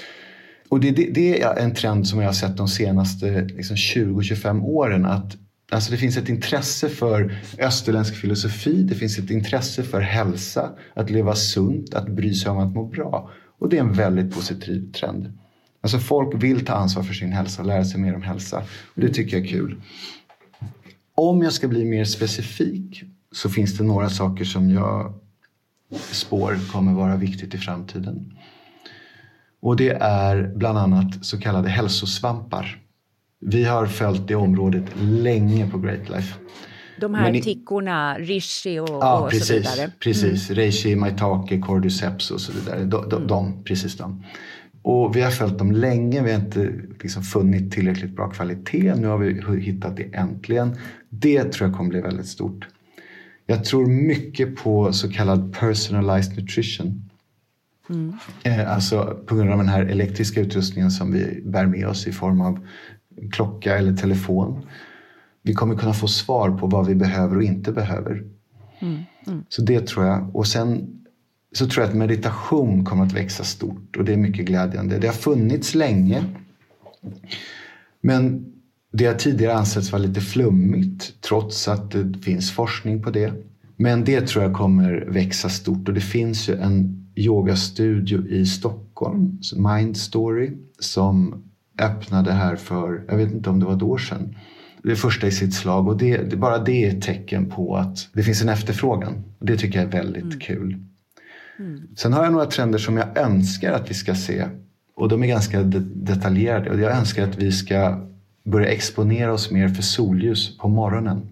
Och 0.68 0.80
det, 0.80 0.90
det, 0.90 1.10
det 1.10 1.42
är 1.42 1.56
en 1.56 1.74
trend 1.74 2.08
som 2.08 2.18
jag 2.18 2.28
har 2.28 2.32
sett 2.32 2.56
de 2.56 2.68
senaste 2.68 3.44
liksom 3.44 3.76
20-25 3.76 4.62
åren. 4.62 5.04
Att 5.04 5.36
Alltså 5.70 5.90
det 5.90 5.96
finns 5.96 6.16
ett 6.16 6.28
intresse 6.28 6.88
för 6.88 7.38
österländsk 7.58 8.14
filosofi, 8.14 8.82
det 8.82 8.94
finns 8.94 9.18
ett 9.18 9.30
intresse 9.30 9.82
för 9.82 10.00
hälsa, 10.00 10.70
att 10.94 11.10
leva 11.10 11.34
sunt, 11.34 11.94
att 11.94 12.08
bry 12.08 12.34
sig 12.34 12.50
om 12.50 12.58
att 12.58 12.74
må 12.74 12.84
bra. 12.84 13.30
Och 13.58 13.68
det 13.68 13.76
är 13.76 13.80
en 13.80 13.92
väldigt 13.92 14.34
positiv 14.34 14.92
trend. 14.92 15.38
Alltså 15.80 15.98
folk 15.98 16.42
vill 16.42 16.64
ta 16.64 16.72
ansvar 16.72 17.02
för 17.02 17.14
sin 17.14 17.32
hälsa 17.32 17.62
och 17.62 17.68
lära 17.68 17.84
sig 17.84 18.00
mer 18.00 18.14
om 18.14 18.22
hälsa. 18.22 18.62
Och 18.94 19.00
det 19.00 19.08
tycker 19.08 19.36
jag 19.36 19.46
är 19.46 19.50
kul. 19.50 19.82
Om 21.14 21.42
jag 21.42 21.52
ska 21.52 21.68
bli 21.68 21.84
mer 21.84 22.04
specifik 22.04 23.02
så 23.32 23.50
finns 23.50 23.78
det 23.78 23.84
några 23.84 24.10
saker 24.10 24.44
som 24.44 24.70
jag 24.70 25.14
spår 26.10 26.58
kommer 26.72 26.92
vara 26.92 27.16
viktigt 27.16 27.54
i 27.54 27.58
framtiden. 27.58 28.32
Och 29.60 29.76
det 29.76 29.90
är 30.00 30.52
bland 30.56 30.78
annat 30.78 31.24
så 31.24 31.40
kallade 31.40 31.68
hälsosvampar. 31.68 32.78
Vi 33.40 33.64
har 33.64 33.86
följt 33.86 34.28
det 34.28 34.34
området 34.34 34.84
länge 35.00 35.70
på 35.70 35.78
Great 35.78 36.08
Life. 36.08 36.34
De 37.00 37.14
här 37.14 37.34
i- 37.36 37.42
tickorna, 37.42 38.18
rishi 38.18 38.78
och, 38.78 38.88
Ja, 38.88 39.18
och 39.18 39.32
så 39.32 39.38
precis. 39.38 39.50
vidare. 39.50 39.80
Mm. 39.80 39.90
precis. 40.00 40.50
Reishi, 40.50 40.96
maitake, 40.96 41.58
cordyceps 41.58 42.30
och 42.30 42.40
så 42.40 42.52
vidare. 42.52 42.84
De, 42.84 43.08
de, 43.08 43.16
Mm. 43.16 43.26
de, 43.28 43.64
precis 43.64 43.96
de. 43.96 44.22
Och 44.82 45.16
vi 45.16 45.20
har 45.20 45.30
följt 45.30 45.58
dem 45.58 45.72
länge. 45.72 46.22
Vi 46.22 46.32
har 46.32 46.40
inte 46.40 46.72
liksom 47.02 47.22
funnit 47.22 47.72
tillräckligt 47.72 48.16
bra 48.16 48.28
kvalitet. 48.30 48.94
Nu 48.96 49.06
har 49.06 49.18
vi 49.18 49.60
hittat 49.60 49.96
det 49.96 50.14
äntligen. 50.14 50.76
Det 51.10 51.44
tror 51.44 51.68
jag 51.68 51.76
kommer 51.76 51.90
bli 51.90 52.00
väldigt 52.00 52.26
stort. 52.26 52.66
Jag 53.46 53.64
tror 53.64 53.86
mycket 53.86 54.56
på 54.56 54.92
så 54.92 55.10
kallad 55.12 55.52
personalized 55.60 56.36
nutrition. 56.38 57.07
Eh, 58.42 58.72
alltså 58.72 59.18
på 59.26 59.34
grund 59.34 59.50
av 59.50 59.58
den 59.58 59.68
här 59.68 59.82
elektriska 59.82 60.40
utrustningen 60.40 60.90
som 60.90 61.12
vi 61.12 61.42
bär 61.44 61.66
med 61.66 61.88
oss 61.88 62.06
i 62.06 62.12
form 62.12 62.40
av 62.40 62.66
klocka 63.32 63.78
eller 63.78 63.96
telefon. 63.96 64.66
Vi 65.42 65.54
kommer 65.54 65.76
kunna 65.76 65.94
få 65.94 66.08
svar 66.08 66.50
på 66.50 66.66
vad 66.66 66.86
vi 66.86 66.94
behöver 66.94 67.36
och 67.36 67.42
inte 67.42 67.72
behöver. 67.72 68.24
Så 69.48 69.62
det 69.62 69.86
tror 69.86 70.06
jag. 70.06 70.36
Och 70.36 70.46
sen 70.46 70.94
så 71.52 71.66
tror 71.66 71.84
jag 71.84 71.90
att 71.90 71.98
meditation 71.98 72.84
kommer 72.84 73.04
att 73.04 73.12
växa 73.12 73.44
stort 73.44 73.96
och 73.96 74.04
det 74.04 74.12
är 74.12 74.16
mycket 74.16 74.46
glädjande. 74.46 74.98
Det 74.98 75.06
har 75.06 75.14
funnits 75.14 75.74
länge. 75.74 76.24
Men 78.00 78.52
det 78.92 79.06
har 79.06 79.14
tidigare 79.14 79.54
ansetts 79.54 79.92
vara 79.92 80.02
lite 80.02 80.20
flummigt 80.20 81.20
trots 81.20 81.68
att 81.68 81.90
det 81.90 82.18
finns 82.22 82.52
forskning 82.52 83.02
på 83.02 83.10
det. 83.10 83.32
Men 83.76 84.04
det 84.04 84.26
tror 84.26 84.44
jag 84.44 84.54
kommer 84.54 85.06
växa 85.08 85.48
stort 85.48 85.88
och 85.88 85.94
det 85.94 86.00
finns 86.00 86.48
ju 86.48 86.56
en 86.56 87.07
yogastudio 87.24 88.28
i 88.28 88.46
Stockholm, 88.46 89.38
Mind 89.56 89.96
Story, 89.96 90.50
som 90.78 91.44
öppnade 91.78 92.32
här 92.32 92.56
för, 92.56 93.04
jag 93.08 93.16
vet 93.16 93.32
inte 93.32 93.50
om 93.50 93.60
det 93.60 93.66
var 93.66 93.76
ett 93.76 93.82
år 93.82 93.98
sedan. 93.98 94.36
Det 94.82 94.96
första 94.96 95.26
i 95.26 95.30
sitt 95.30 95.54
slag 95.54 95.88
och 95.88 95.96
det, 95.96 96.38
bara 96.38 96.58
det 96.58 96.84
är 96.84 96.96
ett 96.96 97.02
tecken 97.02 97.50
på 97.50 97.76
att 97.76 98.08
det 98.12 98.22
finns 98.22 98.42
en 98.42 98.48
efterfrågan. 98.48 99.24
Och 99.38 99.46
det 99.46 99.56
tycker 99.56 99.78
jag 99.78 99.88
är 99.94 100.02
väldigt 100.02 100.42
kul. 100.42 100.76
Sen 101.96 102.12
har 102.12 102.24
jag 102.24 102.32
några 102.32 102.46
trender 102.46 102.78
som 102.78 102.96
jag 102.96 103.18
önskar 103.18 103.72
att 103.72 103.90
vi 103.90 103.94
ska 103.94 104.14
se. 104.14 104.48
Och 104.94 105.08
de 105.08 105.22
är 105.22 105.26
ganska 105.26 105.62
de- 105.62 106.04
detaljerade. 106.04 106.70
Och 106.70 106.80
jag 106.80 106.96
önskar 106.98 107.28
att 107.28 107.38
vi 107.38 107.52
ska 107.52 108.00
börja 108.44 108.68
exponera 108.68 109.32
oss 109.32 109.50
mer 109.50 109.68
för 109.68 109.82
solljus 109.82 110.58
på 110.58 110.68
morgonen. 110.68 111.28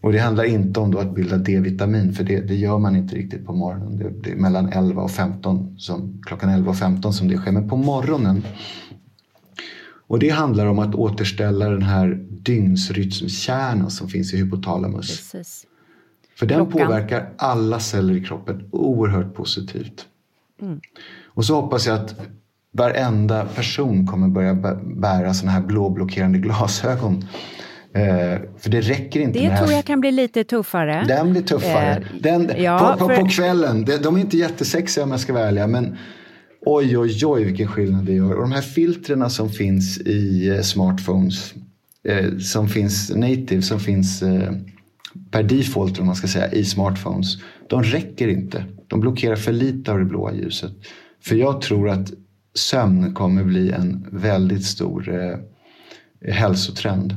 Och 0.00 0.12
det 0.12 0.18
handlar 0.18 0.44
inte 0.44 0.80
om 0.80 0.96
att 0.96 1.14
bilda 1.14 1.36
D-vitamin, 1.36 2.12
för 2.12 2.24
det, 2.24 2.40
det 2.40 2.54
gör 2.54 2.78
man 2.78 2.96
inte 2.96 3.14
riktigt 3.16 3.46
på 3.46 3.52
morgonen. 3.52 3.98
Det, 3.98 4.10
det 4.22 4.30
är 4.30 4.36
mellan 4.36 4.68
11 4.72 5.02
och 5.02 5.10
15, 5.10 5.74
som, 5.78 6.22
klockan 6.26 6.50
11 6.50 6.70
och 6.70 6.76
15 6.76 7.12
som 7.12 7.28
det 7.28 7.36
sker. 7.36 7.52
Men 7.52 7.68
på 7.68 7.76
morgonen. 7.76 8.42
Och 10.06 10.18
det 10.18 10.28
handlar 10.28 10.66
om 10.66 10.78
att 10.78 10.94
återställa 10.94 11.68
den 11.68 11.82
här 11.82 12.26
dygnsrytmkärnan 12.30 13.90
som 13.90 14.08
finns 14.08 14.34
i 14.34 14.36
hypotalamus. 14.36 15.06
Precis. 15.06 15.66
För 16.38 16.46
den 16.46 16.66
Klockan. 16.66 16.86
påverkar 16.86 17.32
alla 17.38 17.80
celler 17.80 18.14
i 18.14 18.24
kroppen 18.24 18.68
oerhört 18.72 19.34
positivt. 19.34 20.06
Och 21.26 21.44
så 21.44 21.60
hoppas 21.60 21.86
jag 21.86 21.94
att 21.94 22.14
varenda 22.72 23.44
person 23.44 24.06
kommer 24.06 24.28
börja 24.28 24.52
bä- 24.52 25.00
bära 25.00 25.34
såna 25.34 25.52
här 25.52 25.60
blåblockerande 25.60 26.38
glasögon. 26.38 27.24
Eh, 27.98 28.38
för 28.58 28.70
det 28.70 28.80
räcker 28.80 29.20
inte 29.20 29.38
Det 29.38 29.48
med 29.48 29.58
tror 29.58 29.66
här- 29.68 29.74
jag 29.74 29.84
kan 29.84 30.00
bli 30.00 30.10
lite 30.12 30.44
tuffare. 30.44 31.04
Den 31.08 31.30
blir 31.30 31.42
tuffare. 31.42 31.90
Eh, 31.96 32.02
Den, 32.20 32.50
ja, 32.58 32.96
på, 32.98 33.06
på, 33.08 33.14
för- 33.14 33.20
på 33.22 33.28
kvällen. 33.28 33.84
De, 34.02 34.16
är 34.16 34.20
inte 34.20 34.36
jättesexiga 34.36 35.04
om 35.04 35.10
jag 35.10 35.20
ska 35.20 35.32
vara 35.32 35.44
ärlig. 35.48 35.68
Men 35.68 35.96
oj, 36.66 36.98
oj, 36.98 37.26
oj 37.26 37.44
vilken 37.44 37.68
skillnad 37.68 38.04
det 38.04 38.12
gör. 38.12 38.34
Och 38.34 38.40
de 38.42 38.52
här 38.52 38.60
filtrerna 38.62 39.30
som 39.30 39.50
finns 39.50 39.98
i 39.98 40.48
eh, 40.48 40.60
smartphones. 40.60 41.54
Eh, 42.08 42.38
som 42.38 42.68
finns 42.68 43.10
native, 43.14 43.62
som 43.62 43.80
finns 43.80 44.22
eh, 44.22 44.52
per 45.30 45.42
default 45.42 45.98
om 46.00 46.06
man 46.06 46.16
ska 46.16 46.26
säga 46.28 46.52
i 46.52 46.64
smartphones. 46.64 47.26
De 47.68 47.82
räcker 47.82 48.28
inte. 48.28 48.64
De 48.86 49.00
blockerar 49.00 49.36
för 49.36 49.52
lite 49.52 49.92
av 49.92 49.98
det 49.98 50.04
blåa 50.04 50.32
ljuset. 50.34 50.72
För 51.24 51.36
jag 51.36 51.60
tror 51.60 51.88
att 51.88 52.12
sömn 52.54 53.14
kommer 53.14 53.44
bli 53.44 53.70
en 53.70 54.06
väldigt 54.12 54.64
stor 54.64 55.08
eh, 55.14 55.38
hälsotrend. 56.34 57.16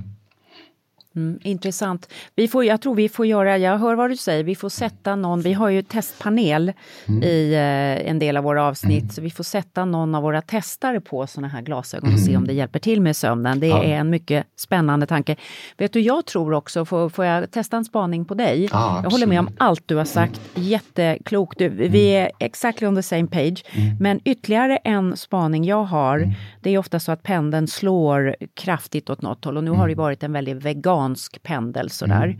Mm, 1.16 1.40
intressant. 1.44 2.14
Vi 2.36 2.48
får, 2.48 2.66
jag 2.66 2.82
tror 2.82 2.96
vi 2.96 3.10
får 3.10 3.26
göra, 3.26 3.58
jag 3.58 3.78
hör 3.78 3.96
vad 3.96 4.10
du 4.10 4.18
säger, 4.18 4.44
vi 4.44 4.56
får 4.56 4.70
sätta 4.70 5.16
någon, 5.16 5.42
vi 5.42 5.54
har 5.54 5.70
ju 5.70 5.82
testpanel 5.82 6.74
Mm. 7.08 7.24
i 7.24 7.54
eh, 7.54 8.10
en 8.12 8.20
del 8.20 8.38
av 8.38 8.44
våra 8.44 8.64
avsnitt, 8.64 9.14
så 9.14 9.22
vi 9.22 9.30
får 9.30 9.44
sätta 9.44 9.86
någon 9.86 10.16
av 10.16 10.24
våra 10.24 10.42
testare 10.42 11.02
på 11.02 11.28
såna 11.28 11.48
här 11.48 11.62
glasögon 11.62 12.14
och 12.14 12.20
se 12.20 12.38
om 12.38 12.48
det 12.48 12.54
hjälper 12.54 12.80
till 12.80 13.02
med 13.02 13.16
sömnen. 13.16 13.60
Det 13.60 13.66
Mm. 13.72 13.78
Ja. 13.78 13.84
är 13.84 13.96
en 14.00 14.10
mycket 14.10 14.46
spännande 14.56 15.06
tanke. 15.08 15.36
Vet 15.78 15.94
du, 15.94 16.00
jag 16.02 16.26
tror 16.26 16.54
också, 16.54 16.86
får, 16.86 17.10
får 17.10 17.26
jag 17.26 17.52
testa 17.52 17.78
en 17.78 17.86
spaning 17.86 18.26
på 18.26 18.34
dig? 18.34 18.70
Ja, 18.72 19.00
jag 19.04 19.12
håller 19.12 19.28
med 19.28 19.40
om. 19.40 19.48
Mm. 19.48 19.58
allt 19.58 19.84
du 19.86 19.96
har 19.96 20.06
sagt, 20.06 20.42
jätteklokt. 20.56 21.58
Du, 21.60 21.70
vi 21.70 22.08
är 22.16 22.32
exactly 22.40 22.88
on 22.88 22.96
the 22.96 23.04
same 23.04 23.28
page. 23.28 23.64
Mm. 23.72 23.98
Men 24.00 24.20
ytterligare 24.26 24.78
en 24.78 25.18
spaning 25.18 25.64
jag 25.66 25.84
har, 25.84 26.34
det 26.62 26.70
är 26.70 26.78
ofta 26.78 27.00
så 27.00 27.12
att 27.12 27.24
pendeln 27.24 27.68
slår 27.68 28.36
kraftigt 28.54 29.10
åt 29.10 29.22
något 29.22 29.46
håll 29.46 29.58
och 29.58 29.64
nu 29.64 29.72
har 29.72 29.78
Mm. 29.78 29.90
det 29.90 29.96
varit 29.96 30.24
en 30.24 30.34
väldigt 30.34 30.58
vegansk 31.02 31.44
pendel 31.44 31.90
sådär. 31.90 32.38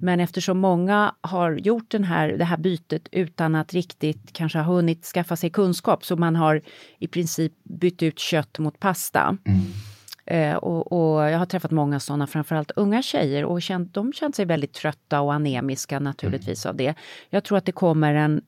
Men 0.00 0.20
eftersom 0.20 0.58
många 0.58 1.14
har 1.20 1.52
gjort 1.52 1.90
den 1.90 2.04
här, 2.04 2.28
det 2.38 2.44
här 2.44 2.56
bytet 2.56 3.08
utan 3.12 3.54
att 3.54 3.74
riktigt 3.74 4.32
kanske 4.32 4.58
ha 4.58 4.74
hunnit 4.74 5.04
skaffa 5.04 5.36
sig 5.36 5.50
kunskap 5.50 6.04
så 6.04 6.16
man 6.16 6.36
har 6.36 6.62
i 7.00 7.06
princip 7.06 7.52
bytt 7.64 8.02
ut 8.02 8.18
kött 8.18 8.58
mot 8.58 8.80
pasta. 8.80 9.36
Eh, 10.26 10.56
och, 10.56 10.92
och 10.92 11.30
jag 11.30 11.38
har 11.38 11.46
träffat 11.46 11.70
många 11.70 12.00
sådana, 12.00 12.26
framförallt 12.26 12.70
unga 12.76 13.02
tjejer 13.02 13.44
och 13.44 13.62
känt, 13.62 13.94
de 13.94 14.12
känt 14.12 14.36
sig 14.36 14.44
väldigt 14.44 14.72
trötta 14.72 15.20
och 15.20 15.34
anemiska 15.34 16.00
naturligtvis 16.00 16.66
av 16.66 16.76
det. 16.76 16.94
Jag 17.30 17.44
tror 17.44 17.58
att 17.58 17.66
det 17.66 17.72
kommer 17.72 18.14
en 18.14 18.40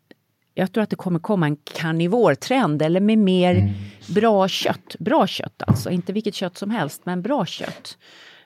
jag 0.55 0.73
tror 0.73 0.83
att 0.83 0.91
det 0.91 0.97
kommer 0.97 1.19
komma 1.21 1.47
en 1.47 1.57
karnivortrend 1.57 2.83
eller 2.83 3.01
med 3.01 3.19
mer 3.19 3.75
bra 4.15 4.49
kött. 4.49 4.97
Bra 4.99 5.27
kött 5.27 5.63
alltså, 5.67 5.91
inte 5.91 6.13
vilket 6.13 6.35
kött 6.35 6.59
som 6.59 6.71
helst, 6.71 7.03
men 7.05 7.23
bra 7.23 7.47
kött. 7.47 7.99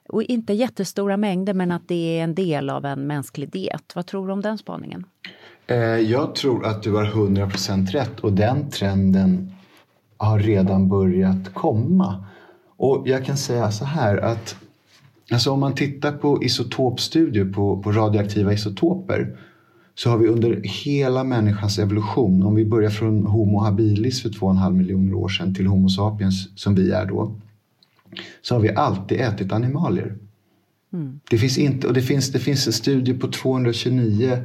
Och 0.09 0.23
inte 0.23 0.53
jättestora 0.53 1.17
mängder, 1.17 1.55
men 1.55 1.73
att 1.73 1.89
det 1.89 2.19
är 2.19 2.25
en 2.25 2.35
del 2.35 2.71
av 2.71 2.85
en 2.85 3.07
mänsklig 3.07 3.51
diet. 3.51 3.93
Vad 3.95 4.07
tror 4.07 4.27
du 4.27 4.33
om 4.33 4.41
den 4.41 4.59
spaningen? 4.59 5.05
Eh, 5.67 5.77
jag 5.79 6.35
tror 6.35 6.67
att 6.67 6.83
du 6.83 6.93
har 6.93 7.05
100% 7.05 7.87
rätt 7.87 8.21
och 8.21 8.33
den 8.33 8.71
trenden 8.71 9.53
har 10.17 10.39
redan 10.39 10.89
börjat 10.89 11.55
komma. 11.55 12.25
Och 12.77 13.09
jag 13.09 13.25
kan 13.25 13.37
säga 13.37 13.71
så 13.71 13.85
här 13.85 14.17
att 14.17 14.57
alltså 15.33 15.51
om 15.51 15.61
man 15.61 15.75
tittar 15.75 16.13
på 16.13 16.45
isotopstudier 16.45 17.45
på, 17.45 17.83
på 17.83 17.93
radioaktiva 17.93 18.53
isotoper 18.53 19.37
så 19.95 20.11
har 20.11 20.19
vi 20.19 20.29
under 20.29 20.61
hela 20.85 21.25
människans 21.25 21.79
evolution, 21.79 22.43
om 22.43 22.55
vi 22.55 22.65
börjar 22.65 22.91
från 22.91 23.27
Homo 23.27 23.59
habilis 23.59 24.23
för 24.23 24.29
2,5 24.29 24.73
miljoner 24.73 25.15
år 25.15 25.29
sedan 25.29 25.55
till 25.55 25.67
Homo 25.67 25.89
sapiens 25.89 26.61
som 26.61 26.75
vi 26.75 26.91
är 26.91 27.07
då, 27.07 27.35
så 28.43 28.55
har 28.55 28.61
vi 28.61 28.75
alltid 28.75 29.21
ätit 29.21 29.53
animalier. 29.53 30.17
Det 31.31 31.39
finns, 31.39 31.59
inte, 31.59 31.87
och 31.87 31.95
det, 31.95 32.03
finns, 32.03 32.33
det 32.33 32.39
finns 32.39 32.67
en 32.67 32.73
studie 32.73 33.15
på 33.15 33.29
229 33.29 34.39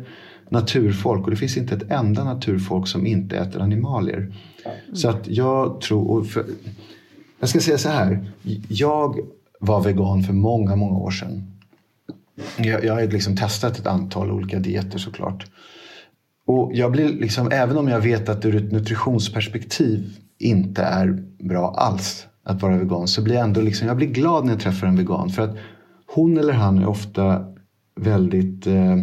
naturfolk 0.50 1.24
och 1.24 1.32
det 1.32 1.38
finns 1.38 1.58
inte 1.58 1.76
ett 1.76 1.92
enda 1.92 2.24
naturfolk 2.24 2.88
som 2.88 3.08
inte 3.08 3.38
äter 3.38 3.62
animalier. 3.62 4.34
Så 4.94 5.10
att 5.10 5.28
jag 5.28 5.82
tror... 5.82 6.12
Och 6.12 6.28
för, 6.28 6.46
Jag 7.40 7.50
ska 7.50 7.60
säga 7.60 7.78
så 7.78 7.90
här. 7.90 8.32
Jag 8.68 9.20
var 9.60 9.84
vegan 9.84 10.24
för 10.24 10.34
många, 10.34 10.76
många 10.76 10.98
år 10.98 11.12
sedan. 11.12 11.52
Jag, 12.58 12.86
jag 12.86 12.94
har 12.94 13.02
liksom 13.02 13.38
testat 13.38 13.80
ett 13.80 13.88
antal 13.88 14.32
olika 14.32 14.60
dieter 14.60 14.98
såklart. 14.98 15.46
Och 16.46 16.72
jag 16.74 16.92
blir 16.92 17.10
liksom, 17.10 17.52
även 17.52 17.78
om 17.78 17.88
jag 17.88 18.02
vet 18.02 18.30
att 18.30 18.42
det 18.42 18.48
ur 18.48 18.56
ett 18.56 18.72
nutritionsperspektiv 18.72 20.18
inte 20.40 20.82
är 20.82 21.24
bra 21.40 21.74
alls 21.78 22.28
att 22.44 22.62
vara 22.62 22.78
vegan 22.78 23.08
så 23.08 23.22
blir 23.22 23.36
jag 23.36 23.44
ändå 23.44 23.62
liksom, 23.62 23.88
jag 23.88 23.98
blir 23.98 24.08
glad 24.08 24.46
när 24.46 24.52
jag 24.52 24.62
träffar 24.62 24.88
en 24.88 24.96
vegan. 24.96 25.30
För 25.30 25.42
att 25.42 25.58
hon 26.06 26.38
eller 26.38 26.54
han 26.54 26.78
är 26.78 26.88
ofta 26.88 27.46
väldigt 27.96 28.68
eh, 28.68 28.96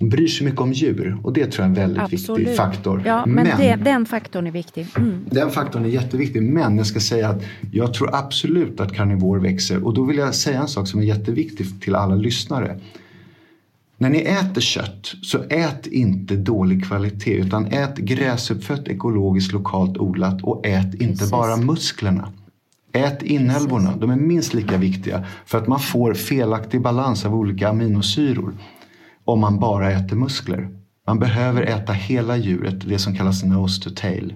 bryr 0.00 0.28
sig 0.28 0.46
mycket 0.46 0.60
om 0.60 0.72
djur 0.72 1.18
och 1.22 1.32
det 1.32 1.46
tror 1.46 1.66
jag 1.66 1.78
är 1.78 1.82
en 1.82 1.94
väldigt 1.94 2.02
Absolut. 2.02 2.40
viktig 2.40 2.56
faktor. 2.56 3.02
Ja, 3.06 3.26
men, 3.26 3.46
det, 3.58 3.76
den 3.84 4.06
faktorn 4.06 4.46
är 4.46 4.50
viktig. 4.50 4.86
Mm. 4.96 5.24
Den 5.30 5.50
faktorn 5.50 5.84
är 5.84 5.88
jätteviktig. 5.88 6.42
Men 6.42 6.76
jag 6.76 6.86
ska 6.86 7.00
säga 7.00 7.28
att 7.28 7.42
jag 7.72 7.94
tror 7.94 8.14
absolut 8.14 8.80
att 8.80 8.94
karnivor 8.94 9.38
växer. 9.38 9.84
Och 9.84 9.94
då 9.94 10.04
vill 10.04 10.16
jag 10.16 10.34
säga 10.34 10.60
en 10.60 10.68
sak 10.68 10.88
som 10.88 11.00
är 11.00 11.04
jätteviktig 11.04 11.80
till 11.80 11.94
alla 11.94 12.14
lyssnare. 12.14 12.80
När 13.98 14.10
ni 14.10 14.18
äter 14.18 14.60
kött 14.60 15.14
så 15.22 15.38
ät 15.50 15.86
inte 15.86 16.36
dålig 16.36 16.84
kvalitet 16.84 17.34
utan 17.34 17.66
ät 17.66 17.96
gräsuppfött, 17.96 18.88
ekologiskt, 18.88 19.52
lokalt 19.52 19.98
odlat 19.98 20.42
och 20.42 20.66
ät 20.66 20.94
inte 20.94 21.06
Precis. 21.06 21.30
bara 21.30 21.56
musklerna. 21.56 22.32
Ät 22.96 23.22
inälvorna, 23.22 23.96
de 23.96 24.10
är 24.10 24.16
minst 24.16 24.54
lika 24.54 24.76
viktiga 24.76 25.24
för 25.46 25.58
att 25.58 25.66
man 25.66 25.80
får 25.80 26.14
felaktig 26.14 26.82
balans 26.82 27.24
av 27.24 27.34
olika 27.34 27.68
aminosyror 27.68 28.54
om 29.24 29.40
man 29.40 29.58
bara 29.58 29.90
äter 29.90 30.16
muskler. 30.16 30.68
Man 31.06 31.18
behöver 31.18 31.62
äta 31.62 31.92
hela 31.92 32.36
djuret, 32.36 32.88
det 32.88 32.98
som 32.98 33.16
kallas 33.16 33.44
nose 33.44 33.82
to 33.82 33.90
tail. 33.96 34.34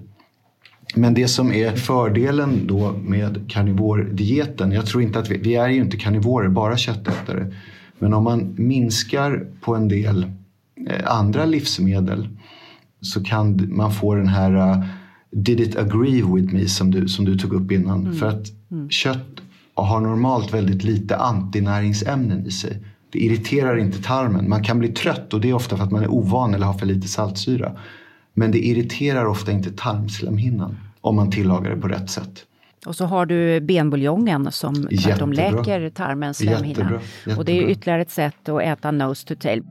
Men 0.95 1.13
det 1.13 1.27
som 1.27 1.51
är 1.51 1.71
fördelen 1.71 2.67
då 2.67 2.91
med 2.91 3.51
karnivordieten, 3.51 4.71
jag 4.71 4.85
tror 4.85 5.03
inte 5.03 5.19
att 5.19 5.29
vi, 5.29 5.37
vi 5.37 5.55
är 5.55 5.69
ju 5.69 5.81
inte 5.81 5.97
karnivorer, 5.97 6.49
bara 6.49 6.77
köttätare. 6.77 7.53
Men 7.99 8.13
om 8.13 8.23
man 8.23 8.55
minskar 8.57 9.47
på 9.61 9.75
en 9.75 9.87
del 9.87 10.23
eh, 10.89 11.11
andra 11.17 11.45
livsmedel 11.45 12.29
så 13.01 13.23
kan 13.23 13.75
man 13.75 13.91
få 13.91 14.15
den 14.15 14.27
här 14.27 14.55
uh, 14.55 14.85
did 15.31 15.59
it 15.59 15.75
agree 15.75 16.21
with 16.21 16.53
me 16.53 16.67
som 16.67 16.91
du, 16.91 17.07
som 17.07 17.25
du 17.25 17.37
tog 17.37 17.53
upp 17.53 17.71
innan. 17.71 18.13
För 18.15 18.27
att 18.27 18.45
kött 18.89 19.41
har 19.73 20.01
normalt 20.01 20.53
väldigt 20.53 20.83
lite 20.83 21.17
antinäringsämnen 21.17 22.45
i 22.47 22.51
sig. 22.51 22.77
Det 23.11 23.19
irriterar 23.19 23.77
inte 23.77 24.03
tarmen. 24.03 24.49
Man 24.49 24.63
kan 24.63 24.79
bli 24.79 24.87
trött 24.87 25.33
och 25.33 25.41
det 25.41 25.49
är 25.49 25.53
ofta 25.53 25.77
för 25.77 25.83
att 25.83 25.91
man 25.91 26.03
är 26.03 26.11
ovan 26.11 26.53
eller 26.53 26.65
har 26.65 26.73
för 26.73 26.85
lite 26.85 27.07
saltsyra. 27.07 27.71
Men 28.33 28.51
det 28.51 28.59
irriterar 28.67 29.25
ofta 29.25 29.51
inte 29.51 29.71
tarmslemhinnan 29.71 30.77
om 31.01 31.15
man 31.15 31.31
tillagar 31.31 31.75
det 31.75 31.81
på 31.81 31.87
rätt 31.87 32.09
sätt. 32.09 32.45
Och 32.85 32.95
så 32.95 33.05
har 33.05 33.25
du 33.25 33.61
benbuljongen 33.61 34.51
som 34.51 34.87
Jättebra. 34.91 35.25
läker 35.25 35.89
tarmens 35.89 36.37
slemhinna. 36.37 36.67
Jättebra, 36.67 36.99
Och 37.37 37.45
det 37.45 37.51
är 37.51 37.55
jättebra. 37.55 37.71
ytterligare 37.71 38.01
ett 38.01 38.11
sätt 38.11 38.49
att 38.49 38.61
äta 38.61 38.91
nose 38.91 39.27
to 39.27 39.35
tail. 39.39 39.63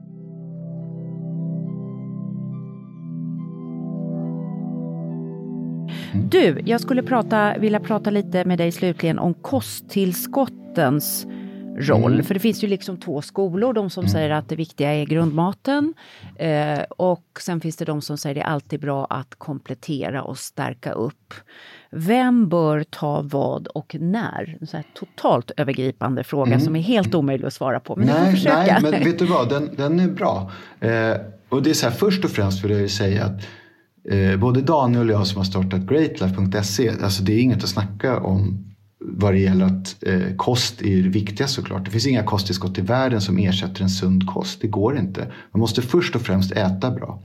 Du, 6.14 6.62
jag 6.64 6.80
skulle 6.80 7.02
prata, 7.02 7.58
vilja 7.58 7.80
prata 7.80 8.10
lite 8.10 8.44
med 8.44 8.58
dig 8.58 8.72
slutligen 8.72 9.18
om 9.18 9.34
kosttillskottens 9.34 11.26
roll. 11.78 12.12
Mm. 12.12 12.24
För 12.24 12.34
det 12.34 12.40
finns 12.40 12.64
ju 12.64 12.68
liksom 12.68 12.96
två 12.96 13.22
skolor. 13.22 13.72
De 13.72 13.90
som 13.90 14.08
säger 14.08 14.30
att 14.30 14.48
det 14.48 14.56
viktiga 14.56 14.94
är 14.94 15.06
grundmaten. 15.06 15.94
Eh, 16.36 16.80
och 16.90 17.24
sen 17.40 17.60
finns 17.60 17.76
det 17.76 17.84
de 17.84 18.02
som 18.02 18.18
säger 18.18 18.34
det 18.34 18.40
är 18.40 18.44
alltid 18.44 18.80
bra 18.80 19.04
att 19.04 19.34
komplettera 19.34 20.22
och 20.22 20.38
stärka 20.38 20.92
upp. 20.92 21.34
Vem 21.90 22.48
bör 22.48 22.84
ta 22.90 23.22
vad 23.22 23.66
och 23.66 23.96
när? 24.00 24.56
En 24.60 24.66
så 24.66 24.76
här 24.76 24.86
totalt 24.94 25.50
övergripande 25.56 26.24
fråga 26.24 26.60
som 26.60 26.76
är 26.76 26.80
helt 26.80 27.14
omöjlig 27.14 27.46
att 27.46 27.52
svara 27.52 27.80
på. 27.80 27.96
Men 27.96 28.06
nej, 28.06 28.42
nej, 28.44 28.78
men 28.82 28.90
vet 28.90 29.18
du 29.18 29.26
vad? 29.26 29.48
Den, 29.48 29.70
den 29.76 30.00
är 30.00 30.08
bra. 30.08 30.50
Eh, 30.80 31.16
och 31.48 31.62
det 31.62 31.70
är 31.70 31.74
så 31.74 31.86
här, 31.86 31.94
först 31.94 32.24
och 32.24 32.30
främst 32.30 32.64
vill 32.64 32.70
jag 32.70 32.80
ju 32.80 32.88
säga 32.88 33.24
att 33.24 33.46
eh, 34.08 34.36
både 34.36 34.60
Daniel 34.60 35.10
och 35.10 35.14
jag 35.14 35.26
som 35.26 35.36
har 35.36 35.44
startat 35.44 35.80
greatlife.se, 35.80 36.90
alltså 37.02 37.22
det 37.22 37.32
är 37.32 37.38
inget 37.38 37.64
att 37.64 37.70
snacka 37.70 38.20
om 38.20 38.70
vad 39.04 39.32
det 39.32 39.38
gäller 39.38 39.64
att 39.64 40.04
eh, 40.06 40.36
kost 40.36 40.82
är 40.82 41.02
det 41.02 41.08
viktiga 41.08 41.48
såklart. 41.48 41.84
Det 41.84 41.90
finns 41.90 42.06
inga 42.06 42.22
kosttillskott 42.22 42.78
i 42.78 42.80
världen 42.80 43.20
som 43.20 43.38
ersätter 43.38 43.82
en 43.82 43.90
sund 43.90 44.26
kost. 44.26 44.60
Det 44.60 44.68
går 44.68 44.98
inte. 44.98 45.32
Man 45.52 45.60
måste 45.60 45.82
först 45.82 46.16
och 46.16 46.22
främst 46.22 46.52
äta 46.52 46.90
bra. 46.90 47.22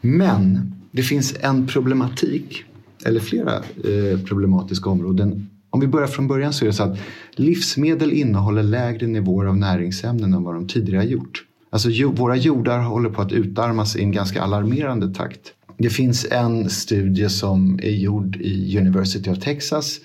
Men 0.00 0.72
det 0.90 1.02
finns 1.02 1.36
en 1.40 1.66
problematik, 1.66 2.64
eller 3.04 3.20
flera 3.20 3.54
eh, 3.54 4.20
problematiska 4.24 4.90
områden. 4.90 5.50
Om 5.70 5.80
vi 5.80 5.86
börjar 5.86 6.08
från 6.08 6.28
början 6.28 6.52
så 6.52 6.64
är 6.64 6.66
det 6.66 6.72
så 6.72 6.82
att 6.82 6.98
livsmedel 7.32 8.12
innehåller 8.12 8.62
lägre 8.62 9.06
nivåer 9.06 9.46
av 9.46 9.56
näringsämnen 9.56 10.34
än 10.34 10.44
vad 10.44 10.54
de 10.54 10.66
tidigare 10.66 11.00
har 11.00 11.06
gjort. 11.06 11.44
Alltså 11.70 11.88
våra 12.08 12.36
jordar 12.36 12.78
håller 12.78 13.10
på 13.10 13.22
att 13.22 13.32
utarmas 13.32 13.96
i 13.96 14.02
en 14.02 14.12
ganska 14.12 14.42
alarmerande 14.42 15.14
takt. 15.14 15.52
Det 15.78 15.90
finns 15.90 16.26
en 16.30 16.70
studie 16.70 17.28
som 17.28 17.80
är 17.82 17.90
gjord 17.90 18.36
i 18.36 18.78
University 18.78 19.30
of 19.30 19.38
Texas 19.38 20.00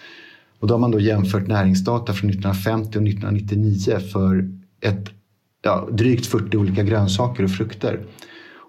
och 0.60 0.68
då 0.68 0.74
har 0.74 0.80
man 0.80 0.92
då 0.92 1.00
jämfört 1.00 1.48
näringsdata 1.48 2.14
från 2.14 2.30
1950 2.30 2.88
och 2.88 3.08
1999 3.08 4.00
för 4.14 4.50
ett, 4.82 5.10
ja, 5.64 5.88
drygt 5.92 6.26
40 6.26 6.58
olika 6.58 6.84
grönsaker 6.84 7.44
och 7.44 7.52
frukter. 7.52 8.00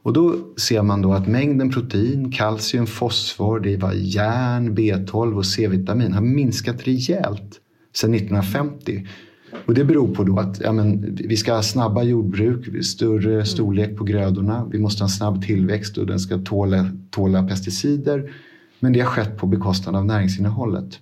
Och 0.02 0.12
då 0.12 0.36
ser 0.56 0.82
man 0.82 1.02
då 1.02 1.12
att 1.12 1.28
mängden 1.28 1.70
protein, 1.70 2.32
kalcium, 2.32 2.86
fosfor, 2.86 3.60
det 3.60 3.76
var 3.76 3.92
järn, 3.92 4.76
B12 4.78 5.36
och 5.36 5.46
C-vitamin 5.46 6.12
har 6.12 6.20
minskat 6.20 6.86
rejält 6.86 7.60
sedan 7.94 8.14
1950. 8.14 9.06
Och 9.66 9.74
det 9.74 9.84
beror 9.84 10.14
på 10.14 10.24
då 10.24 10.38
att 10.38 10.60
ja, 10.60 10.72
men, 10.72 11.14
vi 11.14 11.36
ska 11.36 11.54
ha 11.54 11.62
snabba 11.62 12.02
jordbruk, 12.02 12.84
större 12.84 13.44
storlek 13.44 13.96
på 13.96 14.04
grödorna. 14.04 14.68
Vi 14.72 14.78
måste 14.78 15.02
ha 15.02 15.06
en 15.06 15.10
snabb 15.10 15.42
tillväxt 15.42 15.98
och 15.98 16.06
den 16.06 16.20
ska 16.20 16.38
tåla, 16.38 16.90
tåla 17.10 17.42
pesticider. 17.42 18.32
Men 18.80 18.92
det 18.92 19.00
har 19.00 19.06
skett 19.06 19.36
på 19.36 19.46
bekostnad 19.46 19.96
av 19.96 20.06
näringsinnehållet. 20.06 20.98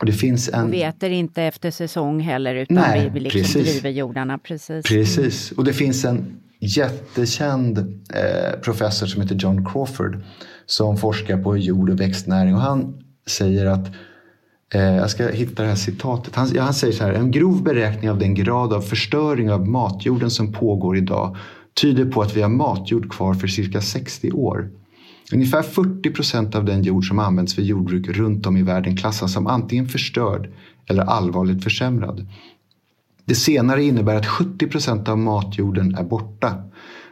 Och 0.00 0.06
det 0.06 0.12
finns 0.12 0.48
en... 0.48 0.64
Och 0.64 0.72
vi 0.72 0.82
äter 0.82 1.10
inte 1.10 1.42
efter 1.42 1.70
säsong 1.70 2.20
heller 2.20 2.54
utan 2.54 2.74
Nej, 2.74 3.10
vi, 3.14 3.20
liksom 3.20 3.40
precis. 3.40 3.72
driver 3.72 3.90
jordarna. 3.90 4.38
Precis. 4.38 4.86
Precis, 4.86 5.52
och 5.52 5.64
det 5.64 5.72
finns 5.72 6.04
en 6.04 6.40
jättekänd 6.60 7.78
eh, 7.78 8.60
professor 8.62 9.06
som 9.06 9.22
heter 9.22 9.34
John 9.34 9.66
Crawford 9.66 10.22
som 10.66 10.96
forskar 10.96 11.42
på 11.42 11.56
jord 11.56 11.90
och 11.90 12.00
växtnäring 12.00 12.54
och 12.54 12.60
han 12.60 13.02
säger 13.26 13.66
att 13.66 13.86
Eh, 14.74 14.96
jag 14.96 15.10
ska 15.10 15.28
hitta 15.28 15.62
det 15.62 15.68
här 15.68 15.76
citatet. 15.76 16.34
Han, 16.34 16.48
ja, 16.54 16.62
han 16.62 16.74
säger 16.74 16.92
så 16.92 17.04
här. 17.04 17.12
En 17.12 17.30
grov 17.30 17.62
beräkning 17.62 18.10
av 18.10 18.18
den 18.18 18.34
grad 18.34 18.72
av 18.72 18.80
förstöring 18.80 19.50
av 19.50 19.68
matjorden 19.68 20.30
som 20.30 20.52
pågår 20.52 20.96
idag 20.96 21.36
tyder 21.80 22.04
på 22.04 22.22
att 22.22 22.36
vi 22.36 22.42
har 22.42 22.48
matjord 22.48 23.12
kvar 23.12 23.34
för 23.34 23.46
cirka 23.46 23.80
60 23.80 24.30
år. 24.32 24.70
Ungefär 25.32 25.62
40 25.62 26.10
procent 26.10 26.54
av 26.54 26.64
den 26.64 26.82
jord 26.82 27.08
som 27.08 27.18
används 27.18 27.54
för 27.54 27.62
jordbruk 27.62 28.08
runt 28.08 28.46
om 28.46 28.56
i 28.56 28.62
världen 28.62 28.96
klassas 28.96 29.32
som 29.32 29.46
antingen 29.46 29.88
förstörd 29.88 30.50
eller 30.86 31.02
allvarligt 31.02 31.64
försämrad. 31.64 32.26
Det 33.24 33.34
senare 33.34 33.84
innebär 33.84 34.16
att 34.16 34.26
70 34.26 34.66
procent 34.66 35.08
av 35.08 35.18
matjorden 35.18 35.94
är 35.94 36.04
borta. 36.04 36.62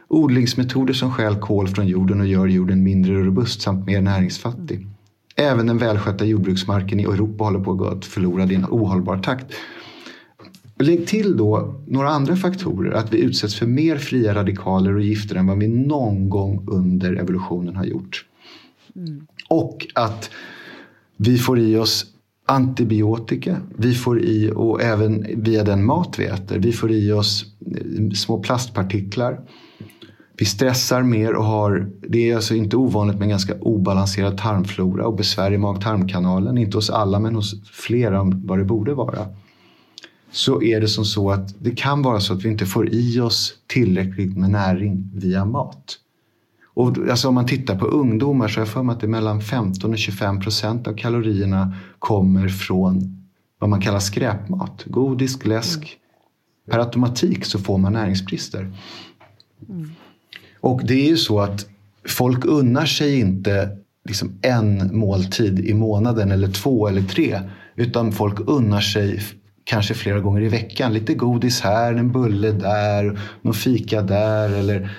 Odlingsmetoder 0.07 0.93
som 0.93 1.11
stjäl 1.11 1.35
kol 1.35 1.67
från 1.67 1.87
jorden 1.87 2.21
och 2.21 2.27
gör 2.27 2.47
jorden 2.47 2.83
mindre 2.83 3.13
robust 3.13 3.61
samt 3.61 3.85
mer 3.85 4.01
näringsfattig. 4.01 4.87
Även 5.39 5.67
den 5.67 5.77
välskötta 5.77 6.25
jordbruksmarken 6.25 6.99
i 6.99 7.03
Europa 7.03 7.43
håller 7.43 7.59
på 7.59 7.71
att 7.71 7.77
gå 7.77 8.01
förlorad 8.01 8.51
i 8.51 8.55
en 8.55 8.65
ohållbar 8.65 9.17
takt. 9.17 9.45
Lägg 10.79 11.07
till 11.07 11.37
då 11.37 11.75
några 11.87 12.09
andra 12.09 12.35
faktorer. 12.35 12.91
Att 12.91 13.13
vi 13.13 13.19
utsätts 13.19 13.55
för 13.55 13.65
mer 13.65 13.97
fria 13.97 14.35
radikaler 14.35 14.95
och 14.95 15.01
gifter 15.01 15.35
än 15.35 15.47
vad 15.47 15.57
vi 15.57 15.67
någon 15.67 16.29
gång 16.29 16.67
under 16.67 17.15
evolutionen 17.15 17.75
har 17.75 17.85
gjort. 17.85 18.25
Och 19.49 19.87
att 19.95 20.29
vi 21.17 21.37
får 21.37 21.59
i 21.59 21.77
oss 21.77 22.05
antibiotika. 22.45 23.61
Vi 23.77 23.93
får 23.93 24.21
i, 24.21 24.51
och 24.55 24.81
även 24.81 25.25
via 25.43 25.63
den 25.63 25.85
mat 25.85 26.19
vi 26.19 26.25
äter, 26.25 26.59
vi 26.59 26.71
får 26.71 26.91
i 26.91 27.11
oss 27.11 27.45
eh, 27.65 28.09
små 28.15 28.39
plastpartiklar. 28.39 29.41
Vi 30.39 30.45
stressar 30.45 31.03
mer 31.03 31.33
och 31.33 31.43
har, 31.43 31.89
det 32.09 32.31
är 32.31 32.35
alltså 32.35 32.55
inte 32.55 32.77
ovanligt 32.77 33.19
med 33.19 33.29
ganska 33.29 33.55
obalanserad 33.59 34.37
tarmflora 34.37 35.07
och 35.07 35.15
besvär 35.15 35.53
i 35.53 35.57
mag-tarmkanalen. 35.57 36.57
Inte 36.57 36.77
hos 36.77 36.89
alla 36.89 37.19
men 37.19 37.35
hos 37.35 37.69
flera 37.71 38.21
om 38.21 38.47
vad 38.47 38.59
det 38.59 38.65
borde 38.65 38.93
vara. 38.93 39.27
Så 40.31 40.63
är 40.63 40.81
det 40.81 40.87
som 40.87 41.05
så 41.05 41.31
att 41.31 41.63
det 41.63 41.71
kan 41.71 42.01
vara 42.01 42.19
så 42.19 42.33
att 42.33 42.45
vi 42.45 42.49
inte 42.49 42.65
får 42.65 42.89
i 42.93 43.19
oss 43.19 43.53
tillräckligt 43.67 44.37
med 44.37 44.49
näring 44.49 45.11
via 45.13 45.45
mat. 45.45 45.99
Och 46.73 46.97
alltså 47.09 47.27
om 47.27 47.35
man 47.35 47.45
tittar 47.45 47.79
på 47.79 47.85
ungdomar 47.85 48.47
så 48.47 48.59
har 48.59 48.61
jag 48.61 48.73
för 48.73 48.83
mig 48.83 48.93
att 48.93 48.99
det 48.99 49.05
är 49.05 49.09
mellan 49.09 49.41
15 49.41 49.91
och 49.91 49.97
25 49.97 50.39
procent 50.41 50.87
av 50.87 50.93
kalorierna 50.93 51.73
kommer 51.99 52.47
från 52.47 53.27
vad 53.59 53.69
man 53.69 53.81
kallar 53.81 53.99
skräpmat. 53.99 54.83
Godis, 54.85 55.45
läsk. 55.45 55.97
Per 56.69 56.79
automatik 56.79 57.45
så 57.45 57.59
får 57.59 57.77
man 57.77 57.93
näringsbrister. 57.93 58.73
Mm. 59.69 59.91
Och 60.67 60.81
det 60.85 60.93
är 60.93 61.09
ju 61.09 61.17
så 61.17 61.39
att 61.39 61.65
folk 62.07 62.45
unnar 62.45 62.85
sig 62.85 63.19
inte 63.19 63.77
liksom 64.07 64.39
en 64.41 64.97
måltid 64.97 65.59
i 65.59 65.73
månaden 65.73 66.31
eller 66.31 66.47
två 66.47 66.87
eller 66.87 67.01
tre. 67.01 67.39
Utan 67.75 68.11
folk 68.11 68.39
unnar 68.39 68.81
sig 68.81 69.21
kanske 69.63 69.93
flera 69.93 70.19
gånger 70.19 70.41
i 70.41 70.47
veckan. 70.47 70.93
Lite 70.93 71.13
godis 71.13 71.61
här, 71.61 71.93
en 71.93 72.11
bulle 72.11 72.51
där, 72.51 73.19
någon 73.41 73.53
fika 73.53 74.01
där. 74.01 74.49
Eller, 74.49 74.97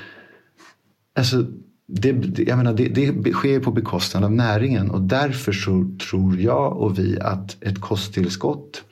alltså, 1.19 1.45
det, 1.89 2.39
jag 2.39 2.57
menar, 2.57 2.73
det, 2.73 2.89
det 2.89 3.33
sker 3.33 3.61
på 3.61 3.71
bekostnad 3.71 4.25
av 4.25 4.33
näringen 4.33 4.91
och 4.91 5.01
därför 5.01 5.53
så 5.53 5.91
tror 6.11 6.41
jag 6.41 6.77
och 6.77 6.99
vi 6.99 7.21
att 7.21 7.65
ett 7.65 7.81
kosttillskott 7.81 8.83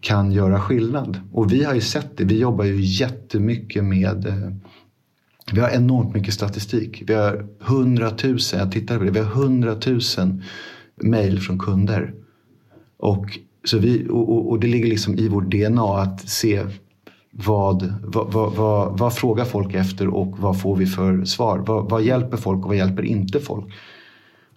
kan 0.00 0.32
göra 0.32 0.60
skillnad. 0.60 1.20
Och 1.32 1.52
vi 1.52 1.64
har 1.64 1.74
ju 1.74 1.80
sett 1.80 2.16
det. 2.16 2.24
Vi 2.24 2.38
jobbar 2.38 2.64
ju 2.64 2.80
jättemycket 2.80 3.84
med 3.84 4.26
eh, 4.26 4.52
vi 5.52 5.60
har 5.60 5.70
enormt 5.70 6.14
mycket 6.14 6.34
statistik. 6.34 7.02
Vi 7.06 7.14
har 7.14 7.46
hundratusen, 7.58 8.58
jag 8.58 8.72
tittar 8.72 8.98
på 8.98 9.04
det, 9.04 9.10
vi 9.10 9.18
har 9.18 9.26
hundratusen 9.26 10.42
mejl 10.96 11.40
från 11.40 11.58
kunder. 11.58 12.14
Och, 12.96 13.38
så 13.64 13.78
vi, 13.78 14.06
och, 14.10 14.50
och, 14.50 14.60
det 14.60 14.66
ligger 14.66 14.86
liksom 14.86 15.18
i 15.18 15.28
vårt 15.28 15.50
DNA 15.50 16.02
att 16.02 16.28
se 16.28 16.66
vad, 17.30 17.94
vad, 18.02 18.32
vad, 18.32 18.52
vad, 18.52 18.98
vad 18.98 19.14
frågar 19.14 19.44
folk 19.44 19.74
efter 19.74 20.08
och 20.08 20.38
vad 20.38 20.60
får 20.60 20.76
vi 20.76 20.86
för 20.86 21.24
svar? 21.24 21.58
Vad, 21.58 21.90
vad 21.90 22.02
hjälper 22.02 22.36
folk 22.36 22.62
och 22.62 22.68
vad 22.68 22.76
hjälper 22.76 23.02
inte 23.02 23.40
folk? 23.40 23.74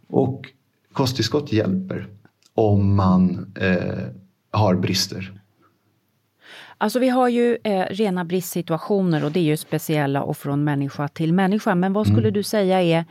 Och 0.08 0.46
kosttillskott 0.94 1.52
hjälper 1.52 2.08
om 2.54 2.96
man 2.96 3.54
eh, 3.60 4.04
har 4.52 4.76
brister. 4.76 5.42
Alltså 6.78 7.00
vi 7.00 7.10
har 7.10 7.30
ju 7.30 7.58
eh, 7.64 7.86
rena 7.90 8.26
bristsituationer 8.26 9.26
och 9.26 9.32
det 9.32 9.40
är 9.40 9.44
ju 9.44 9.58
speciella 9.58 10.24
och 10.24 10.38
från 10.38 10.64
människa 10.64 11.08
till 11.08 11.34
människa. 11.34 11.76
Men 11.76 11.94
vad 11.94 12.08
skulle 12.08 12.28
mm. 12.28 12.34
du 12.34 12.44
säga 12.44 12.82
är 12.82 13.06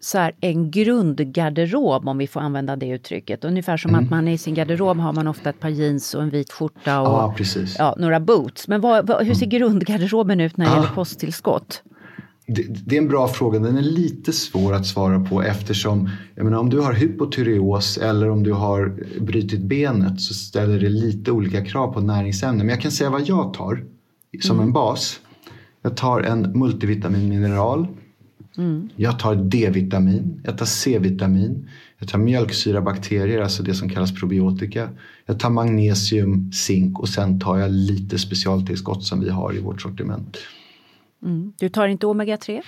så 0.00 0.18
här, 0.18 0.34
en 0.40 0.70
grundgarderob, 0.70 2.08
om 2.08 2.18
vi 2.18 2.26
får 2.26 2.40
använda 2.40 2.76
det 2.76 2.88
uttrycket. 2.88 3.44
Ungefär 3.44 3.76
som 3.76 3.90
mm. 3.90 4.04
att 4.04 4.10
man 4.10 4.28
i 4.28 4.38
sin 4.38 4.54
garderob 4.54 4.98
har 4.98 5.12
man 5.12 5.28
ofta 5.28 5.50
ett 5.50 5.60
par 5.60 5.68
jeans 5.68 6.14
och 6.14 6.22
en 6.22 6.30
vit 6.30 6.52
skjorta 6.52 7.00
och 7.00 7.08
ja, 7.08 7.34
ja, 7.78 7.94
några 7.98 8.20
boots. 8.20 8.68
Men 8.68 8.80
vad, 8.80 9.06
vad, 9.06 9.26
hur 9.26 9.34
ser 9.34 9.46
mm. 9.46 9.58
grundgarderoben 9.58 10.40
ut 10.40 10.56
när 10.56 10.66
det 10.66 10.74
gäller 10.74 10.94
kosttillskott? 10.94 11.82
Det, 12.46 12.62
det, 12.86 12.96
är 12.96 13.02
en 13.02 13.08
bra 13.08 13.28
fråga. 13.28 13.58
Den 13.58 13.76
är 13.76 13.82
lite 13.82 14.32
svår 14.32 14.74
att 14.74 14.86
svara 14.86 15.20
på 15.20 15.42
eftersom 15.42 16.10
jag 16.34 16.44
menar, 16.44 16.58
om 16.58 16.70
du 16.70 16.80
har 16.80 16.92
hypotyreos 16.92 17.98
eller 17.98 18.30
om 18.30 18.42
du 18.42 18.52
har 18.52 18.96
brutit 19.20 19.60
benet 19.60 20.20
så 20.20 20.34
ställer 20.34 20.80
det 20.80 20.88
lite 20.88 21.30
olika 21.30 21.64
krav 21.64 21.92
på 21.92 22.00
näringsämnen. 22.00 22.66
Men 22.66 22.68
jag 22.68 22.80
kan 22.80 22.92
säga 22.92 23.10
vad 23.10 23.28
jag 23.28 23.54
tar 23.54 23.84
som 24.42 24.56
mm. 24.56 24.66
en 24.66 24.72
bas. 24.72 25.20
Jag 25.82 25.96
tar 25.96 26.20
en 26.20 26.58
multivitaminmineral. 26.58 27.86
Mm. 28.56 28.88
Jag 28.96 29.18
tar 29.18 29.34
D-vitamin, 29.34 30.40
jag 30.44 30.58
tar 30.58 30.66
C-vitamin, 30.66 31.68
jag 31.98 32.08
tar 32.08 32.18
mjölksyrabakterier, 32.18 33.40
alltså 33.40 33.62
det 33.62 33.74
som 33.74 33.88
kallas 33.88 34.14
probiotika. 34.14 34.88
Jag 35.26 35.40
tar 35.40 35.50
magnesium, 35.50 36.52
zink 36.52 36.98
och 36.98 37.08
sen 37.08 37.40
tar 37.40 37.58
jag 37.58 37.70
lite 37.70 38.18
specialtillskott 38.18 39.04
som 39.04 39.20
vi 39.20 39.30
har 39.30 39.56
i 39.56 39.60
vårt 39.60 39.82
sortiment. 39.82 40.38
Mm. 41.24 41.52
Du 41.58 41.68
tar 41.68 41.88
inte 41.88 42.06
omega-3? 42.06 42.62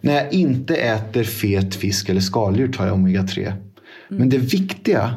När 0.00 0.14
jag 0.14 0.32
inte 0.32 0.76
äter 0.76 1.24
fet 1.24 1.74
fisk 1.74 2.08
eller 2.08 2.20
skaldjur 2.20 2.72
tar 2.72 2.86
jag 2.86 2.96
omega-3. 2.96 3.40
Mm. 3.40 3.56
Men 4.08 4.28
det 4.28 4.38
viktiga, 4.38 5.14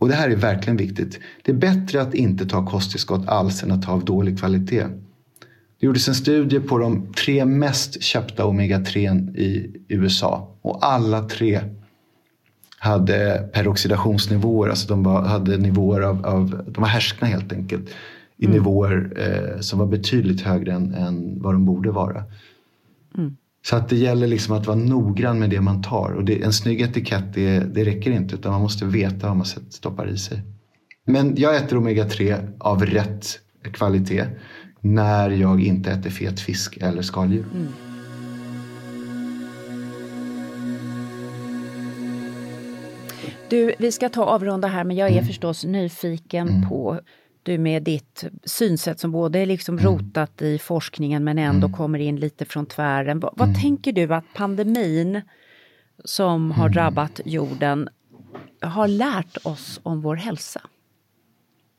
och 0.00 0.08
det 0.08 0.14
här 0.14 0.30
är 0.30 0.36
verkligen 0.36 0.76
viktigt. 0.76 1.20
Det 1.42 1.52
är 1.52 1.56
bättre 1.56 2.02
att 2.02 2.14
inte 2.14 2.46
ta 2.46 2.66
kosttillskott 2.66 3.28
alls 3.28 3.62
än 3.62 3.70
att 3.72 3.82
ta 3.82 3.92
av 3.92 4.04
dålig 4.04 4.38
kvalitet. 4.38 4.84
Det 5.80 5.86
gjordes 5.86 6.08
en 6.08 6.14
studie 6.14 6.60
på 6.60 6.78
de 6.78 7.12
tre 7.12 7.44
mest 7.44 8.02
köpta 8.02 8.44
omega-3 8.44 9.36
i 9.36 9.76
USA. 9.88 10.56
Och 10.62 10.86
alla 10.86 11.22
tre 11.22 11.60
hade 12.78 13.48
peroxidationsnivåer, 13.52 14.68
alltså 14.68 14.88
de 14.88 15.02
var, 15.02 15.22
hade 15.22 15.56
nivåer 15.56 16.00
av, 16.00 16.26
av, 16.26 16.64
de 16.68 16.80
var 16.80 16.88
härskna 16.88 17.26
helt 17.26 17.52
enkelt 17.52 17.90
i 18.38 18.44
mm. 18.44 18.56
nivåer 18.56 19.12
eh, 19.16 19.60
som 19.60 19.78
var 19.78 19.86
betydligt 19.86 20.40
högre 20.40 20.72
än, 20.72 20.94
än 20.94 21.42
vad 21.42 21.54
de 21.54 21.64
borde 21.64 21.90
vara. 21.90 22.24
Mm. 23.18 23.36
Så 23.66 23.76
att 23.76 23.88
det 23.88 23.96
gäller 23.96 24.26
liksom 24.26 24.56
att 24.56 24.66
vara 24.66 24.76
noggrann 24.76 25.38
med 25.38 25.50
det 25.50 25.60
man 25.60 25.82
tar. 25.82 26.12
Och 26.12 26.24
det, 26.24 26.42
en 26.42 26.52
snygg 26.52 26.80
etikett 26.80 27.34
det, 27.34 27.60
det 27.60 27.84
räcker 27.84 28.10
inte 28.10 28.34
utan 28.34 28.52
man 28.52 28.60
måste 28.60 28.84
veta 28.84 29.28
vad 29.28 29.36
man 29.36 29.46
stoppar 29.46 30.08
i 30.08 30.18
sig. 30.18 30.42
Men 31.06 31.34
jag 31.36 31.56
äter 31.56 31.76
omega-3 31.76 32.52
av 32.58 32.86
rätt 32.86 33.26
kvalitet 33.72 34.26
när 34.80 35.30
jag 35.30 35.62
inte 35.62 35.90
äter 35.90 36.10
fet 36.10 36.40
fisk 36.40 36.76
eller 36.76 37.02
skaldjur. 37.02 37.44
Mm. 37.54 37.66
Du, 43.48 43.74
vi 43.78 43.92
ska 43.92 44.08
ta 44.08 44.24
avrunda 44.24 44.68
här 44.68 44.84
men 44.84 44.96
jag 44.96 45.08
är 45.08 45.12
mm. 45.12 45.26
förstås 45.26 45.64
nyfiken 45.64 46.48
mm. 46.48 46.68
på 46.68 47.00
du 47.46 47.58
med 47.58 47.82
ditt 47.82 48.24
synsätt 48.44 49.00
som 49.00 49.10
både 49.10 49.38
är 49.38 49.46
liksom 49.46 49.78
mm. 49.78 49.84
rotat 49.84 50.42
i 50.42 50.58
forskningen 50.58 51.24
men 51.24 51.38
ändå 51.38 51.66
mm. 51.66 51.76
kommer 51.76 51.98
in 51.98 52.16
lite 52.16 52.44
från 52.44 52.66
tvären. 52.66 53.20
vad, 53.20 53.34
vad 53.36 53.48
mm. 53.48 53.60
tänker 53.60 53.92
du 53.92 54.14
att 54.14 54.24
pandemin 54.34 55.20
som 56.04 56.50
har 56.50 56.66
mm. 56.66 56.72
drabbat 56.72 57.20
jorden 57.24 57.88
har 58.60 58.88
lärt 58.88 59.36
oss 59.46 59.80
om 59.82 60.00
vår 60.00 60.16
hälsa? 60.16 60.60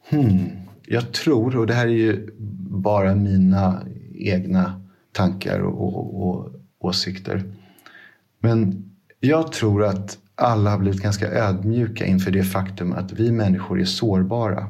Hmm. 0.10 0.50
Jag 0.86 1.12
tror, 1.12 1.58
och 1.58 1.68
det 1.68 1.74
här 1.74 1.88
är 1.88 1.92
ju 1.92 2.30
bara 2.70 3.16
mina 3.16 3.82
egna 4.16 4.82
tankar 5.12 5.60
och, 5.60 5.82
och, 5.82 6.28
och 6.28 6.52
åsikter. 6.80 7.44
Men 8.40 8.90
jag 9.20 9.52
tror 9.52 9.86
att 9.86 10.18
alla 10.36 10.70
har 10.72 10.78
blivit 10.78 11.02
ganska 11.02 11.28
ödmjuka 11.28 12.06
inför 12.06 12.32
det 12.32 12.44
faktum 12.44 12.94
att 12.94 13.12
vi 13.12 13.32
människor 13.32 13.82
är 13.82 13.86
sårbara. 13.86 14.68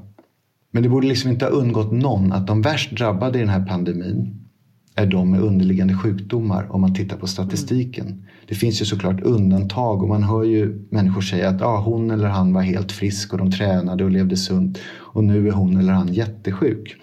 Men 0.77 0.83
det 0.83 0.89
borde 0.89 1.07
liksom 1.07 1.31
inte 1.31 1.45
ha 1.45 1.49
undgått 1.49 1.91
någon 1.91 2.31
att 2.31 2.47
de 2.47 2.61
värst 2.61 2.91
drabbade 2.97 3.37
i 3.37 3.41
den 3.41 3.49
här 3.49 3.65
pandemin 3.65 4.47
är 4.95 5.05
de 5.05 5.31
med 5.31 5.41
underliggande 5.41 5.97
sjukdomar 5.97 6.71
om 6.71 6.81
man 6.81 6.93
tittar 6.93 7.17
på 7.17 7.27
statistiken. 7.27 8.07
Mm. 8.07 8.23
Det 8.47 8.55
finns 8.55 8.81
ju 8.81 8.85
såklart 8.85 9.21
undantag 9.21 10.03
och 10.03 10.09
man 10.09 10.23
hör 10.23 10.43
ju 10.43 10.87
människor 10.89 11.21
säga 11.21 11.49
att 11.49 11.61
ah, 11.61 11.79
hon 11.79 12.11
eller 12.11 12.27
han 12.27 12.53
var 12.53 12.61
helt 12.61 12.91
frisk 12.91 13.33
och 13.33 13.39
de 13.39 13.51
tränade 13.51 14.03
och 14.03 14.11
levde 14.11 14.37
sunt 14.37 14.77
och 14.87 15.23
nu 15.23 15.47
är 15.47 15.51
hon 15.51 15.77
eller 15.77 15.93
han 15.93 16.13
jättesjuk. 16.13 16.95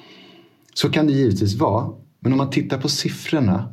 Så 0.75 0.91
kan 0.91 1.07
det 1.07 1.12
givetvis 1.12 1.55
vara. 1.55 1.93
Men 2.20 2.33
om 2.33 2.39
man 2.39 2.51
tittar 2.51 2.79
på 2.79 2.89
siffrorna 2.89 3.72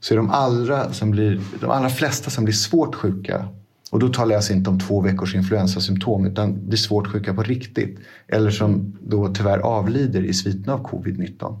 så 0.00 0.14
är 0.14 0.16
de 0.16 0.30
allra, 0.30 0.92
som 0.92 1.10
blir, 1.10 1.40
de 1.60 1.70
allra 1.70 1.88
flesta 1.88 2.30
som 2.30 2.44
blir 2.44 2.54
svårt 2.54 2.94
sjuka 2.94 3.48
och 3.90 3.98
då 3.98 4.08
talar 4.08 4.30
jag 4.30 4.38
alltså 4.38 4.52
inte 4.52 4.70
om 4.70 4.78
två 4.78 5.00
veckors 5.00 5.34
influensasymptom 5.34 6.26
utan 6.26 6.68
blir 6.68 6.78
svårt 6.78 7.06
sjuka 7.06 7.34
på 7.34 7.42
riktigt. 7.42 7.98
Eller 8.28 8.50
som 8.50 8.98
då 9.00 9.34
tyvärr 9.34 9.58
avlider 9.58 10.24
i 10.24 10.34
sviten 10.34 10.72
av 10.72 10.86
covid-19. 10.86 11.56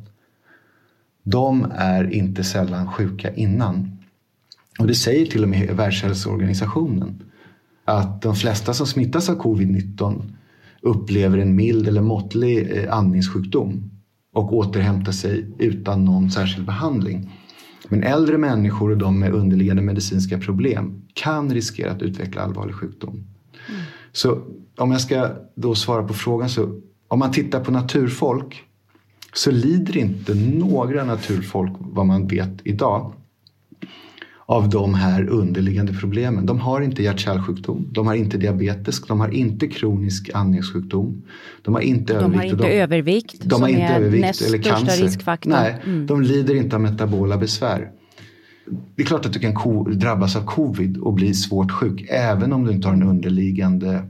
De 1.22 1.72
är 1.74 2.12
inte 2.12 2.44
sällan 2.44 2.92
sjuka 2.92 3.34
innan. 3.34 3.98
Och 4.78 4.86
det 4.86 4.94
säger 4.94 5.26
till 5.26 5.42
och 5.42 5.48
med 5.48 5.76
Världshälsoorganisationen. 5.76 7.22
Att 7.84 8.22
de 8.22 8.36
flesta 8.36 8.74
som 8.74 8.86
smittas 8.86 9.28
av 9.28 9.42
covid-19 9.42 10.22
upplever 10.80 11.38
en 11.38 11.56
mild 11.56 11.88
eller 11.88 12.00
måttlig 12.00 12.76
eh, 12.76 12.92
andningssjukdom 12.92 13.90
och 14.32 14.52
återhämtar 14.52 15.12
sig 15.12 15.46
utan 15.58 16.04
någon 16.04 16.30
särskild 16.30 16.66
behandling. 16.66 17.32
Men 17.88 18.02
äldre 18.02 18.38
människor 18.38 18.90
och 18.90 18.98
de 18.98 19.18
med 19.18 19.32
underliggande 19.32 19.82
medicinska 19.82 20.38
problem 20.38 21.02
kan 21.14 21.54
riskera 21.54 21.90
att 21.90 22.02
utveckla 22.02 22.42
allvarlig 22.42 22.74
sjukdom. 22.74 23.10
Mm. 23.14 23.80
Så 24.12 24.42
om 24.76 24.92
jag 24.92 25.00
ska 25.00 25.30
då 25.54 25.74
svara 25.74 26.02
på 26.02 26.14
frågan 26.14 26.48
så 26.48 26.80
om 27.08 27.18
man 27.18 27.32
tittar 27.32 27.64
på 27.64 27.70
naturfolk 27.70 28.62
så 29.34 29.50
lider 29.50 29.96
inte 29.96 30.34
några 30.34 31.04
naturfolk 31.04 31.72
vad 31.78 32.06
man 32.06 32.26
vet 32.26 32.60
idag 32.64 33.12
av 34.46 34.68
de 34.68 34.94
här 34.94 35.28
underliggande 35.28 35.92
problemen. 35.92 36.46
De 36.46 36.60
har 36.60 36.80
inte 36.80 37.02
hjärt-kärlsjukdom, 37.02 37.88
de 37.92 38.06
har 38.06 38.14
inte 38.14 38.38
diabetes, 38.38 39.00
de 39.02 39.20
har 39.20 39.28
inte 39.28 39.66
kronisk 39.66 40.30
andningssjukdom. 40.34 41.22
De 41.62 41.74
har 41.74 41.80
inte 41.80 42.12
de 42.12 42.18
övervikt. 42.18 42.36
Har 42.36 42.44
inte 42.44 42.56
de, 42.56 42.80
övervikt 42.80 43.44
de 43.44 43.62
har 43.62 43.68
inte 43.68 43.94
övervikt 43.94 44.26
näst 44.26 44.42
eller 44.42 44.58
största 44.58 44.76
cancer. 44.76 45.02
riskfaktorn. 45.02 45.52
Nej, 45.52 45.82
mm. 45.84 46.06
de 46.06 46.22
lider 46.22 46.54
inte 46.54 46.76
av 46.76 46.82
metabola 46.82 47.36
besvär. 47.36 47.90
Det 48.96 49.02
är 49.02 49.06
klart 49.06 49.26
att 49.26 49.32
du 49.32 49.38
kan 49.38 49.54
drabbas 49.98 50.36
av 50.36 50.44
covid 50.44 50.96
och 50.96 51.12
bli 51.12 51.34
svårt 51.34 51.72
sjuk 51.72 52.06
även 52.08 52.52
om 52.52 52.64
du 52.64 52.72
inte 52.72 52.88
har 52.88 52.94
en 52.94 53.02
underliggande 53.02 54.08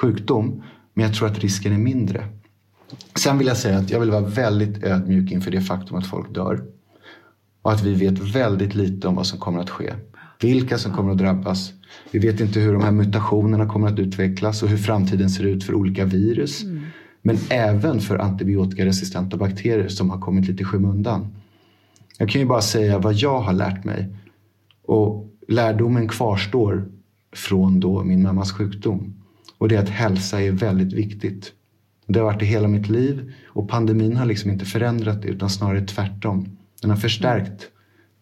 sjukdom. 0.00 0.62
Men 0.94 1.04
jag 1.04 1.14
tror 1.14 1.28
att 1.28 1.38
risken 1.38 1.72
är 1.72 1.78
mindre. 1.78 2.24
Sen 3.14 3.38
vill 3.38 3.46
jag 3.46 3.56
säga 3.56 3.78
att 3.78 3.90
jag 3.90 4.00
vill 4.00 4.10
vara 4.10 4.26
väldigt 4.26 4.84
ödmjuk 4.84 5.32
inför 5.32 5.50
det 5.50 5.60
faktum 5.60 5.96
att 5.96 6.06
folk 6.06 6.34
dör. 6.34 6.62
Och 7.64 7.72
att 7.72 7.82
vi 7.82 7.94
vet 7.94 8.18
väldigt 8.18 8.74
lite 8.74 9.08
om 9.08 9.14
vad 9.14 9.26
som 9.26 9.38
kommer 9.38 9.60
att 9.60 9.70
ske. 9.70 9.92
Vilka 10.40 10.78
som 10.78 10.92
kommer 10.92 11.12
att 11.12 11.18
drabbas. 11.18 11.72
Vi 12.10 12.18
vet 12.18 12.40
inte 12.40 12.60
hur 12.60 12.72
de 12.72 12.82
här 12.82 12.92
mutationerna 12.92 13.66
kommer 13.66 13.88
att 13.88 13.98
utvecklas 13.98 14.62
och 14.62 14.68
hur 14.68 14.76
framtiden 14.76 15.30
ser 15.30 15.44
ut 15.44 15.64
för 15.64 15.74
olika 15.74 16.04
virus. 16.04 16.62
Mm. 16.62 16.82
Men 17.22 17.38
även 17.50 18.00
för 18.00 18.18
antibiotikaresistenta 18.18 19.36
bakterier 19.36 19.88
som 19.88 20.10
har 20.10 20.20
kommit 20.20 20.48
lite 20.48 20.62
i 20.62 20.64
skymundan. 20.64 21.36
Jag 22.18 22.28
kan 22.28 22.40
ju 22.40 22.46
bara 22.46 22.62
säga 22.62 22.98
vad 22.98 23.14
jag 23.14 23.40
har 23.40 23.52
lärt 23.52 23.84
mig. 23.84 24.16
Och 24.82 25.34
lärdomen 25.48 26.08
kvarstår 26.08 26.88
från 27.32 27.80
då 27.80 28.04
min 28.04 28.22
mammas 28.22 28.52
sjukdom. 28.52 29.14
Och 29.58 29.68
det 29.68 29.76
är 29.76 29.82
att 29.82 29.88
hälsa 29.88 30.42
är 30.42 30.50
väldigt 30.50 30.92
viktigt. 30.92 31.52
Det 32.06 32.18
har 32.18 32.26
varit 32.26 32.40
det 32.40 32.46
hela 32.46 32.68
mitt 32.68 32.88
liv 32.88 33.32
och 33.46 33.68
pandemin 33.68 34.16
har 34.16 34.26
liksom 34.26 34.50
inte 34.50 34.64
förändrat 34.64 35.22
det 35.22 35.28
utan 35.28 35.50
snarare 35.50 35.86
tvärtom. 35.86 36.56
Den 36.80 36.90
har 36.90 36.96
förstärkt 36.96 37.70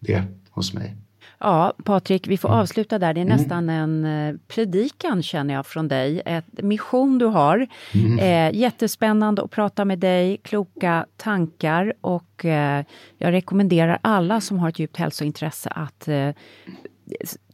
det 0.01 0.23
hos 0.51 0.75
mig. 0.75 0.97
Ja, 1.45 1.73
Patrik, 1.85 2.29
vi 2.29 2.37
får 2.39 2.49
mm. 2.49 2.61
avsluta 2.61 2.99
där. 2.99 3.15
Det 3.15 3.21
är 3.21 3.25
mm. 3.25 3.37
nästan 3.37 3.69
en 3.69 4.05
eh, 4.05 4.35
predikan 4.49 5.23
känner 5.23 5.55
jag 5.55 5.67
från 5.67 5.89
dig. 5.89 6.23
Ett 6.25 6.63
mission 6.63 7.19
du 7.19 7.27
har. 7.27 7.67
Mm. 7.95 8.19
Eh, 8.19 8.61
jättespännande 8.61 9.43
att 9.43 9.51
prata 9.51 9.85
med 9.85 9.99
dig, 9.99 10.37
kloka 10.43 11.07
tankar 11.17 11.93
och 12.01 12.45
eh, 12.45 12.85
jag 13.19 13.33
rekommenderar 13.33 13.99
alla 14.03 14.41
som 14.41 14.59
har 14.59 14.69
ett 14.69 14.79
djupt 14.79 14.97
hälsointresse 14.97 15.71
att 15.71 16.09
eh, 16.09 16.31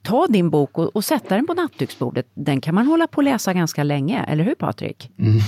ta 0.03 0.27
din 0.27 0.51
bok 0.51 0.79
och, 0.79 0.97
och, 0.97 1.05
sätta 1.05 1.37
den 1.37 1.47
på 1.47 1.55
nattduksbordet. 1.55 2.27
Den 2.35 2.61
kan 2.61 2.75
man 2.75 2.87
hålla 2.87 3.07
på 3.07 3.21
att 3.21 3.25
läsa 3.25 3.53
ganska 3.53 3.83
länge, 3.83 4.25
eller 4.25 4.45
hur 4.45 4.55
Patrik? 4.55 5.11
Mm. 5.19 5.39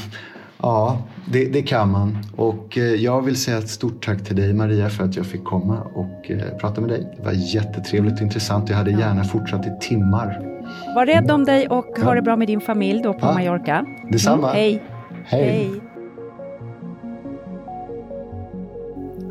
Ja, 0.62 0.98
det, 1.32 1.44
det, 1.44 1.62
kan 1.62 1.90
man. 1.90 2.18
Och 2.36 2.78
eh, 2.78 2.84
jag 2.84 3.22
vill 3.22 3.36
säga 3.36 3.58
ett 3.58 3.68
stort 3.68 4.04
tack 4.04 4.24
till 4.24 4.36
dig 4.36 4.52
Maria 4.52 4.88
för 4.88 5.04
att 5.04 5.16
jag 5.16 5.26
fick 5.26 5.44
komma 5.44 5.80
och 5.94 6.30
eh, 6.30 6.58
prata 6.60 6.80
med 6.80 6.90
dig. 6.90 7.14
Det 7.16 7.22
var 7.22 7.32
jättetrevligt 7.32 8.14
och 8.14 8.22
intressant. 8.22 8.68
Jag 8.68 8.76
hade 8.76 8.90
gärna 8.90 9.24
fortsatt 9.24 9.66
i 9.66 9.70
timmar. 9.80 10.46
Var 10.94 11.06
rädd 11.06 11.30
om 11.30 11.44
dig 11.44 11.68
och 11.68 11.98
ha 12.02 12.14
det 12.14 12.22
bra 12.22 12.36
med 12.36 12.48
din 12.48 12.60
familj 12.60 13.02
då 13.02 13.12
på 13.12 13.26
ja. 13.26 13.34
Mallorca. 13.34 13.86
Detsamma. 14.10 14.50
Mm, 14.50 14.54
hej. 14.54 14.82
hej. 15.24 15.44
Hej. 15.44 15.70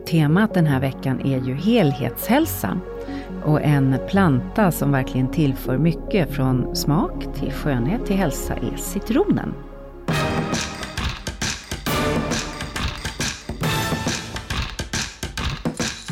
Temat 0.07 0.53
den 0.53 0.65
här 0.65 0.79
veckan 0.79 1.21
är 1.21 1.37
ju 1.37 1.55
helhetshälsa 1.55 2.79
och 3.45 3.61
en 3.61 3.95
planta 4.09 4.71
som 4.71 4.91
verkligen 4.91 5.27
tillför 5.27 5.77
mycket 5.77 6.31
från 6.31 6.75
smak 6.75 7.27
till 7.39 7.51
skönhet 7.51 8.05
till 8.05 8.15
hälsa 8.15 8.53
är 8.53 8.77
citronen. 8.77 9.53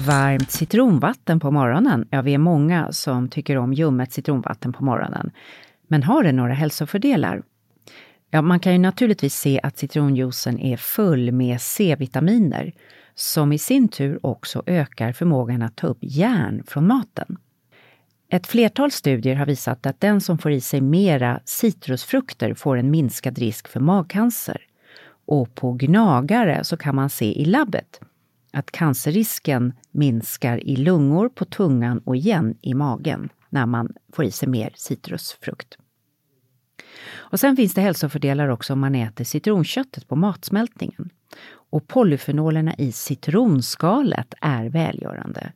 Varmt 0.08 0.52
citronvatten 0.52 1.40
på 1.40 1.52
morgonen. 1.52 2.08
Ja, 2.10 2.22
vi 2.22 2.34
är 2.34 2.38
många 2.38 2.92
som 2.92 3.30
tycker 3.30 3.58
om 3.58 3.74
ljummet 3.74 4.12
citronvatten 4.12 4.74
på 4.74 4.84
morgonen. 4.84 5.32
Men 5.88 6.04
har 6.04 6.24
det 6.24 6.32
några 6.32 6.54
hälsofördelar? 6.54 7.44
Ja, 8.32 8.42
man 8.42 8.60
kan 8.60 8.74
ju 8.74 8.78
naturligtvis 8.80 9.36
se 9.36 9.60
att 9.64 9.78
citronjuicen 9.78 10.60
är 10.60 10.78
full 10.78 11.32
med 11.32 11.62
C-vitaminer 11.62 12.74
som 13.16 13.54
i 13.54 13.58
sin 13.58 13.88
tur 13.88 14.26
också 14.26 14.64
ökar 14.66 15.12
förmågan 15.12 15.62
att 15.62 15.76
ta 15.76 15.88
upp 15.88 15.98
järn 16.02 16.64
från 16.68 16.88
maten. 16.88 17.38
Ett 18.30 18.48
flertal 18.48 18.92
studier 18.92 19.36
har 19.36 19.46
visat 19.46 19.86
att 19.86 20.02
den 20.02 20.22
som 20.22 20.38
får 20.38 20.52
i 20.52 20.62
sig 20.62 20.82
mera 20.82 21.40
citrusfrukter 21.46 22.54
får 22.54 22.78
en 22.78 22.92
minskad 22.92 23.38
risk 23.38 23.68
för 23.68 23.80
magcancer. 23.80 24.62
Och 25.26 25.56
på 25.56 25.72
gnagare 25.74 26.64
så 26.64 26.78
kan 26.78 26.96
man 26.96 27.10
se 27.10 27.42
i 27.42 27.46
labbet 27.46 28.02
att 28.52 28.72
cancerrisken 28.72 29.74
minskar 29.92 30.68
i 30.68 30.76
lungor, 30.76 31.30
på 31.30 31.46
tungan 31.46 31.98
och 31.98 32.16
igen 32.16 32.56
i 32.62 32.74
magen 32.74 33.30
när 33.50 33.66
man 33.66 33.94
får 34.14 34.26
i 34.26 34.32
sig 34.32 34.50
mer 34.50 34.74
citrusfrukt. 34.76 35.78
Och 37.10 37.40
sen 37.40 37.56
finns 37.56 37.74
det 37.74 37.82
hälsofördelar 37.82 38.48
också 38.48 38.74
om 38.74 38.80
man 38.80 38.96
äter 38.96 39.24
citronköttet 39.24 40.08
på 40.08 40.16
matsmältningen. 40.16 41.10
Och 41.70 41.88
polyfenolerna 41.88 42.76
i 42.78 42.92
citronskalet 42.92 44.34
är 44.42 44.70
välgörande. 44.70 45.52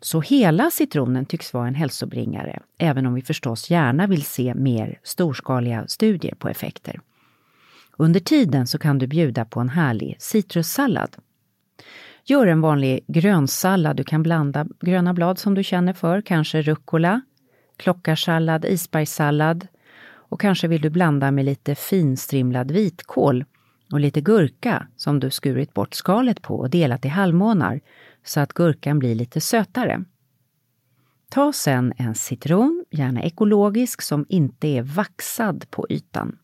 Så 0.00 0.20
hela 0.20 0.70
citronen 0.70 1.26
tycks 1.26 1.54
vara 1.54 1.68
en 1.68 1.74
hälsobringare, 1.74 2.62
även 2.78 3.06
om 3.06 3.14
vi 3.14 3.22
förstås 3.22 3.70
gärna 3.70 4.06
vill 4.06 4.24
se 4.24 4.54
mer 4.54 5.00
storskaliga 5.02 5.88
studier 5.88 6.34
på 6.34 6.48
effekter. 6.48 7.00
Under 7.96 8.20
tiden 8.20 8.66
så 8.66 8.78
kan 8.78 8.98
du 8.98 9.06
bjuda 9.06 9.44
på 9.44 9.60
en 9.60 9.68
härlig 9.68 10.16
citrussallad 10.18 11.16
Gör 12.30 12.46
en 12.46 12.60
vanlig 12.60 13.04
grönsallad. 13.06 13.96
Du 13.96 14.04
kan 14.04 14.22
blanda 14.22 14.66
gröna 14.80 15.14
blad 15.14 15.38
som 15.38 15.54
du 15.54 15.64
känner 15.64 15.92
för, 15.92 16.20
kanske 16.20 16.62
rucola, 16.62 17.20
klockarsallad, 17.76 18.64
isbergssallad 18.64 19.66
och 20.06 20.40
kanske 20.40 20.68
vill 20.68 20.80
du 20.80 20.90
blanda 20.90 21.30
med 21.30 21.44
lite 21.44 21.74
finstrimlad 21.74 22.70
vitkål 22.70 23.44
och 23.92 24.00
lite 24.00 24.20
gurka 24.20 24.86
som 24.96 25.20
du 25.20 25.30
skurit 25.30 25.74
bort 25.74 25.94
skalet 25.94 26.42
på 26.42 26.58
och 26.58 26.70
delat 26.70 27.04
i 27.04 27.08
halvmånar 27.08 27.80
så 28.24 28.40
att 28.40 28.52
gurkan 28.52 28.98
blir 28.98 29.14
lite 29.14 29.40
sötare. 29.40 30.04
Ta 31.30 31.52
sen 31.52 31.92
en 31.96 32.14
citron, 32.14 32.84
gärna 32.90 33.22
ekologisk, 33.22 34.02
som 34.02 34.26
inte 34.28 34.68
är 34.68 34.82
vaxad 34.82 35.70
på 35.70 35.86
ytan. 35.90 36.38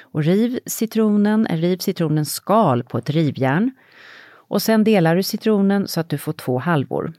Och 0.00 0.24
riv 0.24 0.58
citronen, 0.66 1.46
riv 1.50 1.78
citronens 1.78 2.32
skal 2.32 2.84
på 2.84 2.98
ett 2.98 3.10
rivjärn 3.10 3.70
och 4.48 4.62
sen 4.62 4.84
delar 4.84 5.16
du 5.16 5.22
citronen 5.22 5.88
så 5.88 6.00
att 6.00 6.08
du 6.08 6.18
får 6.18 6.32
två 6.32 6.58
halvor. 6.58 7.12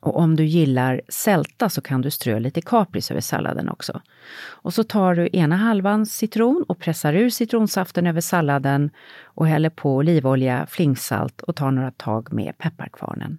Och 0.00 0.16
om 0.16 0.36
du 0.36 0.44
gillar 0.44 1.00
sälta 1.08 1.68
så 1.68 1.80
kan 1.80 2.00
du 2.00 2.10
strö 2.10 2.38
lite 2.38 2.60
kapris 2.60 3.10
över 3.10 3.20
salladen 3.20 3.68
också. 3.68 4.00
Och 4.38 4.74
så 4.74 4.84
tar 4.84 5.14
du 5.14 5.28
ena 5.32 5.56
halvan 5.56 6.06
citron 6.06 6.64
och 6.68 6.78
pressar 6.78 7.14
ur 7.14 7.30
citronsaften 7.30 8.06
över 8.06 8.20
salladen 8.20 8.90
och 9.24 9.46
häller 9.46 9.70
på 9.70 9.96
olivolja, 9.96 10.66
flingsalt 10.66 11.42
och 11.42 11.56
tar 11.56 11.70
några 11.70 11.90
tag 11.90 12.32
med 12.32 12.58
pepparkvarnen. 12.58 13.38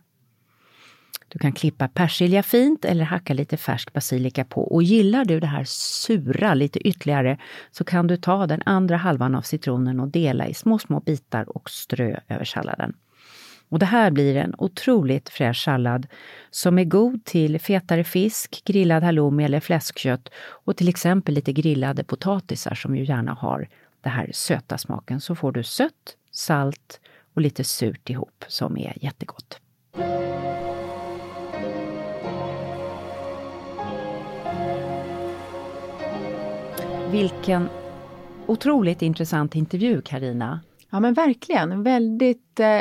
Du 1.34 1.40
kan 1.40 1.54
klippa 1.54 1.88
persilja 1.88 2.44
fint 2.44 2.86
eller 2.86 3.06
hacka 3.06 3.34
lite 3.34 3.58
färsk 3.58 3.94
basilika 3.94 4.46
på. 4.46 4.62
Och 4.62 4.84
gillar 4.84 5.26
du 5.26 5.40
det 5.40 5.48
här 5.48 5.64
sura 5.68 6.54
lite 6.54 6.80
ytterligare 6.80 7.38
så 7.72 7.84
kan 7.84 8.08
du 8.08 8.18
ta 8.18 8.48
den 8.48 8.62
andra 8.66 8.98
halvan 8.98 9.36
av 9.36 9.42
citronen 9.42 10.00
och 10.00 10.08
dela 10.08 10.48
i 10.48 10.54
små, 10.54 10.80
små 10.80 11.00
bitar 11.00 11.58
och 11.58 11.70
strö 11.70 12.20
över 12.28 12.46
salladen. 12.46 12.94
Och 13.70 13.80
det 13.80 13.86
här 13.86 14.12
blir 14.12 14.36
en 14.36 14.56
otroligt 14.58 15.30
fräsch 15.30 15.64
sallad 15.64 16.08
som 16.52 16.80
är 16.80 16.84
god 16.84 17.26
till 17.26 17.60
fetare 17.60 18.04
fisk, 18.04 18.62
grillad 18.66 19.04
halloumi 19.04 19.44
eller 19.44 19.60
fläskkött 19.60 20.30
och 20.36 20.78
till 20.78 20.90
exempel 20.90 21.36
lite 21.36 21.54
grillade 21.54 22.04
potatisar 22.04 22.76
som 22.76 22.96
ju 22.96 23.04
gärna 23.06 23.34
har 23.34 23.70
den 24.02 24.14
här 24.14 24.30
söta 24.34 24.78
smaken. 24.78 25.22
Så 25.22 25.36
får 25.36 25.52
du 25.52 25.64
sött, 25.64 26.18
salt 26.32 27.00
och 27.34 27.42
lite 27.42 27.64
surt 27.64 28.10
ihop 28.10 28.46
som 28.48 28.78
är 28.78 28.94
jättegott. 28.96 29.63
Vilken 37.14 37.70
otroligt 38.46 39.02
intressant 39.02 39.56
intervju, 39.56 40.02
Karina. 40.02 40.60
Ja 40.90 41.00
men 41.00 41.14
verkligen, 41.14 41.84
väldigt 41.84 42.60
eh, 42.60 42.78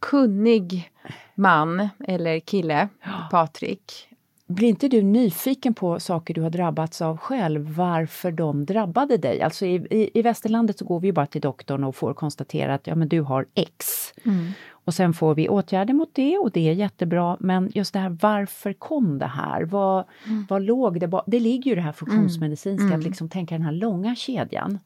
kunnig 0.00 0.90
man 1.34 1.88
eller 2.00 2.40
kille, 2.40 2.88
Patrik. 3.30 4.08
Blir 4.46 4.68
inte 4.68 4.88
du 4.88 5.02
nyfiken 5.02 5.74
på 5.74 6.00
saker 6.00 6.34
du 6.34 6.40
har 6.40 6.50
drabbats 6.50 7.02
av 7.02 7.16
själv, 7.16 7.74
varför 7.74 8.32
de 8.32 8.64
drabbade 8.64 9.16
dig? 9.16 9.42
Alltså 9.42 9.66
i, 9.66 9.74
i, 9.74 10.10
i 10.14 10.22
västerlandet 10.22 10.78
så 10.78 10.84
går 10.84 11.00
vi 11.00 11.12
bara 11.12 11.26
till 11.26 11.40
doktorn 11.40 11.84
och 11.84 11.96
får 11.96 12.14
konstaterat 12.14 12.80
att 12.80 12.86
ja, 12.86 12.94
men 12.94 13.08
du 13.08 13.20
har 13.20 13.46
X. 13.54 13.86
Mm. 14.24 14.52
Och 14.84 14.94
sen 14.94 15.14
får 15.14 15.34
vi 15.34 15.48
åtgärder 15.48 15.94
mot 15.94 16.14
det 16.14 16.38
och 16.38 16.50
det 16.50 16.68
är 16.68 16.72
jättebra. 16.72 17.36
Men 17.40 17.70
just 17.74 17.92
det 17.92 17.98
här 17.98 18.16
varför 18.20 18.72
kom 18.72 19.18
det 19.18 19.26
här? 19.26 19.62
Vad, 19.62 20.04
mm. 20.26 20.46
vad 20.48 20.62
låg 20.62 21.00
det 21.00 21.22
Det 21.26 21.40
ligger 21.40 21.70
ju 21.70 21.74
det 21.74 21.80
här 21.80 21.92
funktionsmedicinska, 21.92 22.86
mm. 22.86 22.98
att 22.98 23.04
liksom 23.04 23.28
tänka 23.28 23.54
den 23.54 23.64
här 23.64 23.72
långa 23.72 24.14
kedjan. 24.14 24.78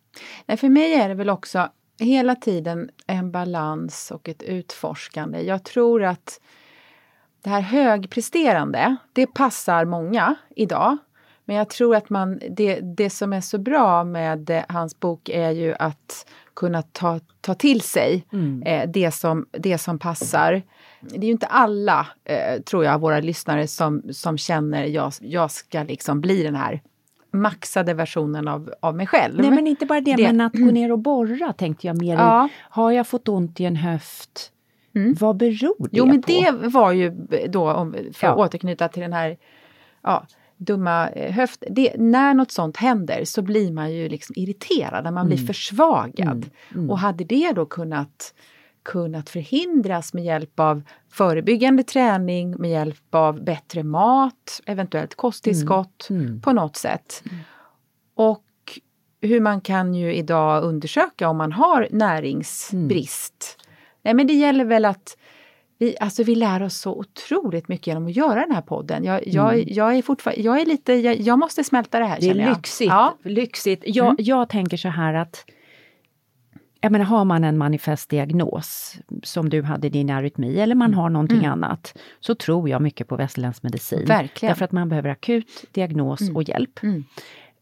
Nej, 0.46 0.57
för 0.57 0.68
mig 0.68 0.94
är 0.94 1.09
det 1.09 1.14
väl 1.14 1.30
också 1.30 1.68
hela 2.01 2.34
tiden 2.34 2.90
en 3.07 3.30
balans 3.30 4.11
och 4.11 4.28
ett 4.28 4.42
utforskande. 4.42 5.40
Jag 5.40 5.64
tror 5.64 6.05
att 6.05 6.40
det 7.42 7.50
här 7.50 7.61
högpresterande, 7.61 8.96
det 9.12 9.26
passar 9.26 9.84
många 9.84 10.34
idag. 10.57 10.96
Men 11.45 11.57
jag 11.57 11.68
tror 11.68 11.96
att 11.96 12.11
man, 12.11 12.41
det, 12.50 12.80
det 12.80 13.11
som 13.11 13.33
är 13.33 13.41
så 13.41 13.58
bra 13.58 14.04
med 14.04 14.64
hans 14.68 15.00
bok 15.00 15.29
är 15.29 15.50
ju 15.50 15.75
att 15.75 16.26
kunna 16.59 16.83
ta, 16.83 17.21
ta 17.41 17.55
till 17.55 17.80
sig 17.80 18.25
mm. 18.33 18.63
eh, 18.63 18.91
det, 18.91 19.11
som, 19.11 19.47
det 19.51 19.79
som 19.79 19.99
passar. 19.99 20.63
Det 21.01 21.17
är 21.17 21.25
ju 21.25 21.30
inte 21.30 21.47
alla, 21.47 22.07
eh, 22.25 22.63
tror 22.63 22.85
jag, 22.85 23.01
våra 23.01 23.21
lyssnare 23.21 23.67
som, 23.67 24.03
som 24.13 24.39
känner 24.39 24.85
jag, 24.85 25.13
jag 25.21 25.51
ska 25.51 25.83
liksom 25.83 26.21
bli 26.21 26.43
den 26.43 26.55
här 26.55 26.83
maxade 27.33 27.95
versionen 27.95 28.49
av, 28.49 28.72
av 28.80 28.97
mig 28.97 29.07
själv. 29.07 29.41
Nej 29.41 29.51
men 29.51 29.67
inte 29.67 29.87
bara 29.87 30.01
det, 30.01 30.17
det. 30.17 30.22
men 30.22 30.41
att 30.41 30.53
gå 30.53 30.59
ner 30.71 30.93
och 30.93 30.99
borra 30.99 31.53
tänkte 31.53 31.87
jag 31.87 32.03
mer 32.03 32.14
ja. 32.14 32.49
Har 32.61 32.93
jag 32.93 33.07
fått 33.07 33.29
ont 33.29 33.61
i 33.61 33.64
en 33.64 33.76
höft? 33.76 34.53
Mm. 34.95 35.14
Vad 35.21 35.37
beror 35.37 35.76
det 35.79 35.89
jo, 35.93 36.07
men 36.07 36.22
på? 36.22 36.33
Det 36.33 36.68
var 36.68 36.93
ju 36.93 37.11
då, 37.49 37.72
om, 37.72 37.93
för 37.93 38.09
att 38.09 38.14
ja. 38.22 38.35
återknyta 38.35 38.89
till 38.89 39.03
den 39.03 39.13
här 39.13 39.37
ja, 40.03 40.26
dumma 40.59 41.09
eh, 41.09 41.33
höft. 41.33 41.64
Det, 41.71 41.95
när 41.99 42.35
något 42.35 42.51
sånt 42.51 42.76
händer 42.76 43.25
så 43.25 43.43
blir 43.43 43.72
man 43.72 43.93
ju 43.93 44.09
liksom 44.09 44.35
irriterad, 44.37 45.14
man 45.14 45.26
blir 45.26 45.37
mm. 45.37 45.47
försvagad. 45.47 46.37
Mm. 46.37 46.51
Mm. 46.75 46.91
Och 46.91 46.99
hade 46.99 47.25
det 47.25 47.53
då 47.53 47.67
kunnat, 47.67 48.35
kunnat 48.83 49.30
förhindras 49.30 50.14
med 50.14 50.25
hjälp 50.25 50.61
av 50.61 50.83
förebyggande 51.11 51.83
träning, 51.83 52.57
med 52.59 52.71
hjälp 52.71 53.14
av 53.14 53.45
bättre 53.45 53.83
mat, 53.83 54.61
eventuellt 54.67 55.14
kosttillskott 55.14 56.07
mm. 56.11 56.26
Mm. 56.26 56.41
på 56.41 56.53
något 56.53 56.76
sätt. 56.76 57.22
Och 58.14 58.45
hur 59.21 59.41
man 59.41 59.61
kan 59.61 59.95
ju 59.95 60.14
idag 60.14 60.64
undersöka 60.64 61.29
om 61.29 61.37
man 61.37 61.53
har 61.53 61.89
näringsbrist. 61.91 63.59
Nej 64.03 64.14
men 64.14 64.26
det 64.26 64.33
gäller 64.33 64.64
väl 64.64 64.85
att 64.85 65.17
vi, 65.79 65.96
alltså 66.00 66.22
vi 66.22 66.34
lär 66.34 66.63
oss 66.63 66.76
så 66.76 66.92
otroligt 66.99 67.68
mycket 67.68 67.87
genom 67.87 68.07
att 68.07 68.17
göra 68.17 68.41
den 68.41 68.53
här 68.55 68.63
podden. 68.63 69.05
Jag, 69.05 69.26
jag, 69.26 69.71
jag 69.71 69.95
är 69.96 70.03
fortfarande, 70.03 70.42
jag 70.42 70.61
är 70.61 70.67
lite, 70.67 70.92
jag, 70.92 71.21
jag 71.21 71.38
måste 71.38 71.64
smälta 71.64 71.99
det 71.99 72.05
här 72.05 72.18
Mm. 72.22 72.37
Det 72.37 72.42
är 72.42 72.46
jag. 72.46 72.57
lyxigt. 72.57 72.88
Ja. 72.91 73.17
lyxigt. 73.22 73.83
Jag, 73.87 74.07
Mm. 74.07 74.17
jag 74.18 74.49
tänker 74.49 74.76
så 74.76 74.88
här 74.88 75.14
att 75.14 75.45
jag 76.80 76.92
menar, 76.92 77.05
har 77.05 77.25
man 77.25 77.45
en 77.45 77.59
manifest 77.59 78.11
diagnos 78.11 78.96
som 79.22 79.49
du 79.49 79.63
hade 79.63 79.87
i 79.87 79.91
din 79.91 80.11
arytmi 80.11 80.61
eller 80.61 80.75
man 80.75 80.95
har 80.95 81.11
någonting 81.11 81.46
annat 81.46 81.99
så 82.21 82.34
tror 82.34 82.68
jag 82.68 82.83
mycket 82.83 83.09
på 83.09 83.17
västerländsk 83.17 83.63
medicin. 83.63 84.05
Verkligen. 84.07 84.50
Därför 84.50 84.64
att 84.64 84.72
man 84.72 84.88
behöver 84.88 85.09
akut 85.11 85.64
diagnos 85.72 86.30
och 86.34 86.42
hjälp. 86.49 86.83
Mm. 86.83 87.05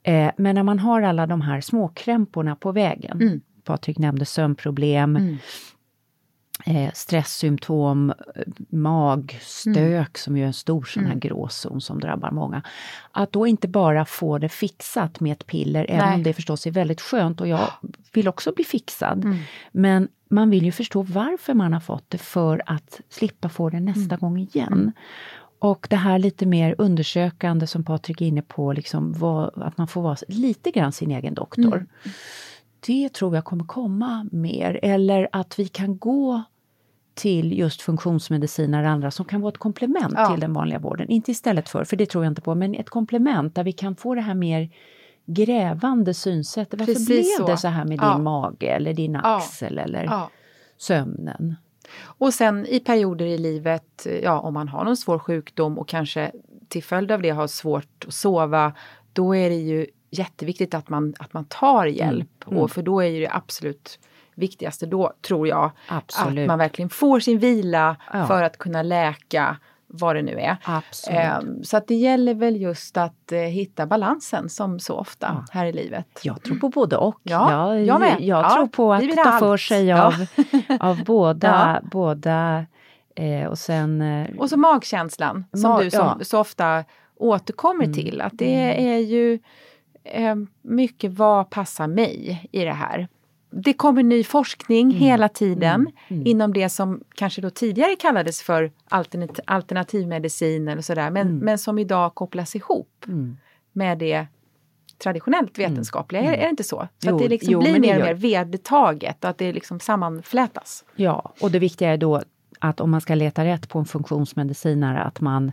Eh, 0.02 0.30
men 0.36 0.55
när 0.55 0.62
man 0.62 0.78
har 0.78 1.02
alla 1.02 1.26
de 1.26 1.40
här 1.40 1.60
småkrämporna 1.60 2.56
på 2.56 2.72
vägen. 2.72 3.20
Mm. 3.22 3.40
Patrik 3.64 3.98
nämnde 3.98 4.24
sömnproblem, 4.24 5.16
Mm. 5.16 5.36
Eh, 6.66 6.90
stresssymptom, 6.94 8.10
eh, 8.10 8.43
magstök 8.68 9.76
Mm. 9.76 10.06
som 10.14 10.36
ju 10.36 10.43
är 10.43 10.47
en 10.47 10.52
stor 10.52 10.84
sån 10.84 11.06
här 11.06 11.14
gråzon 11.14 11.80
som 11.80 12.01
drabbar 12.01 12.30
många. 12.30 12.62
Att 13.12 13.32
då 13.32 13.47
inte 13.47 13.68
bara 13.68 14.05
få 14.05 14.38
det 14.38 14.48
fixat 14.48 15.20
med 15.20 15.32
ett 15.32 15.47
piller, 15.47 15.86
även 15.88 16.06
Nej. 16.06 16.14
om 16.14 16.22
det 16.22 16.32
förstås 16.32 16.66
är 16.66 16.70
väldigt 16.70 17.01
skönt 17.01 17.40
och 17.40 17.48
jag 17.48 17.70
vill 18.12 18.28
också 18.28 18.52
bli 18.52 18.64
fixad. 18.64 19.24
Mm. 19.24 19.36
Men 19.72 20.09
man 20.30 20.51
vill 20.51 20.64
ju 20.64 20.72
förstå 20.72 21.02
varför 21.02 21.55
man 21.55 21.72
har 21.72 21.80
fått 21.80 22.05
det 22.09 22.18
för 22.18 22.62
att 22.66 23.01
slippa 23.09 23.48
få 23.48 23.70
det 23.70 23.80
nästa 23.80 24.14
Mm. 24.14 24.18
gång 24.18 24.38
igen. 24.38 24.93
Och 25.59 25.86
det 25.90 25.97
här 25.97 26.18
lite 26.18 26.47
mer 26.47 26.74
undersökande 26.78 27.66
som 27.66 27.84
Patrik 27.84 28.20
är 28.20 28.26
inne 28.26 28.43
på, 28.43 28.72
liksom 28.72 29.12
vad, 29.12 29.62
att 29.62 29.78
man 29.78 29.88
får 29.88 30.02
vara 30.02 30.16
lite 30.28 30.70
grann 30.70 30.93
sin 30.93 31.10
egen 31.10 31.34
doktor. 31.34 31.74
Mm. 31.76 31.86
Det 32.86 33.12
tror 33.12 33.34
jag 33.34 33.44
kommer 33.44 33.64
komma 33.64 34.28
mer. 34.32 34.80
Eller 34.82 35.28
att 35.32 35.59
vi 35.59 35.68
kan 35.68 35.98
gå 35.98 36.43
till 37.16 37.59
just 37.59 37.82
funktionsmediciner 37.82 38.82
och 38.82 38.88
andra 38.90 39.10
som 39.10 39.24
kan 39.24 39.40
vara 39.40 39.48
ett 39.52 39.59
komplement 39.59 40.14
Ja. 40.16 40.30
till 40.30 40.40
den 40.40 40.52
vanliga 40.52 40.78
vården. 40.78 41.09
Inte 41.09 41.30
istället 41.30 41.68
för, 41.68 41.84
för 41.84 41.97
det 41.97 42.06
tror 42.06 42.24
jag 42.24 42.30
inte 42.30 42.40
på, 42.43 42.55
men 42.55 42.74
ett 42.74 42.90
komplement 42.90 43.55
där 43.55 43.64
vi 43.64 43.72
kan 43.72 43.97
få 43.97 44.14
det 44.14 44.20
här 44.20 44.34
mer 44.34 44.70
grävande 45.26 46.14
synsättet. 46.14 46.78
Varför 46.78 46.93
Precis 46.93 47.06
blev 47.38 47.47
så. 47.47 47.47
det 47.47 47.56
så 47.56 47.68
här 47.68 47.84
med 47.84 47.98
Ja. 48.02 48.14
din 48.14 48.22
mage 48.22 48.66
eller 48.66 48.94
din 48.94 49.16
axel 49.16 49.78
eller 49.78 50.10
sömnen? 50.76 51.56
Och 52.02 52.34
sen 52.34 52.66
i 52.66 52.80
perioder 52.80 53.26
i 53.26 53.38
livet, 53.38 54.06
ja 54.22 54.40
om 54.40 54.55
man 54.55 54.68
har 54.68 54.84
någon 54.84 54.97
svår 54.97 55.18
sjukdom 55.18 55.78
och 55.78 55.88
kanske 55.88 56.32
till 56.68 56.82
följd 56.82 57.12
av 57.12 57.22
det 57.22 57.30
har 57.30 57.47
svårt 57.47 58.05
att 58.06 58.14
sova, 58.14 58.72
då 59.12 59.36
är 59.36 59.51
det 59.51 59.56
ju 59.56 59.86
jätteviktigt 60.10 60.74
att 60.74 60.88
man, 60.88 61.14
att 61.18 61.32
man 61.32 61.44
tar 61.44 61.86
hjälp. 61.86 62.44
Mm. 62.47 62.59
Och 62.59 62.70
för 62.70 62.82
då 62.82 63.01
är 63.02 63.20
det 63.20 63.28
absolut 63.30 63.98
viktigaste 64.36 64.86
då, 64.86 65.12
tror 65.28 65.48
jag, 65.48 65.70
Absolut. 65.88 66.38
att 66.44 66.46
man 66.48 66.58
verkligen 66.58 66.88
får 66.88 67.20
sin 67.20 67.38
vila 67.38 67.96
Ja. 68.12 68.26
för 68.26 68.42
att 68.42 68.58
kunna 68.58 68.82
läka 68.82 69.56
vad 69.88 70.16
det 70.16 70.22
nu 70.22 70.32
är. 70.40 70.56
Ehm, 71.10 71.64
så 71.64 71.76
att 71.76 71.86
det 71.88 71.94
gäller 71.94 72.34
väl 72.34 72.56
just 72.60 72.96
att 72.96 73.32
eh, 73.32 73.38
hitta 73.38 73.86
balansen 73.86 74.48
som 74.48 74.78
så 74.80 74.94
ofta 74.96 75.44
här 75.50 75.66
i 75.66 75.72
livet. 75.72 76.06
Jag 76.22 76.42
tror 76.42 76.56
på 76.56 76.68
både 76.68 76.96
och. 76.96 77.20
Ja, 77.22 77.74
jag, 77.74 77.84
jag 77.84 78.20
jag 78.20 78.44
Ja, 78.44 78.50
tror 78.54 78.66
på 78.66 78.92
att 78.94 79.16
ta 79.16 79.30
ha 79.30 79.38
för 79.38 79.52
allt. 79.52 79.60
sig 79.60 79.84
Ja. 79.86 80.06
av, 80.06 80.14
av 80.80 81.04
båda, 81.04 81.80
båda 81.92 82.66
eh, 83.14 83.46
och 83.48 83.58
sen... 83.58 84.02
Eh, 84.02 84.36
Och 84.38 84.50
så 84.50 84.56
magkänslan 84.56 85.44
som 85.52 85.70
Ma- 85.72 85.82
du 85.82 85.90
som 85.90 86.00
ja. 86.00 86.12
Mm. 86.12 86.24
så 86.24 86.40
ofta 86.40 86.84
återkommer 87.16 87.86
till. 87.86 88.20
Att 88.20 88.32
det 88.34 88.88
är 88.90 88.98
ju 88.98 89.38
eh, 90.04 90.34
mycket 90.62 91.12
vad 91.12 91.50
passar 91.50 91.86
mig 91.86 92.48
i 92.52 92.64
det 92.64 92.72
här. 92.72 93.08
Det 93.51 93.73
kommer 93.73 94.02
ny 94.02 94.24
forskning 94.24 94.86
Mm. 94.90 94.97
hela 95.02 95.28
tiden 95.28 95.86
inom 96.09 96.52
det 96.52 96.68
som 96.68 97.01
kanske 97.14 97.40
då 97.40 97.51
tidigare 97.51 97.97
kallades 97.97 98.43
för 98.43 98.73
alternat- 98.90 99.40
alternativmedicin 99.47 100.68
eller 100.68 100.82
sådär. 100.82 101.10
Men, 101.10 101.27
Mm. 101.27 101.39
men 101.39 101.59
som 101.59 101.78
idag 101.78 102.14
kopplas 102.14 102.56
ihop 102.56 103.06
med 103.73 103.98
det 103.98 104.27
traditionellt 104.98 105.59
vetenskapliga. 105.59 106.23
Är, 106.23 106.32
är 106.32 106.43
det 106.43 106.48
inte 106.48 106.64
så? 106.64 106.89
Så 106.98 107.09
Mm. 107.09 107.10
Jo, 107.10 107.16
att 107.16 107.23
det 107.23 107.28
liksom 107.28 107.52
jo, 107.52 107.60
blir 107.60 107.81
mer 107.81 107.98
och 107.98 108.05
mer 108.06 108.14
vedertaget 108.14 109.24
och 109.24 109.31
att 109.31 109.39
det 109.39 109.52
liksom 109.52 109.81
sammanflätas. 109.81 110.85
Ja, 110.97 111.32
och 111.40 111.51
det 111.51 111.59
viktiga 111.59 111.93
är 111.93 111.97
då 111.97 112.23
att 112.60 112.81
om 112.81 112.90
man 112.90 113.01
ska 113.01 113.14
leta 113.14 113.44
rätt 113.44 113.68
på 113.68 113.78
en 113.78 113.85
funktionsmedicinare 113.85 115.01
att 115.02 115.20
man 115.20 115.52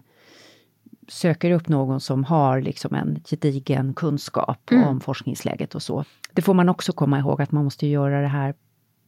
söker 1.07 1.51
upp 1.51 1.67
någon 1.67 1.99
som 1.99 2.23
har 2.23 2.61
liksom 2.61 2.95
en 2.95 3.19
gedigen 3.25 3.93
kunskap 3.93 4.69
om 4.87 4.99
forskningsläget 4.99 5.75
och 5.75 5.81
så. 5.81 6.03
Det 6.33 6.41
får 6.41 6.53
man 6.53 6.69
också 6.69 6.93
komma 6.93 7.19
ihåg 7.19 7.41
att 7.41 7.51
man 7.51 7.63
måste 7.63 7.87
göra 7.87 8.21
det 8.21 8.27
här 8.27 8.53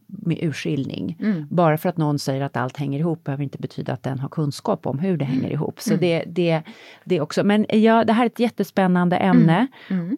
med 0.07 0.37
urskiljning. 0.41 1.17
Bara 1.49 1.77
för 1.77 1.89
att 1.89 1.97
någon 1.97 2.19
säger 2.19 2.41
att 2.41 2.57
allt 2.57 2.77
hänger 2.77 2.99
ihop 2.99 3.23
behöver 3.23 3.43
inte 3.43 3.57
betyda 3.57 3.93
att 3.93 4.03
den 4.03 4.19
har 4.19 4.29
kunskap 4.29 4.85
om 4.87 4.99
hur 4.99 5.17
det 5.17 5.25
hänger 5.25 5.49
ihop. 5.49 5.79
Så 5.81 5.95
det, 5.95 6.23
det, 6.27 6.61
det 7.03 7.21
också. 7.21 7.43
Men 7.43 7.65
ja, 7.69 8.03
det 8.03 8.13
här 8.13 8.23
är 8.23 8.27
ett 8.29 8.39
jättespännande 8.39 9.17
ämne 9.17 9.67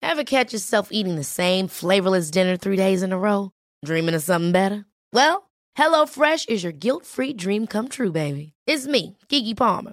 Ever 0.03 0.25
catch 0.25 0.53
yourself 0.53 0.89
eating 0.91 1.17
the 1.17 1.25
same 1.25 1.69
flavorless 1.69 2.31
dinner 2.31 2.57
three 2.57 2.77
days 2.77 3.03
in 3.03 3.13
a 3.13 3.19
row? 3.19 3.51
Dreaming 3.85 4.17
of 4.17 4.23
something 4.23 4.53
better? 4.53 4.85
Well, 5.13 5.51
HelloFresh 5.79 6.49
is 6.49 6.65
your 6.65 6.73
guilt-free 6.73 7.35
dream 7.35 7.67
come 7.67 7.89
true, 7.89 8.11
baby. 8.11 8.53
It's 8.67 8.87
me, 8.87 9.17
Kiki 9.29 9.55
Palmer. 9.55 9.93